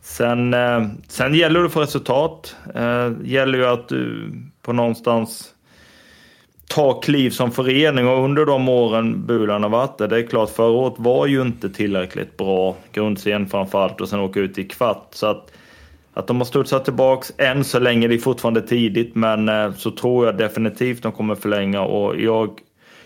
[0.00, 2.56] sen, eh, sen gäller det att få resultat.
[2.74, 4.32] Eh, gäller ju att du
[4.62, 5.49] på någonstans
[6.70, 10.50] ta kliv som förening och under de åren Bulan har varit där, det är klart
[10.50, 15.08] förra året var ju inte tillräckligt bra grundscen framförallt och sen åka ut i kvart.
[15.10, 15.52] Så att,
[16.14, 19.90] att de har studsat tillbaks än så länge, det är fortfarande tidigt, men eh, så
[19.90, 22.50] tror jag definitivt de kommer förlänga och jag,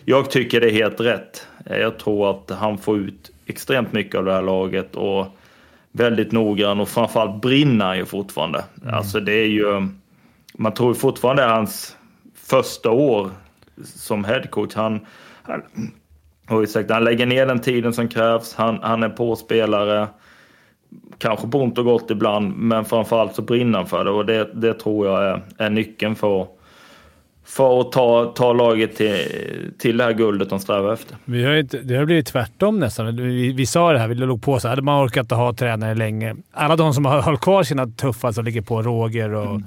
[0.04, 1.46] jag tycker det är helt rätt.
[1.66, 5.26] Eh, Jag tror att han får ut extremt mycket av det här laget och
[5.92, 8.64] väldigt noggrann och framförallt brinner han ju fortfarande.
[8.92, 9.88] Alltså det är ju,
[10.54, 11.96] man tror fortfarande det är hans
[12.34, 13.30] första år
[13.84, 14.74] som headcoach.
[14.74, 15.00] Han,
[15.42, 15.62] han,
[16.88, 18.54] han lägger ner den tiden som krävs.
[18.54, 20.08] Han, han är på spelare.
[21.18, 24.10] Kanske på ont och gott ibland, men framförallt så brinner han för det.
[24.10, 26.46] Och det, det tror jag är, är nyckeln för,
[27.44, 29.14] för att ta, ta laget till,
[29.78, 31.16] till det här guldet de strävar efter.
[31.24, 33.16] Vi har inte, det har blivit tvärtom nästan.
[33.16, 35.94] Vi, vi sa det här, vi låg på så hade man orkat att ha tränare
[35.94, 36.36] länge.
[36.52, 39.60] Alla de som har hållit kvar sina tuffa, som ligger på Roger och...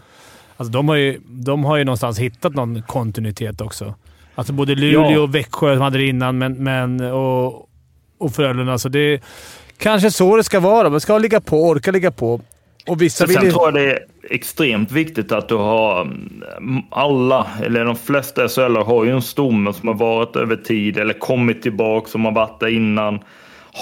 [0.58, 3.93] Alltså de, har ju, de har ju någonstans hittat någon kontinuitet också.
[4.36, 5.20] Alltså både Luleå Ja.
[5.20, 7.70] och Växjö som hade det innan, men, men, och,
[8.18, 8.78] och Frölunda.
[8.78, 9.20] Så det är
[9.78, 10.89] kanske så det ska vara.
[10.89, 12.41] Man ska ligga på, orka ligga på.
[12.88, 13.51] Och vissa vill sen ju...
[13.51, 13.99] tror jag det är
[14.30, 19.74] extremt viktigt att du har mm, alla, eller de flesta SHL har ju en stomme
[19.74, 23.20] som har varit över tid eller kommit tillbaka som har varit där innan.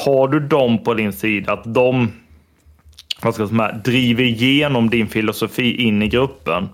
[0.06, 2.12] Har du dem på din sida, att de
[3.22, 6.70] vad ska jag säga, driver igenom din filosofi in i gruppen.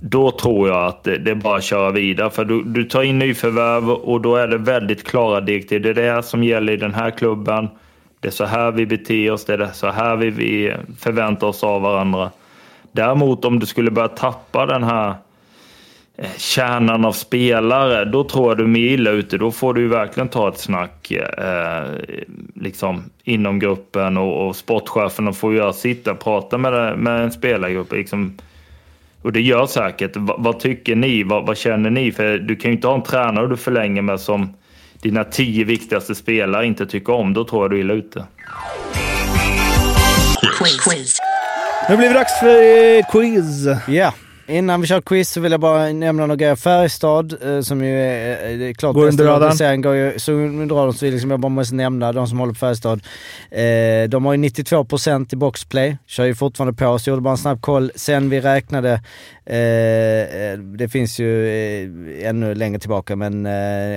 [0.00, 2.30] Då tror jag att det, det är bara att köra vidare.
[2.30, 5.82] För du, du tar in nyförvärv och då är det väldigt klara direktiv.
[5.82, 7.68] Det är det som gäller i den här klubben.
[8.20, 9.44] Det är så här vi beter oss.
[9.44, 12.30] Det är så här vi, vi förväntar oss av varandra.
[12.92, 15.14] Däremot om du skulle börja tappa den här
[16.36, 19.38] kärnan av spelare, då tror jag du är mer illa ute.
[19.38, 21.84] Då får du verkligen ta ett snack eh,
[22.54, 27.92] liksom, inom gruppen och, och sportchefen får göra sitta och prata med, med en spelargrupp.
[27.92, 28.38] Liksom,
[29.22, 30.16] och det gör säkert.
[30.16, 31.22] Va, vad tycker ni?
[31.22, 32.12] Vad, vad känner ni?
[32.12, 34.54] För du kan ju inte ha en tränare du förlänger med som
[35.02, 37.34] dina tio viktigaste spelare inte tycker om.
[37.34, 38.26] Då tror jag du är illa ute.
[41.88, 43.66] Nu blir det dags för eh, quiz.
[43.88, 44.12] Ja.
[44.48, 46.56] Innan vi kör quiz så vill jag bara nämna några grejer.
[46.56, 49.56] Färjestad, eh, som ju är, eh, det är klart Går under radarn.
[49.56, 50.94] serien, går ju så under radarn.
[50.94, 53.00] Så liksom jag bara måste nämna de som håller på Färjestad.
[53.50, 56.98] Eh, de har ju 92% i boxplay, kör ju fortfarande på.
[56.98, 59.00] Så jag gjorde bara en snabb koll sen vi räknade.
[59.48, 63.48] Eh, eh, det finns ju eh, ännu längre tillbaka men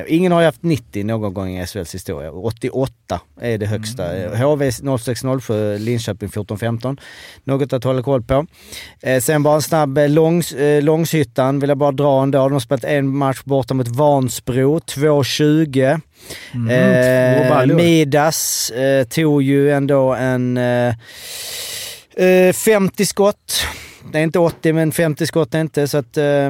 [0.08, 2.32] ingen har ju haft 90 någon gång i SHLs historia.
[2.32, 4.16] 88 är det högsta.
[4.16, 4.41] Mm.
[4.41, 6.97] HV 0607, Linköping 14-15.
[7.43, 8.45] Något att hålla koll på.
[9.22, 10.10] Sen bara en snabb eh,
[10.40, 12.38] långs, eh, Långshyttan vill jag bara dra ändå.
[12.38, 16.02] De har spelat en match borta mot Vansbro, 2-20.
[16.54, 17.76] Mm, eh.
[17.76, 20.96] Midas eh, tog ju ändå en eh,
[22.16, 23.66] eh, 50 skott.
[24.12, 26.50] Det är inte 80 men 50 skott är inte så att eh,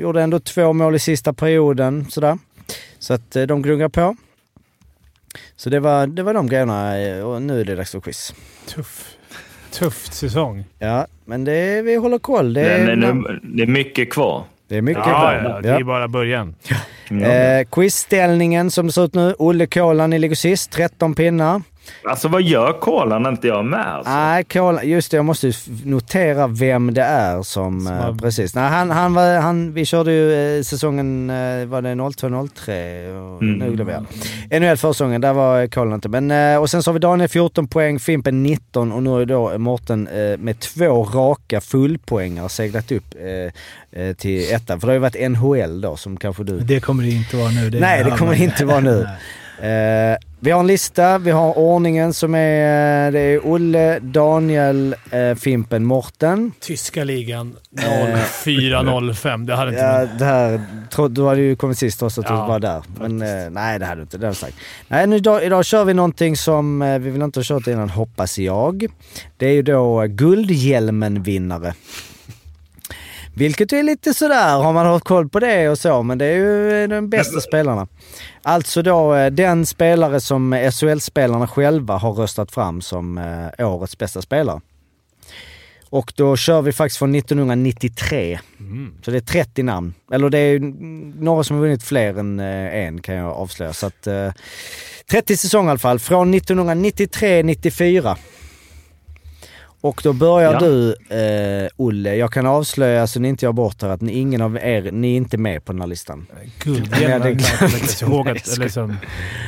[0.00, 2.38] gjorde ändå två mål i sista perioden sådär.
[2.98, 4.16] Så att eh, de gnuggar på.
[5.56, 8.34] Så det var, det var de grejerna eh, och nu är det dags för quiz.
[8.66, 9.16] Tuff.
[9.72, 10.64] Tuff säsong.
[10.78, 12.54] Ja, men det är, vi håller koll.
[12.54, 14.44] Det är, Men, nu, det är mycket kvar.
[14.68, 15.32] det är mycket Ja, kvar.
[15.44, 16.54] ja, det är bara början.
[17.10, 19.34] Eh, quizställningen som det ser ut nu.
[19.38, 21.62] Olle Kolan, ni ligger sist, 13 pinnar.
[22.04, 23.86] Alltså vad gör kolan inte jag med?
[23.94, 24.12] Alltså?
[24.12, 25.52] Nej, Kolan, just det, jag måste
[25.84, 27.86] notera vem det är som...
[27.86, 28.54] eh, har- precis.
[28.54, 33.34] Nej, han, han var, han, vi körde ju eh, säsongen, eh, var det 02-03?
[33.34, 33.58] och Mm.
[33.58, 33.92] Nu glömmer
[34.50, 34.60] jag.
[34.62, 36.08] NHL försäsongen, där var Kolan inte.
[36.08, 39.26] Men, eh, och sen så har vi Daniel 14 poäng, Fimpen 19 och nu är
[39.26, 44.80] då Mårten eh, med två raka fullpoängare seglat upp eh, eh, till ettan.
[44.80, 46.58] För det har ju varit NHL då som kanske du...
[46.60, 47.70] Det kommer det inte vara nu.
[47.80, 49.06] Nej, det kommer det inte vara nu.
[50.40, 54.94] Eh, vi har en lista, vi har ordningen som är, eh, det är Olle, Daniel,
[55.10, 56.52] eh, Fimpen, Morten.
[56.60, 59.46] Tyska ligan Eh, 04-05.
[59.46, 59.82] Det hade inte...
[59.82, 60.60] Ja, det här,
[60.90, 62.82] tro, du hade ju kommit sist trots att du Ja, var där.
[62.98, 64.18] Men eh, nej, det hade du inte.
[64.18, 64.56] Det jag sagt.
[64.88, 67.90] Nej, nu, idag, idag kör vi någonting som eh, vi vill inte ha kört innan,
[67.90, 68.86] hoppas jag.
[69.36, 71.74] Det är ju då eh, Guldhjälmen-vinnare.
[73.40, 76.36] Vilket är lite sådär, har man hållit koll på det och så, men det är
[76.36, 77.86] ju de bästa spelarna.
[78.42, 84.22] Alltså då eh, den spelare som SHL-spelarna själva har röstat fram som eh, årets bästa
[84.22, 84.60] spelare.
[85.90, 88.38] Och då kör vi faktiskt från 1993.
[89.04, 89.94] Så det är 30 namn.
[90.12, 90.58] Eller det är
[91.22, 93.72] några som har vunnit fler än eh, en kan jag avslöja.
[93.72, 94.32] Så att, eh,
[95.10, 95.98] 30 säsonger i alla fall.
[95.98, 98.16] Från 1993-94.
[99.82, 100.58] Och då börjar Ja.
[100.58, 100.90] du,
[101.64, 102.14] eh, Olle.
[102.16, 105.12] Jag kan avslöja så ni inte gör bort här att ni, ingen av er, ni
[105.12, 106.26] är inte med på den här listan.
[106.32, 106.40] Ja,
[107.08, 107.72] är det klart.
[107.82, 108.96] inte ihåg Nej, att, jag liksom,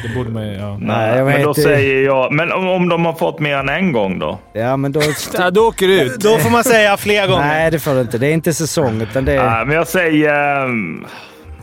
[0.03, 0.53] Det borde man ju...
[0.55, 0.79] Ja.
[0.81, 1.63] Nej, jag men vet då inte.
[1.63, 2.33] säger jag...
[2.33, 4.39] Men om, om de har fått mer än en gång då?
[4.53, 5.01] Ja, men då...
[5.35, 6.21] Ja, då åker du ut.
[6.21, 7.47] Då får man säga fler gånger.
[7.47, 8.19] Nej, det får du inte.
[8.19, 9.51] Det är inte säsong, utan det är...
[9.51, 10.65] Nej, men jag säger...
[10.65, 11.07] Um,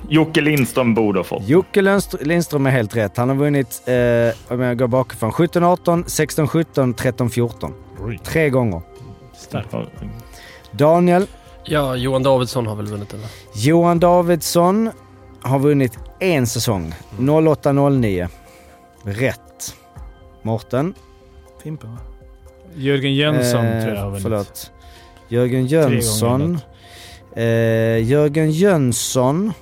[0.09, 1.47] Jocke Lindström borde ha fått.
[1.47, 3.17] Jocke Lindstr- Lindström är helt rätt.
[3.17, 7.73] Han har vunnit, eh, om jag går bakifrån, 17-18, 16-17, 13-14.
[8.23, 8.81] Tre gånger.
[10.71, 11.27] Daniel,
[11.65, 13.27] Ja, Johan Davidsson har väl vunnit eller?
[13.55, 14.91] Johan Davidsson
[15.41, 16.93] har vunnit en säsong.
[17.17, 18.27] 08-09.
[19.03, 19.75] Rätt.
[20.41, 20.93] Mårten?
[21.63, 21.97] Fimpen va?
[22.75, 24.23] Jörgen Jönsson Eh, tror jag har vunnit.
[24.23, 24.71] Förlåt.
[25.27, 26.59] Jörgen Jönsson.
[27.35, 27.43] Eh,
[28.03, 29.53] Jörgen Jönsson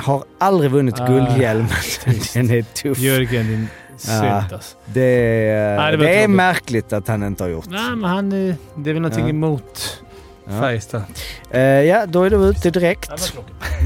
[0.00, 1.68] har aldrig vunnit Ah, guldhjälmen.
[2.34, 2.98] Den är tuff.
[2.98, 3.68] Jörgen, din
[4.08, 4.76] Ja, alltså.
[4.86, 7.66] det är, Nej, det det är märkligt att han inte har gjort.
[7.68, 8.32] Nej, men han...
[8.32, 9.30] är- Det är väl någonting Ja.
[9.30, 10.02] emot
[10.48, 10.60] Ja.
[10.60, 11.02] Färjestad.
[11.50, 13.10] Eh, ja, då är du ute direkt.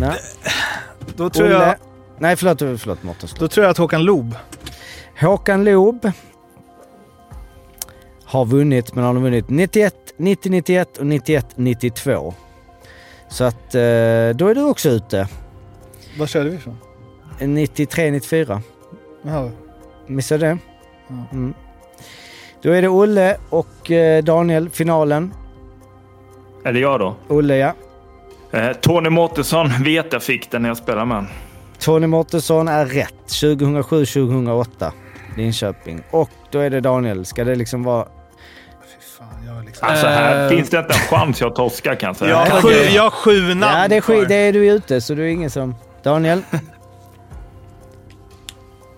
[0.01, 0.17] Nej.
[1.17, 1.55] Då tror, Olle.
[1.55, 1.75] jag,
[2.19, 3.29] Nej, förlåt, förlåt Mårten.
[3.39, 4.35] då tror jag att Håkan Loob.
[5.21, 6.11] Håkan Loob
[8.25, 12.35] har vunnit, men han har vunnit 91, 90-91 och 91-92.
[13.29, 13.81] Så att eh,
[14.35, 15.29] då är du också ute.
[16.19, 16.79] Vad körde vi ifrån?
[17.39, 18.61] 93-94.
[19.23, 19.51] Jaha.
[20.07, 20.59] Missade det?
[21.09, 21.15] Ja.
[21.33, 21.55] Mm.
[22.63, 25.35] Då är det Olle och eh, Daniel, finalen.
[26.65, 27.17] Är det jag då?
[27.29, 27.73] Olle ja.
[28.51, 31.31] Eh, Tony Mårtensson vet jag fick den när jag spelade med honom.
[31.79, 33.15] Tony Mårtensson är rätt.
[33.27, 34.91] 2007-2008.
[35.37, 36.03] Linköping.
[36.11, 37.25] Och då är det Daniel.
[37.25, 38.05] Ska det liksom vara...
[38.05, 39.89] Fy fan, jag är liksom...
[39.89, 40.51] Alltså här Eh.
[40.51, 42.31] finns det inte en chans jag torskar kan jag säga.
[42.31, 45.01] Jag har sju, jag har sju namn Ja, det är, skit, det är du ute
[45.01, 45.75] så du är ingen som...
[46.05, 46.43] Daniel?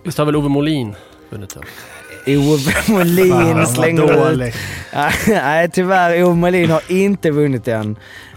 [0.05, 0.95] Visst har väl Ove Molin
[1.31, 1.63] vunnit den?
[2.39, 4.55] Ove Molin slänger ut.
[5.29, 6.23] Nej, tyvärr.
[6.25, 7.97] Ove Molin har inte vunnit än.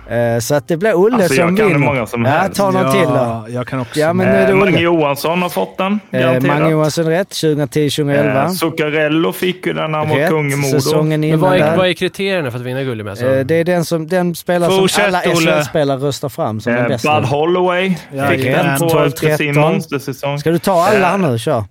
[0.09, 1.85] Eh, Så att det blir Olle Alltså, som jag kan hur vinner.
[1.87, 2.57] många som ja, helst.
[2.57, 3.45] ta någon ja, till då.
[3.49, 3.99] Jag kan också.
[3.99, 4.79] Ja, men nu är det Eh, Mange Olle.
[4.81, 6.43] Johansson har fått den, Eh, garanterat.
[6.59, 7.29] Mange Johansson rätt.
[7.29, 8.43] 2010-2011.
[8.43, 10.67] Eh, Zuccarello fick ju den när han var kung i Modo.
[10.67, 13.11] Säsongen Men innan vad är, vad är kriterierna för att vinna guld med?
[13.11, 15.51] Alltså, Eh, Det är den, som, den spelare som Fortsätt, alla Olle.
[15.51, 17.19] SHL-spelare röstar fram som den Eh, bästa.
[17.21, 19.61] Bud Holloway Ja, fick den på 12, efter sin 13.
[19.71, 20.39] monstersäsong.
[20.39, 21.37] Ska du ta alla Eh, här nu?
[21.39, 21.63] Kör.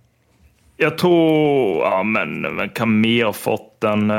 [0.81, 1.85] Jag tror...
[1.85, 4.11] Ja, men vem kan mer ha fått den?
[4.11, 4.17] Eh,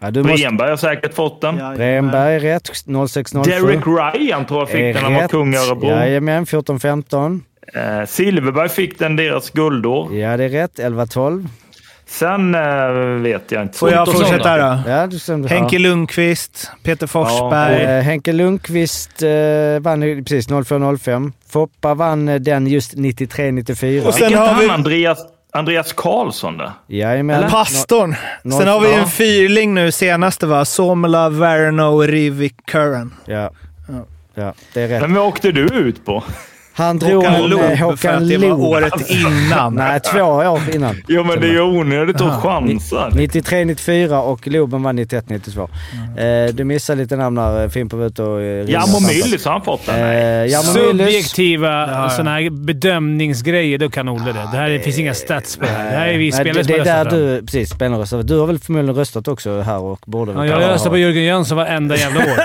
[0.00, 1.56] Ja, du måste- Bremberg har säkert fått den.
[1.56, 1.76] Jajamän.
[1.78, 2.70] Bremberg rätt.
[2.86, 3.44] 06-07.
[3.44, 5.88] Derek Ryan tror jag fick den när han var kung i Örebro.
[5.88, 7.40] Jajamän, 14-15.
[7.74, 10.14] Eh, Silverberg fick den deras guldår.
[10.16, 10.78] Ja, det är rätt.
[10.78, 11.46] 11-12.
[12.06, 12.60] Sen eh,
[13.22, 13.78] vet jag inte.
[13.78, 14.90] Får jag fortsätta då?
[14.90, 15.48] Ja, du stämde.
[15.48, 17.82] Henke Lundqvist, Peter Forsberg.
[17.82, 19.28] Eh, Henke Lundqvist eh,
[19.80, 21.32] vann precis 04-05.
[21.50, 24.06] Foppa vann eh, den just 93-94.
[24.06, 25.18] Och sen Vilket har han vi- Andreas,
[25.52, 26.72] Andreas Karlsson där?
[26.86, 27.50] Jajamän.
[27.50, 28.14] Pastorn.
[28.44, 28.98] Noll- Sen har vi Ja.
[28.98, 30.64] en fyrling nu senaste va?
[30.64, 33.14] Somla, Verno, Rivik, Curran.
[33.24, 33.50] Ja.
[34.34, 35.02] ja, det är rätt.
[35.02, 36.24] Vem åkte du ut på?
[36.78, 39.74] Han drog Håkan Loob, för Håkan att det var året innan.
[39.74, 40.96] Nej, två år innan.
[41.08, 43.08] Jo, men det är ju onödigt att chansa.
[43.10, 45.68] 93-94 och Loben vann 91-92.
[46.48, 47.62] Eh, du missade lite namn där.
[47.64, 48.40] eh, Fimpen var ute och...
[48.42, 50.44] Eh, Jarmo Myllys har han fått den?
[50.44, 50.60] Eh.
[50.60, 54.32] Subjektiva sådana här bedömningsgrejer, då kan Olle det.
[54.52, 55.90] Det här finns inga stats på det här.
[55.90, 57.42] Det här är vi spelare det, som det är där du...
[57.46, 58.22] Precis, spelarna röstar.
[58.22, 60.32] Du har väl förmodligen röstat också här och borde...
[60.32, 62.38] Ja, jag röstar på Jörgen Jönsson varenda jävla år.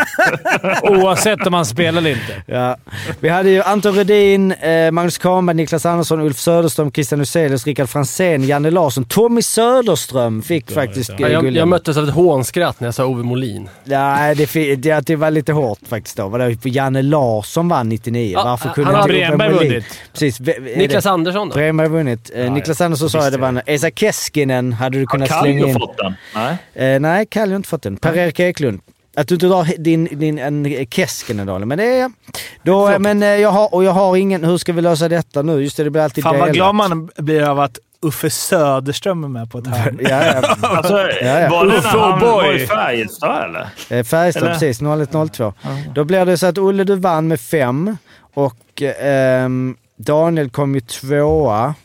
[1.03, 2.43] Oavsett om han spelar eller inte.
[2.45, 2.77] Ja.
[3.19, 7.89] Vi hade ju Anton Rudin, eh, Magnus Kahnberg, Niklas Andersson, Ulf Söderström, Christian Huselius, Rickard
[7.89, 9.03] Franzén, Janne Larsson.
[9.05, 13.05] Tommy Söderström fick faktiskt ja, eh, jag, jag möttes av ett hånskratt när jag sa
[13.05, 13.69] Ove Molin.
[13.83, 16.27] Nej, det, fi- det, det var lite hårt faktiskt då.
[16.27, 18.31] Vadå, Janne Larsson vann 99.
[18.33, 19.85] Ja, Varför han- kunde han har inte Ove Bremberg Molin- vunnit.
[20.13, 20.39] Precis.
[20.39, 21.53] Är Niklas det- Andersson då?
[21.55, 22.31] Bremberg har vunnit.
[22.35, 23.61] Eh, Niklas Andersson sa jag det vann.
[23.65, 25.73] Esa Keskinen hade du Har kunnat slänga Kallio in.
[25.79, 26.13] fått den?
[26.35, 26.93] Nej.
[26.93, 27.97] Eh, nej, Kalle har inte fått den.
[27.97, 28.79] Per-Erik Eklund.
[29.15, 32.11] Att du inte drar din, din en Keskinen då, men det är...
[32.63, 34.43] Då, men eh, jag har, och jag har ingen...
[34.43, 35.61] Hur ska vi lösa detta nu?
[35.61, 39.27] Just det, det blir alltid Fan vad glad man blir av att Uffe Söderström är
[39.27, 39.99] med på ett hörn.
[40.01, 40.55] Ja, ja.
[40.69, 41.49] Alltså, Ja, ja.
[41.49, 43.67] var det Uffe när han var i Färjestad eller?
[43.89, 44.53] Eh, Färjestad, Eller?
[44.53, 44.81] precis.
[44.81, 45.53] 01-02.
[45.95, 47.97] Då blir det så att Olle, du vann med fem
[48.33, 51.75] och ehm, Daniel kom ju tvåa.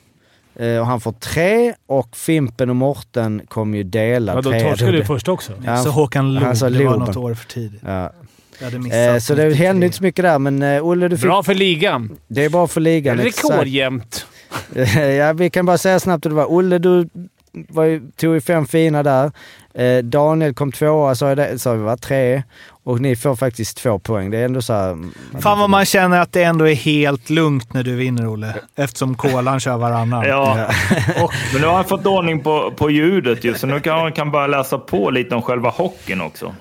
[0.59, 4.93] Eh, Och han får tre och Fimpen och Morten kom ju dela Ja, då torskade
[4.93, 5.53] du först också.
[5.65, 7.83] Ja, Så Håkan Loob, det var något år för tidigt.
[7.87, 8.13] Ja.
[8.61, 9.67] Eh, så det 93.
[9.67, 11.27] hände inte så mycket där, men eh, Olle, du fick...
[11.27, 12.17] Bra för ligan.
[12.29, 13.19] Det är bra för ligan.
[13.19, 14.27] Rekordjämnt.
[15.19, 16.53] ja, vi kan bara säga snabbt hur det var.
[16.53, 17.09] Olle, du
[17.53, 19.33] var ju, tog ju fem fina där.
[19.79, 22.43] Eh, Daniel kom tvåa, sa, det, sa vi var tre.
[22.85, 24.31] Och ni får faktiskt två poäng.
[24.31, 24.99] Det är ändå så här...
[25.41, 28.55] Fan vad man känner att det ändå är helt lugnt när du vinner, Olle.
[28.77, 30.25] Eftersom kolan kör varannan.
[30.29, 30.67] Ja,
[31.23, 34.13] och, men nu har han fått ordning på, på ljudet ju, så nu kan han
[34.13, 36.55] kan börja läsa på lite om själva hockeyn också.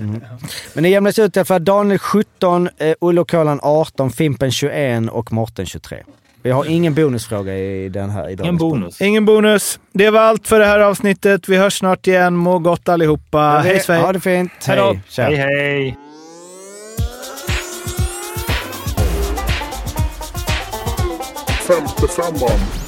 [0.74, 1.66] Men det jämnas ut i alla fall.
[1.66, 5.98] Daniel 17, eh, Olle och Kolan 18, Fimpen 21 och Morten 23.
[6.48, 8.30] Vi har ingen bonusfråga i den här.
[8.30, 9.02] I En dagens bonus.
[9.02, 9.80] Ingen bonus.
[9.94, 11.50] Det var allt för det här avsnittet.
[11.50, 12.36] Vi hörs snart igen.
[12.36, 13.54] Må gott allihopa.
[13.56, 13.66] podd.
[13.66, 14.02] Hej svej!
[14.02, 14.52] Ha det fint.
[14.68, 14.98] Hej då.
[15.24, 15.98] Hej, hej!
[21.68, 22.87] Femte femman.